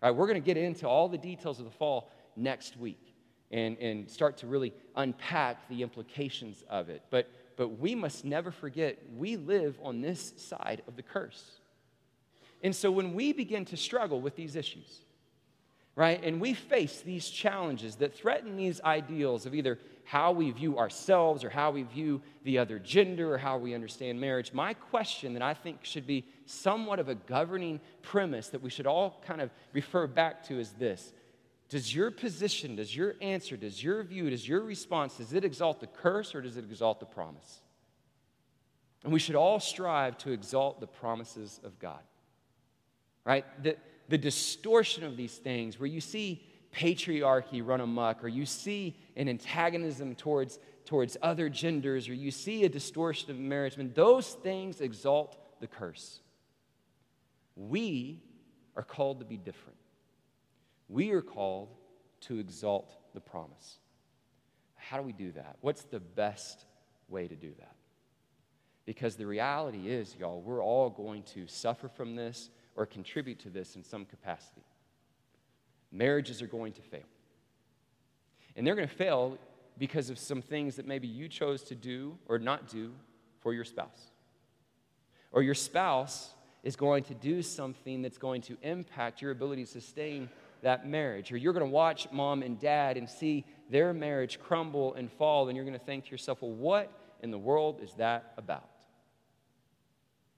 All 0.00 0.10
right, 0.10 0.16
we're 0.16 0.26
going 0.26 0.40
to 0.40 0.46
get 0.46 0.56
into 0.56 0.88
all 0.88 1.08
the 1.08 1.18
details 1.18 1.58
of 1.58 1.64
the 1.64 1.72
fall 1.72 2.10
next 2.36 2.76
week 2.76 3.14
and, 3.50 3.76
and 3.78 4.08
start 4.08 4.36
to 4.38 4.46
really 4.46 4.72
unpack 4.94 5.68
the 5.68 5.82
implications 5.82 6.62
of 6.70 6.88
it. 6.88 7.02
But, 7.10 7.28
but 7.56 7.80
we 7.80 7.94
must 7.94 8.24
never 8.24 8.52
forget 8.52 8.98
we 9.16 9.36
live 9.36 9.76
on 9.82 10.00
this 10.00 10.34
side 10.36 10.82
of 10.86 10.94
the 10.94 11.02
curse. 11.02 11.58
And 12.62 12.74
so 12.74 12.90
when 12.90 13.14
we 13.14 13.32
begin 13.32 13.64
to 13.66 13.76
struggle 13.76 14.20
with 14.20 14.36
these 14.36 14.54
issues, 14.54 15.00
right? 15.98 16.22
And 16.22 16.40
we 16.40 16.54
face 16.54 17.00
these 17.00 17.28
challenges 17.28 17.96
that 17.96 18.14
threaten 18.14 18.56
these 18.56 18.80
ideals 18.82 19.46
of 19.46 19.54
either 19.54 19.80
how 20.04 20.30
we 20.30 20.52
view 20.52 20.78
ourselves 20.78 21.42
or 21.42 21.50
how 21.50 21.72
we 21.72 21.82
view 21.82 22.22
the 22.44 22.58
other 22.58 22.78
gender 22.78 23.34
or 23.34 23.36
how 23.36 23.58
we 23.58 23.74
understand 23.74 24.20
marriage. 24.20 24.52
My 24.52 24.74
question 24.74 25.32
that 25.32 25.42
I 25.42 25.54
think 25.54 25.84
should 25.84 26.06
be 26.06 26.24
somewhat 26.46 27.00
of 27.00 27.08
a 27.08 27.16
governing 27.16 27.80
premise 28.00 28.46
that 28.50 28.62
we 28.62 28.70
should 28.70 28.86
all 28.86 29.20
kind 29.26 29.40
of 29.40 29.50
refer 29.72 30.06
back 30.06 30.44
to 30.44 30.60
is 30.60 30.70
this 30.74 31.12
Does 31.68 31.92
your 31.92 32.12
position, 32.12 32.76
does 32.76 32.94
your 32.94 33.16
answer, 33.20 33.56
does 33.56 33.82
your 33.82 34.04
view, 34.04 34.30
does 34.30 34.48
your 34.48 34.60
response, 34.60 35.16
does 35.16 35.32
it 35.32 35.44
exalt 35.44 35.80
the 35.80 35.88
curse 35.88 36.32
or 36.32 36.40
does 36.40 36.56
it 36.56 36.64
exalt 36.64 37.00
the 37.00 37.06
promise? 37.06 37.58
And 39.02 39.12
we 39.12 39.18
should 39.18 39.34
all 39.34 39.58
strive 39.58 40.16
to 40.18 40.30
exalt 40.30 40.78
the 40.78 40.86
promises 40.86 41.58
of 41.64 41.80
God. 41.80 42.02
Right? 43.24 43.44
That 43.64 43.80
the 44.08 44.18
distortion 44.18 45.04
of 45.04 45.16
these 45.16 45.36
things, 45.36 45.78
where 45.78 45.88
you 45.88 46.00
see 46.00 46.44
patriarchy 46.74 47.66
run 47.66 47.80
amok, 47.80 48.22
or 48.24 48.28
you 48.28 48.46
see 48.46 48.96
an 49.16 49.28
antagonism 49.28 50.14
towards, 50.14 50.58
towards 50.84 51.16
other 51.22 51.48
genders, 51.48 52.08
or 52.08 52.14
you 52.14 52.30
see 52.30 52.64
a 52.64 52.68
distortion 52.68 53.30
of 53.30 53.38
marriage, 53.38 53.76
and 53.76 53.94
those 53.94 54.34
things 54.34 54.80
exalt 54.80 55.36
the 55.60 55.66
curse. 55.66 56.20
We 57.56 58.22
are 58.76 58.82
called 58.82 59.20
to 59.20 59.24
be 59.24 59.36
different. 59.36 59.78
We 60.88 61.10
are 61.10 61.22
called 61.22 61.68
to 62.22 62.38
exalt 62.38 62.94
the 63.14 63.20
promise. 63.20 63.78
How 64.76 64.96
do 64.96 65.02
we 65.02 65.12
do 65.12 65.32
that? 65.32 65.56
What's 65.60 65.82
the 65.82 66.00
best 66.00 66.64
way 67.08 67.28
to 67.28 67.34
do 67.34 67.52
that? 67.58 67.74
Because 68.86 69.16
the 69.16 69.26
reality 69.26 69.88
is, 69.88 70.16
y'all, 70.18 70.40
we're 70.40 70.62
all 70.62 70.88
going 70.88 71.24
to 71.34 71.46
suffer 71.46 71.88
from 71.88 72.16
this 72.16 72.48
or 72.78 72.86
contribute 72.86 73.40
to 73.40 73.50
this 73.50 73.74
in 73.74 73.82
some 73.82 74.04
capacity. 74.04 74.62
Marriages 75.90 76.40
are 76.40 76.46
going 76.46 76.72
to 76.74 76.80
fail. 76.80 77.02
And 78.54 78.64
they're 78.64 78.76
going 78.76 78.88
to 78.88 78.94
fail 78.94 79.36
because 79.76 80.10
of 80.10 80.18
some 80.18 80.40
things 80.40 80.76
that 80.76 80.86
maybe 80.86 81.08
you 81.08 81.28
chose 81.28 81.62
to 81.64 81.74
do 81.74 82.16
or 82.28 82.38
not 82.38 82.68
do 82.68 82.92
for 83.40 83.52
your 83.52 83.64
spouse. 83.64 84.12
Or 85.32 85.42
your 85.42 85.56
spouse 85.56 86.30
is 86.62 86.76
going 86.76 87.02
to 87.04 87.14
do 87.14 87.42
something 87.42 88.00
that's 88.00 88.18
going 88.18 88.42
to 88.42 88.56
impact 88.62 89.22
your 89.22 89.32
ability 89.32 89.64
to 89.64 89.70
sustain 89.70 90.28
that 90.62 90.86
marriage. 90.86 91.32
Or 91.32 91.36
you're 91.36 91.52
going 91.52 91.66
to 91.66 91.72
watch 91.72 92.06
mom 92.12 92.42
and 92.42 92.60
dad 92.60 92.96
and 92.96 93.10
see 93.10 93.44
their 93.70 93.92
marriage 93.92 94.38
crumble 94.38 94.94
and 94.94 95.10
fall, 95.10 95.48
and 95.48 95.56
you're 95.56 95.66
going 95.66 95.78
to 95.78 95.84
think 95.84 96.04
to 96.04 96.10
yourself, 96.12 96.42
well, 96.42 96.52
what 96.52 96.92
in 97.22 97.32
the 97.32 97.38
world 97.38 97.80
is 97.82 97.92
that 97.94 98.34
about? 98.38 98.70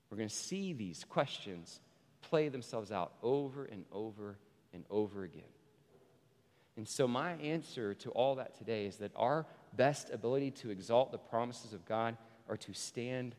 We're 0.08 0.16
going 0.16 0.28
to 0.28 0.34
see 0.34 0.72
these 0.72 1.04
questions 1.04 1.80
play 2.22 2.48
themselves 2.48 2.92
out 2.92 3.12
over 3.22 3.64
and 3.64 3.84
over 3.92 4.38
and 4.72 4.84
over 4.90 5.24
again. 5.24 5.42
And 6.76 6.88
so, 6.88 7.06
my 7.06 7.32
answer 7.32 7.94
to 7.94 8.10
all 8.10 8.36
that 8.36 8.56
today 8.56 8.86
is 8.86 8.96
that 8.96 9.12
our 9.16 9.46
best 9.74 10.10
ability 10.10 10.50
to 10.52 10.70
exalt 10.70 11.12
the 11.12 11.18
promises 11.18 11.72
of 11.72 11.84
God 11.84 12.16
are 12.48 12.56
to 12.58 12.72
stand 12.72 13.34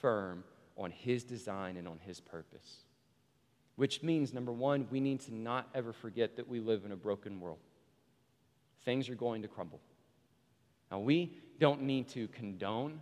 firm 0.00 0.44
on 0.76 0.90
His 0.90 1.24
design 1.24 1.76
and 1.76 1.86
on 1.86 1.98
His 1.98 2.20
purpose. 2.20 2.84
Which 3.76 4.02
means, 4.02 4.32
number 4.32 4.52
one, 4.52 4.86
we 4.90 5.00
need 5.00 5.20
to 5.20 5.34
not 5.34 5.68
ever 5.74 5.92
forget 5.92 6.36
that 6.36 6.48
we 6.48 6.60
live 6.60 6.84
in 6.84 6.92
a 6.92 6.96
broken 6.96 7.40
world. 7.40 7.58
Things 8.84 9.08
are 9.08 9.14
going 9.14 9.42
to 9.42 9.48
crumble. 9.48 9.80
Now, 10.90 10.98
we 10.98 11.38
don't 11.58 11.82
need 11.82 12.08
to 12.08 12.28
condone 12.28 13.00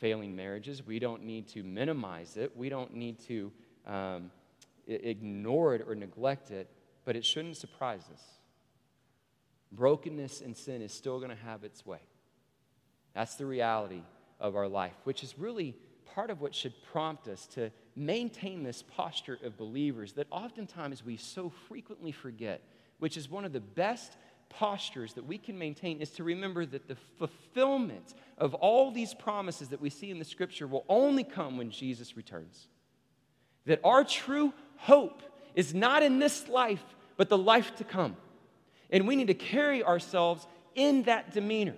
failing 0.00 0.34
marriages. 0.34 0.86
We 0.86 0.98
don't 0.98 1.24
need 1.24 1.48
to 1.48 1.62
minimize 1.62 2.36
it. 2.36 2.56
We 2.56 2.68
don't 2.68 2.94
need 2.94 3.18
to 3.26 3.52
um, 3.86 4.30
ignore 4.88 5.74
it 5.74 5.84
or 5.86 5.94
neglect 5.94 6.50
it, 6.50 6.70
but 7.04 7.16
it 7.16 7.24
shouldn't 7.24 7.56
surprise 7.56 8.02
us. 8.12 8.22
Brokenness 9.72 10.40
and 10.40 10.56
sin 10.56 10.82
is 10.82 10.92
still 10.92 11.18
going 11.18 11.30
to 11.30 11.44
have 11.44 11.62
its 11.62 11.84
way. 11.84 12.00
That's 13.14 13.34
the 13.34 13.46
reality 13.46 14.02
of 14.40 14.56
our 14.56 14.68
life, 14.68 14.94
which 15.04 15.22
is 15.22 15.38
really 15.38 15.74
part 16.14 16.30
of 16.30 16.40
what 16.40 16.54
should 16.54 16.72
prompt 16.90 17.28
us 17.28 17.46
to 17.46 17.70
maintain 17.94 18.62
this 18.62 18.82
posture 18.82 19.38
of 19.44 19.56
believers 19.56 20.12
that 20.14 20.26
oftentimes 20.30 21.04
we 21.04 21.16
so 21.16 21.50
frequently 21.68 22.12
forget, 22.12 22.62
which 22.98 23.16
is 23.16 23.28
one 23.28 23.44
of 23.44 23.52
the 23.52 23.60
best 23.60 24.16
postures 24.48 25.12
that 25.14 25.26
we 25.26 25.36
can 25.36 25.58
maintain 25.58 26.00
is 26.00 26.10
to 26.10 26.24
remember 26.24 26.64
that 26.64 26.88
the 26.88 26.96
fulfillment 27.18 28.14
of 28.38 28.54
all 28.54 28.90
these 28.90 29.12
promises 29.14 29.68
that 29.68 29.80
we 29.80 29.90
see 29.90 30.10
in 30.10 30.18
the 30.18 30.24
scripture 30.24 30.66
will 30.66 30.84
only 30.88 31.24
come 31.24 31.58
when 31.58 31.70
Jesus 31.70 32.16
returns. 32.16 32.68
That 33.66 33.80
our 33.84 34.04
true 34.04 34.54
hope 34.78 35.22
is 35.54 35.74
not 35.74 36.02
in 36.02 36.18
this 36.18 36.48
life, 36.48 36.82
but 37.16 37.28
the 37.28 37.38
life 37.38 37.76
to 37.76 37.84
come. 37.84 38.16
And 38.90 39.06
we 39.06 39.16
need 39.16 39.26
to 39.26 39.34
carry 39.34 39.84
ourselves 39.84 40.46
in 40.74 41.02
that 41.04 41.32
demeanor 41.32 41.76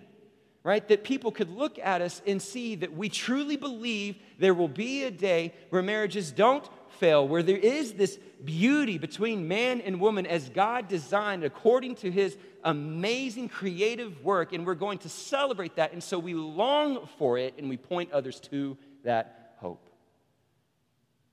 right? 0.63 0.87
That 0.89 1.05
people 1.05 1.33
could 1.33 1.51
look 1.51 1.79
at 1.79 2.03
us 2.03 2.21
and 2.27 2.41
see 2.41 2.75
that 2.77 2.95
we 2.95 3.09
truly 3.09 3.57
believe 3.57 4.17
there 4.39 4.55
will 4.55 4.69
be 4.69 5.05
a 5.05 5.11
day 5.11 5.55
where 5.71 5.83
marriages 5.83 6.31
don't 6.31 6.69
fail, 6.99 7.27
where 7.27 7.43
there 7.43 7.57
is 7.57 7.95
this 7.95 8.19
beauty 8.45 8.99
between 8.99 9.49
man 9.49 9.81
and 9.81 10.01
woman 10.01 10.27
as 10.27 10.49
God 10.51 10.89
designed 10.89 11.45
according 11.45 11.95
to 11.97 12.11
his 12.11 12.37
amazing 12.63 13.49
creative 13.49 14.23
work, 14.23 14.53
and 14.53 14.67
we're 14.67 14.75
going 14.75 14.99
to 14.99 15.09
celebrate 15.09 15.77
that. 15.77 15.93
And 15.93 16.03
so 16.03 16.19
we 16.19 16.35
long 16.35 17.09
for 17.19 17.39
it 17.39 17.55
and 17.57 17.69
we 17.69 17.77
point 17.79 18.13
others 18.13 18.39
to 18.51 18.77
that 19.05 19.55
hope. 19.59 19.90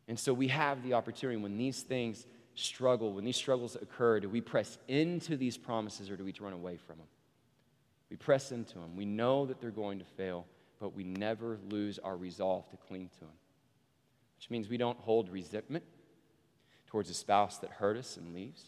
And 0.07 0.19
so 0.19 0.33
we 0.33 0.47
have 0.47 0.83
the 0.83 0.93
opportunity 0.93 1.39
when 1.39 1.57
these 1.57 1.81
things 1.81 2.25
struggle, 2.55 3.13
when 3.13 3.25
these 3.25 3.35
struggles 3.35 3.75
occur, 3.75 4.19
do 4.19 4.29
we 4.29 4.41
press 4.41 4.77
into 4.87 5.37
these 5.37 5.57
promises 5.57 6.09
or 6.09 6.15
do 6.15 6.23
we 6.23 6.33
run 6.39 6.53
away 6.53 6.77
from 6.77 6.97
them? 6.97 7.07
We 8.09 8.15
press 8.15 8.51
into 8.51 8.75
them. 8.75 8.95
We 8.95 9.05
know 9.05 9.45
that 9.45 9.59
they're 9.59 9.69
going 9.69 9.99
to 9.99 10.05
fail, 10.05 10.45
but 10.79 10.95
we 10.95 11.03
never 11.03 11.59
lose 11.69 11.99
our 11.99 12.15
resolve 12.15 12.69
to 12.69 12.77
cling 12.77 13.09
to 13.15 13.19
them. 13.21 13.35
Which 14.37 14.49
means 14.49 14.69
we 14.69 14.77
don't 14.77 14.99
hold 14.99 15.29
resentment 15.29 15.83
towards 16.87 17.09
a 17.09 17.13
spouse 17.13 17.57
that 17.59 17.71
hurt 17.71 17.97
us 17.97 18.17
and 18.17 18.33
leaves. 18.33 18.63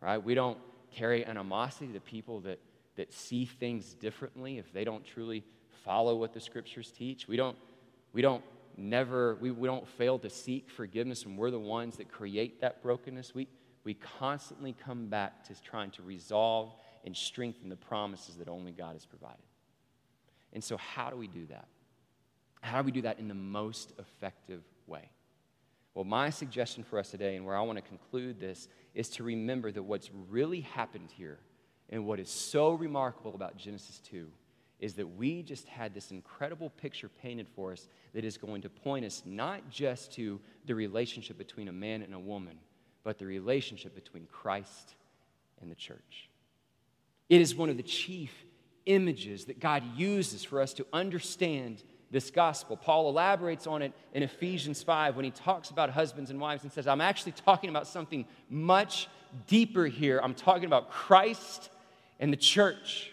Right? 0.00 0.22
We 0.22 0.34
don't 0.34 0.58
carry 0.92 1.24
animosity 1.26 1.92
to 1.92 2.00
people 2.00 2.40
that, 2.40 2.60
that 2.96 3.12
see 3.12 3.46
things 3.46 3.94
differently 3.94 4.58
if 4.58 4.72
they 4.72 4.84
don't 4.84 5.04
truly 5.04 5.44
follow 5.84 6.16
what 6.16 6.32
the 6.32 6.40
scriptures 6.40 6.92
teach. 6.96 7.26
We 7.26 7.36
don't, 7.36 7.56
we 8.12 8.22
don't 8.22 8.44
never, 8.80 9.36
we, 9.36 9.50
we 9.50 9.68
don't 9.68 9.86
fail 9.86 10.18
to 10.18 10.30
seek 10.30 10.70
forgiveness 10.70 11.24
and 11.24 11.36
we're 11.36 11.50
the 11.50 11.58
ones 11.58 11.96
that 11.98 12.10
create 12.10 12.60
that 12.60 12.82
brokenness. 12.82 13.34
We, 13.34 13.48
we 13.84 13.94
constantly 13.94 14.74
come 14.84 15.06
back 15.06 15.44
to 15.44 15.62
trying 15.62 15.90
to 15.92 16.02
resolve 16.02 16.74
and 17.04 17.16
strengthen 17.16 17.68
the 17.68 17.76
promises 17.76 18.36
that 18.36 18.48
only 18.48 18.72
God 18.72 18.94
has 18.94 19.06
provided. 19.06 19.38
And 20.52 20.62
so, 20.62 20.76
how 20.76 21.10
do 21.10 21.16
we 21.16 21.28
do 21.28 21.46
that? 21.46 21.68
How 22.60 22.82
do 22.82 22.86
we 22.86 22.92
do 22.92 23.02
that 23.02 23.18
in 23.18 23.28
the 23.28 23.34
most 23.34 23.92
effective 23.98 24.62
way? 24.86 25.08
Well, 25.94 26.04
my 26.04 26.30
suggestion 26.30 26.84
for 26.84 26.98
us 26.98 27.10
today, 27.10 27.36
and 27.36 27.44
where 27.44 27.56
I 27.56 27.62
want 27.62 27.78
to 27.78 27.82
conclude 27.82 28.38
this, 28.38 28.68
is 28.94 29.08
to 29.10 29.22
remember 29.22 29.72
that 29.72 29.82
what's 29.82 30.10
really 30.28 30.60
happened 30.60 31.10
here 31.16 31.38
and 31.88 32.06
what 32.06 32.20
is 32.20 32.28
so 32.28 32.72
remarkable 32.72 33.34
about 33.34 33.56
Genesis 33.56 34.00
2 34.10 34.28
is 34.80 34.94
that 34.94 35.06
we 35.16 35.42
just 35.42 35.68
had 35.68 35.94
this 35.94 36.10
incredible 36.10 36.70
picture 36.70 37.08
painted 37.08 37.46
for 37.54 37.72
us 37.72 37.86
that 38.14 38.24
is 38.24 38.36
going 38.36 38.62
to 38.62 38.70
point 38.70 39.04
us 39.04 39.22
not 39.24 39.70
just 39.70 40.12
to 40.14 40.40
the 40.66 40.74
relationship 40.74 41.38
between 41.38 41.68
a 41.68 41.72
man 41.72 42.02
and 42.02 42.14
a 42.14 42.18
woman, 42.18 42.58
but 43.04 43.18
the 43.18 43.26
relationship 43.26 43.94
between 43.94 44.26
Christ 44.26 44.94
and 45.60 45.70
the 45.70 45.74
church. 45.74 46.30
It 47.28 47.40
is 47.40 47.54
one 47.54 47.68
of 47.68 47.76
the 47.76 47.82
chief 47.82 48.32
images 48.86 49.44
that 49.44 49.60
God 49.60 49.82
uses 49.96 50.42
for 50.42 50.60
us 50.60 50.72
to 50.74 50.86
understand 50.92 51.82
this 52.10 52.30
gospel. 52.30 52.76
Paul 52.76 53.08
elaborates 53.08 53.66
on 53.66 53.82
it 53.82 53.92
in 54.14 54.22
Ephesians 54.22 54.82
5 54.82 55.14
when 55.14 55.24
he 55.24 55.30
talks 55.30 55.70
about 55.70 55.90
husbands 55.90 56.30
and 56.30 56.40
wives 56.40 56.64
and 56.64 56.72
says, 56.72 56.86
I'm 56.86 57.00
actually 57.00 57.32
talking 57.32 57.70
about 57.70 57.86
something 57.86 58.26
much 58.48 59.08
deeper 59.46 59.86
here. 59.86 60.20
I'm 60.22 60.34
talking 60.34 60.64
about 60.64 60.90
Christ 60.90 61.70
and 62.18 62.32
the 62.32 62.36
church. 62.36 63.12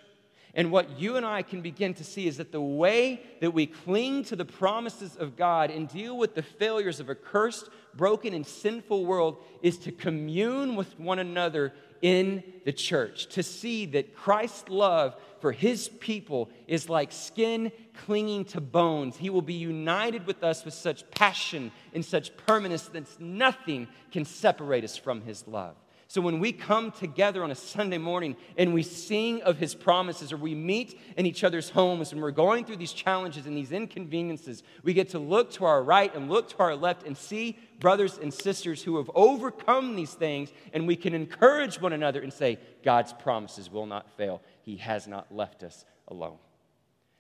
And 0.58 0.72
what 0.72 1.00
you 1.00 1.18
and 1.18 1.26
I 1.26 1.44
can 1.44 1.62
begin 1.62 1.94
to 1.94 2.04
see 2.04 2.28
is 2.28 2.38
that 2.38 2.52
the 2.52 2.60
way 2.60 3.22
that 3.42 3.52
we 3.52 3.68
cling 3.68 4.24
to 4.26 4.36
the 4.36 4.44
promises 4.44 5.16
of 5.16 5.38
God 5.38 5.70
and 5.70 5.88
deal 5.88 6.18
with 6.18 6.34
the 6.34 6.42
failures 6.42 7.00
of 7.00 7.10
a 7.10 7.16
cursed, 7.16 7.70
broken, 7.94 8.34
and 8.34 8.46
sinful 8.46 9.06
world 9.06 9.38
is 9.62 9.78
to 9.78 9.92
commune 9.92 10.76
with 10.76 11.00
one 11.00 11.20
another 11.20 11.74
in 12.02 12.44
the 12.66 12.74
church, 12.74 13.28
to 13.28 13.44
see 13.44 13.86
that 13.86 14.16
Christ's 14.16 14.68
love 14.68 15.16
for 15.42 15.52
his 15.52 15.90
people 15.90 16.50
is 16.68 16.90
like 16.90 17.12
skin 17.12 17.72
clinging 18.06 18.46
to 18.46 18.60
bones. 18.60 19.16
He 19.16 19.30
will 19.30 19.44
be 19.44 19.54
united 19.54 20.26
with 20.26 20.44
us 20.44 20.66
with 20.66 20.74
such 20.74 21.10
passion 21.12 21.72
and 21.94 22.04
such 22.04 22.36
permanence 22.36 22.84
that 22.88 23.20
nothing 23.20 23.88
can 24.12 24.26
separate 24.26 24.84
us 24.84 24.98
from 24.98 25.22
his 25.22 25.48
love. 25.48 25.76
So 26.10 26.22
when 26.22 26.40
we 26.40 26.54
come 26.54 26.92
together 26.92 27.44
on 27.44 27.52
a 27.52 27.56
Sunday 27.56 27.98
morning 27.98 28.38
and 28.58 28.74
we 28.74 28.82
sing 28.82 29.42
of 29.42 29.58
his 29.58 29.76
promises 29.76 30.32
or 30.32 30.38
we 30.38 30.56
meet 30.56 30.98
in 31.18 31.26
each 31.26 31.44
other's 31.44 31.70
homes 31.70 32.14
and 32.14 32.22
we're 32.22 32.32
going 32.32 32.64
through 32.64 32.78
these 32.78 32.94
challenges 32.94 33.46
and 33.46 33.58
these 33.58 33.74
inconveniences, 33.74 34.64
we 34.84 34.94
get 34.94 35.10
to 35.10 35.20
look 35.20 35.52
to 35.52 35.66
our 35.66 35.84
right 35.84 36.16
and 36.16 36.30
look 36.30 36.50
to 36.50 36.60
our 36.60 36.76
left 36.78 37.06
and 37.06 37.18
see 37.18 37.60
brothers 37.80 38.18
and 38.18 38.34
sisters 38.34 38.82
who 38.82 38.96
have 38.98 39.12
overcome 39.16 39.98
these 39.98 40.14
things 40.14 40.54
and 40.72 40.88
we 40.88 40.96
can 40.96 41.14
encourage 41.14 41.82
one 41.82 41.92
another 41.92 42.22
and 42.22 42.32
say, 42.32 42.58
God's 42.86 43.12
promises 43.12 43.70
will 43.70 43.86
not 43.86 44.10
fail. 44.16 44.42
He 44.62 44.78
has 44.78 45.08
not 45.08 45.30
left 45.30 45.62
us 45.64 45.84
alone. 46.08 46.38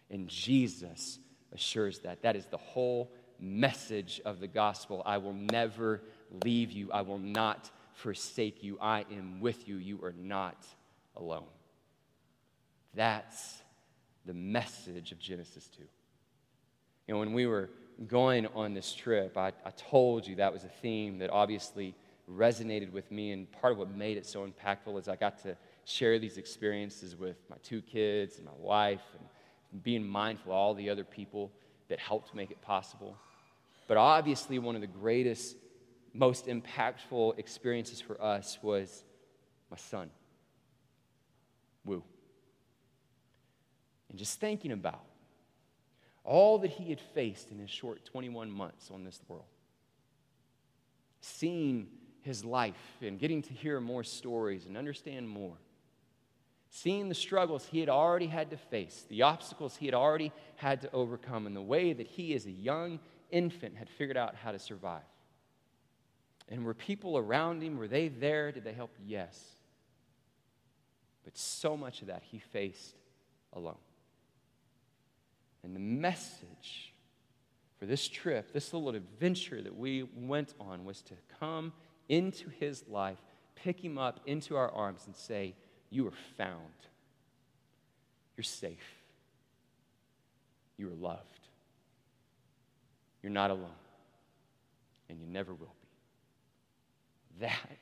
And 0.09 0.29
Jesus 0.29 1.19
assures 1.51 1.99
that. 1.99 2.21
That 2.21 2.37
is 2.37 2.45
the 2.45 2.57
whole 2.57 3.11
message 3.37 4.21
of 4.23 4.39
the 4.39 4.47
gospel. 4.47 5.03
I 5.05 5.17
will 5.17 5.33
never 5.33 6.01
leave 6.45 6.71
you. 6.71 6.89
I 6.91 7.01
will 7.01 7.19
not 7.19 7.69
forsake 7.97 8.63
you. 8.63 8.77
I 8.79 9.05
am 9.11 9.39
with 9.39 9.67
you. 9.67 9.77
You 9.77 9.99
are 10.03 10.13
not 10.13 10.65
alone. 11.15 11.47
That's 12.93 13.61
the 14.25 14.35
message 14.35 15.11
of 15.11 15.19
Genesis 15.19 15.67
2. 15.75 15.81
You 15.81 17.13
know, 17.13 17.19
when 17.19 17.33
we 17.33 17.47
were 17.47 17.69
going 18.07 18.45
on 18.47 18.75
this 18.75 18.93
trip, 18.93 19.35
I, 19.35 19.47
I 19.65 19.71
told 19.89 20.27
you 20.27 20.35
that 20.35 20.53
was 20.53 20.63
a 20.63 20.69
theme 20.69 21.17
that 21.19 21.31
obviously 21.31 21.95
resonated 22.31 22.91
with 22.91 23.09
me, 23.09 23.31
and 23.31 23.51
part 23.51 23.73
of 23.73 23.79
what 23.79 23.89
made 23.89 24.17
it 24.17 24.25
so 24.25 24.47
impactful 24.47 24.99
is 24.99 25.07
I 25.07 25.15
got 25.15 25.41
to 25.43 25.57
share 25.85 26.19
these 26.19 26.37
experiences 26.37 27.15
with 27.15 27.37
my 27.49 27.55
two 27.63 27.81
kids 27.81 28.37
and 28.37 28.45
my 28.45 28.51
wife, 28.59 29.01
and 29.17 29.83
being 29.83 30.05
mindful 30.05 30.51
of 30.51 30.57
all 30.57 30.73
the 30.75 30.89
other 30.89 31.03
people 31.03 31.51
that 31.87 31.97
helped 31.97 32.35
make 32.35 32.51
it 32.51 32.61
possible. 32.61 33.17
But 33.87 33.97
obviously, 33.97 34.59
one 34.59 34.75
of 34.75 34.81
the 34.81 34.87
greatest 34.87 35.55
most 36.17 36.47
impactful 36.47 37.37
experiences 37.37 38.01
for 38.01 38.21
us 38.21 38.57
was 38.61 39.03
my 39.69 39.77
son, 39.77 40.09
Woo. 41.85 42.03
And 44.09 44.17
just 44.17 44.39
thinking 44.39 44.71
about 44.71 45.03
all 46.23 46.57
that 46.59 46.71
he 46.71 46.89
had 46.89 46.99
faced 46.99 47.51
in 47.51 47.59
his 47.59 47.69
short 47.69 48.03
21 48.05 48.49
months 48.51 48.89
on 48.91 49.03
this 49.03 49.19
world, 49.27 49.45
seeing 51.21 51.87
his 52.21 52.43
life 52.43 52.75
and 53.01 53.19
getting 53.19 53.41
to 53.41 53.53
hear 53.53 53.79
more 53.79 54.03
stories 54.03 54.65
and 54.65 54.75
understand 54.75 55.29
more, 55.29 55.57
seeing 56.69 57.09
the 57.09 57.15
struggles 57.15 57.65
he 57.65 57.79
had 57.79 57.89
already 57.89 58.27
had 58.27 58.49
to 58.49 58.57
face, 58.57 59.05
the 59.07 59.21
obstacles 59.21 59.77
he 59.77 59.85
had 59.85 59.95
already 59.95 60.31
had 60.55 60.81
to 60.81 60.91
overcome, 60.91 61.45
and 61.45 61.55
the 61.55 61.61
way 61.61 61.93
that 61.93 62.07
he, 62.07 62.33
as 62.33 62.45
a 62.45 62.51
young 62.51 62.99
infant, 63.31 63.77
had 63.77 63.89
figured 63.89 64.17
out 64.17 64.35
how 64.35 64.51
to 64.51 64.59
survive. 64.59 65.03
And 66.49 66.63
were 66.63 66.73
people 66.73 67.17
around 67.17 67.61
him, 67.61 67.77
were 67.77 67.87
they 67.87 68.07
there? 68.07 68.51
Did 68.51 68.63
they 68.63 68.73
help? 68.73 68.91
Yes. 69.05 69.37
But 71.23 71.37
so 71.37 71.75
much 71.75 72.01
of 72.01 72.07
that 72.07 72.23
he 72.23 72.39
faced 72.39 72.95
alone. 73.53 73.75
And 75.63 75.75
the 75.75 75.79
message 75.79 76.93
for 77.77 77.85
this 77.85 78.07
trip, 78.07 78.53
this 78.53 78.73
little 78.73 78.89
adventure 78.95 79.61
that 79.61 79.77
we 79.77 80.03
went 80.15 80.53
on, 80.59 80.85
was 80.85 81.01
to 81.03 81.13
come 81.39 81.73
into 82.07 82.49
his 82.49 82.83
life, 82.87 83.17
pick 83.55 83.83
him 83.83 83.97
up 83.97 84.21
into 84.25 84.55
our 84.55 84.71
arms, 84.71 85.03
and 85.05 85.15
say, 85.15 85.53
You 85.89 86.07
are 86.07 86.13
found. 86.37 86.61
You're 88.37 88.43
safe. 88.43 88.95
You 90.77 90.89
are 90.89 90.95
loved. 90.95 91.47
You're 93.21 93.31
not 93.31 93.51
alone. 93.51 93.71
And 95.09 95.19
you 95.19 95.27
never 95.27 95.53
will. 95.53 95.73
That 97.39 97.79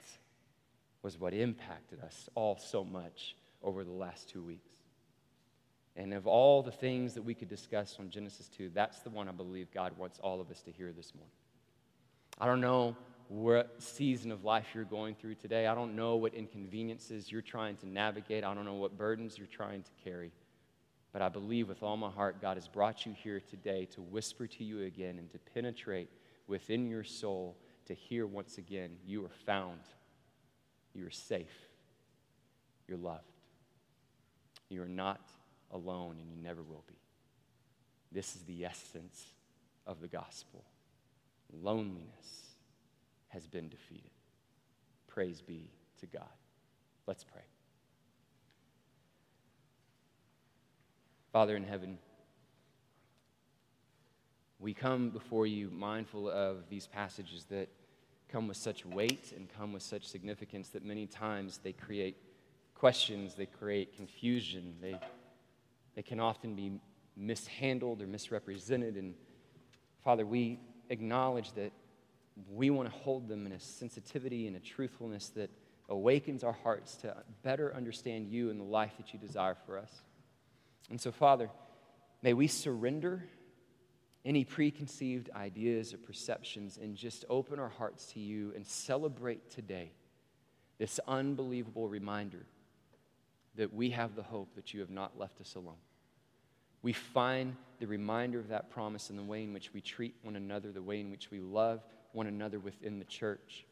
was 1.02 1.20
what 1.20 1.34
impacted 1.34 2.00
us 2.02 2.30
all 2.36 2.58
so 2.58 2.84
much 2.84 3.36
over 3.62 3.84
the 3.84 3.92
last 3.92 4.30
two 4.30 4.44
weeks. 4.44 4.72
And 5.96 6.14
of 6.14 6.28
all 6.28 6.62
the 6.62 6.72
things 6.72 7.14
that 7.14 7.24
we 7.24 7.34
could 7.34 7.48
discuss 7.48 7.96
on 8.00 8.10
Genesis 8.10 8.50
2, 8.50 8.72
that's 8.74 9.00
the 9.00 9.10
one 9.10 9.30
I 9.30 9.32
believe 9.32 9.72
God 9.74 9.98
wants 9.98 10.20
all 10.20 10.42
of 10.42 10.52
us 10.52 10.62
to 10.64 10.72
hear 10.72 10.92
this 10.92 11.14
morning. 11.16 11.32
I 12.40 12.46
don't 12.46 12.60
know 12.60 12.98
what 13.30 13.82
season 13.82 14.32
of 14.32 14.44
life 14.44 14.68
you're 14.74 14.84
going 14.84 15.16
through 15.16 15.36
today. 15.36 15.68
I 15.68 15.74
don't 15.76 15.96
know 15.96 16.18
what 16.18 16.34
inconveniences 16.34 17.32
you're 17.32 17.42
trying 17.42 17.78
to 17.78 17.88
navigate. 17.88 18.44
I 18.44 18.54
don't 18.54 18.66
know 18.66 18.74
what 18.74 18.98
burdens 18.98 19.38
you're 19.38 19.48
trying 19.48 19.84
to 19.84 19.92
carry. 20.04 20.32
But 21.14 21.22
I 21.22 21.30
believe 21.30 21.70
with 21.70 21.82
all 21.82 21.96
my 21.96 22.10
heart, 22.10 22.42
God 22.42 22.58
has 22.58 22.68
brought 22.68 23.06
you 23.06 23.16
here 23.24 23.40
today 23.40 23.86
to 23.94 24.02
whisper 24.02 24.48
to 24.48 24.64
you 24.66 24.84
again 24.84 25.18
and 25.18 25.32
to 25.32 25.40
penetrate 25.54 26.10
within 26.48 26.88
your 26.88 27.06
soul 27.06 27.56
to 27.86 27.94
hear 27.94 28.26
once 28.26 28.58
again 28.58 28.98
you 29.06 29.24
are 29.26 29.36
found, 29.46 29.80
you 30.94 31.06
are 31.06 31.12
safe, 31.12 31.70
you're 32.88 32.98
loved, 32.98 33.24
you 34.70 34.82
are 34.82 34.88
not 34.88 35.22
alone, 35.72 36.18
and 36.20 36.30
you 36.32 36.38
never 36.42 36.62
will 36.62 36.84
be. 36.88 36.98
This 38.12 38.36
is 38.36 38.44
the 38.44 38.66
essence 38.66 39.26
of 39.86 40.02
the 40.02 40.08
gospel. 40.08 40.64
Loneliness 41.52 42.56
has 43.30 43.46
been 43.48 43.70
defeated. 43.70 44.12
Praise 45.08 45.42
be 45.42 45.70
to 46.00 46.06
God. 46.08 46.24
Let's 47.08 47.24
pray. 47.24 47.42
Father 51.32 51.56
in 51.56 51.64
heaven, 51.64 51.98
we 54.60 54.74
come 54.74 55.10
before 55.10 55.48
you 55.48 55.70
mindful 55.72 56.30
of 56.30 56.70
these 56.70 56.88
passages 56.88 57.46
that 57.50 57.70
come 58.30 58.48
with 58.48 58.58
such 58.58 58.86
weight 58.86 59.34
and 59.36 59.48
come 59.58 59.74
with 59.74 59.84
such 59.84 60.08
significance 60.08 60.70
that 60.70 60.84
many 60.84 61.06
times 61.06 61.60
they 61.64 61.74
create 61.74 62.18
questions, 62.74 63.36
they 63.36 63.46
create 63.46 63.96
confusion, 63.96 64.76
they 64.82 65.00
they 65.96 66.04
can 66.04 66.20
often 66.20 66.56
be 66.56 66.80
mishandled 67.16 68.02
or 68.02 68.08
misrepresented. 68.08 68.96
And 68.96 69.16
Father, 70.04 70.26
we 70.26 70.60
acknowledge 70.90 71.54
that 71.54 71.72
we 72.52 72.70
want 72.70 72.90
to 72.90 72.96
hold 72.96 73.30
them 73.30 73.46
in 73.46 73.54
a 73.54 73.60
sensitivity 73.60 74.48
and 74.48 74.58
a 74.58 74.60
truthfulness 74.60 75.30
that 75.30 75.50
awakens 75.88 76.44
our 76.44 76.52
hearts 76.52 76.96
to 76.96 77.16
better 77.44 77.74
understand 77.74 78.28
you 78.28 78.50
and 78.50 78.60
the 78.60 78.66
life 78.66 78.92
that 78.98 79.14
you 79.14 79.20
desire 79.20 79.56
for 79.66 79.78
us. 79.78 80.02
And 80.90 81.00
so, 81.00 81.12
Father, 81.12 81.50
may 82.22 82.34
we 82.34 82.48
surrender 82.48 83.24
any 84.26 84.44
preconceived 84.44 85.30
ideas 85.36 85.94
or 85.94 85.98
perceptions 85.98 86.80
and 86.82 86.96
just 86.96 87.24
open 87.30 87.60
our 87.60 87.70
hearts 87.70 88.08
to 88.08 88.20
you 88.20 88.52
and 88.56 88.66
celebrate 88.66 89.52
today 89.52 89.92
this 90.80 91.00
unbelievable 91.08 91.88
reminder 91.88 92.46
that 93.56 93.74
we 93.74 93.92
have 93.92 94.16
the 94.16 94.24
hope 94.24 94.54
that 94.56 94.74
you 94.74 94.80
have 94.82 94.90
not 94.90 95.18
left 95.18 95.40
us 95.40 95.56
alone. 95.56 95.78
We 96.82 96.92
find 96.92 97.56
the 97.80 97.88
reminder 97.88 98.40
of 98.40 98.50
that 98.50 98.70
promise 98.70 99.10
in 99.10 99.16
the 99.16 99.24
way 99.24 99.44
in 99.44 99.54
which 99.54 99.74
we 99.74 99.82
treat 99.82 100.16
one 100.24 100.36
another, 100.36 100.72
the 100.72 100.82
way 100.82 101.00
in 101.00 101.10
which 101.10 101.32
we 101.32 101.40
love 101.40 101.84
one 102.12 102.28
another 102.28 102.60
within 102.60 103.00
the 103.00 103.06
church, 103.06 103.66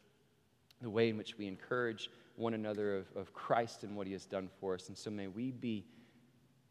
the 0.82 0.90
way 0.90 1.10
in 1.10 1.18
which 1.18 1.38
we 1.38 1.48
encourage 1.48 2.10
one 2.36 2.54
another 2.54 2.98
of, 2.98 3.06
of 3.16 3.34
Christ 3.34 3.84
and 3.84 3.96
what 3.96 4.08
he 4.08 4.14
has 4.14 4.26
done 4.26 4.50
for 4.60 4.74
us. 4.74 4.88
And 4.88 4.98
so 4.98 5.10
may 5.10 5.28
we 5.28 5.52
be 5.52 5.86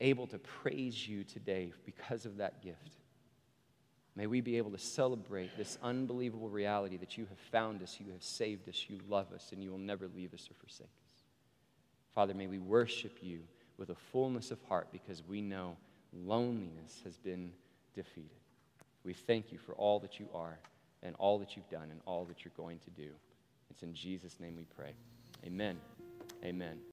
able 0.01 0.26
to 0.28 0.39
praise 0.39 1.07
you 1.07 1.24
today 1.24 1.72
because 1.85 2.26
of 2.26 2.39
that 2.39 2.62
gift. 2.62 3.01
May 4.14 4.26
we 4.26 4.40
be 4.40 4.58
able 4.58 4.70
to 4.72 4.78
celebrate 4.78 5.56
this 5.56 5.78
unbelievable 5.82 6.50
reality 6.50 6.98
that 6.98 7.16
you 7.16 7.26
have 7.26 7.38
found 7.38 7.82
us, 7.82 7.98
you 7.98 8.12
have 8.12 8.22
saved 8.22 8.68
us, 8.68 8.86
you 8.88 8.98
love 9.08 9.32
us, 9.32 9.50
and 9.52 9.62
you 9.62 9.70
will 9.70 9.78
never 9.78 10.06
leave 10.14 10.34
us 10.34 10.48
or 10.50 10.54
forsake 10.54 10.86
us. 10.86 11.22
Father, 12.14 12.34
may 12.34 12.46
we 12.46 12.58
worship 12.58 13.18
you 13.22 13.40
with 13.78 13.88
a 13.88 13.94
fullness 13.94 14.50
of 14.50 14.60
heart 14.68 14.88
because 14.92 15.22
we 15.26 15.40
know 15.40 15.76
loneliness 16.12 17.00
has 17.04 17.16
been 17.16 17.52
defeated. 17.94 18.30
We 19.02 19.14
thank 19.14 19.50
you 19.50 19.58
for 19.58 19.72
all 19.74 19.98
that 20.00 20.20
you 20.20 20.28
are 20.34 20.58
and 21.02 21.16
all 21.18 21.38
that 21.38 21.56
you've 21.56 21.70
done 21.70 21.90
and 21.90 22.00
all 22.04 22.24
that 22.26 22.44
you're 22.44 22.52
going 22.56 22.80
to 22.80 22.90
do. 22.90 23.08
It's 23.70 23.82
in 23.82 23.94
Jesus' 23.94 24.38
name 24.38 24.56
we 24.56 24.66
pray. 24.76 24.92
Amen. 25.46 25.78
Amen. 26.44 26.82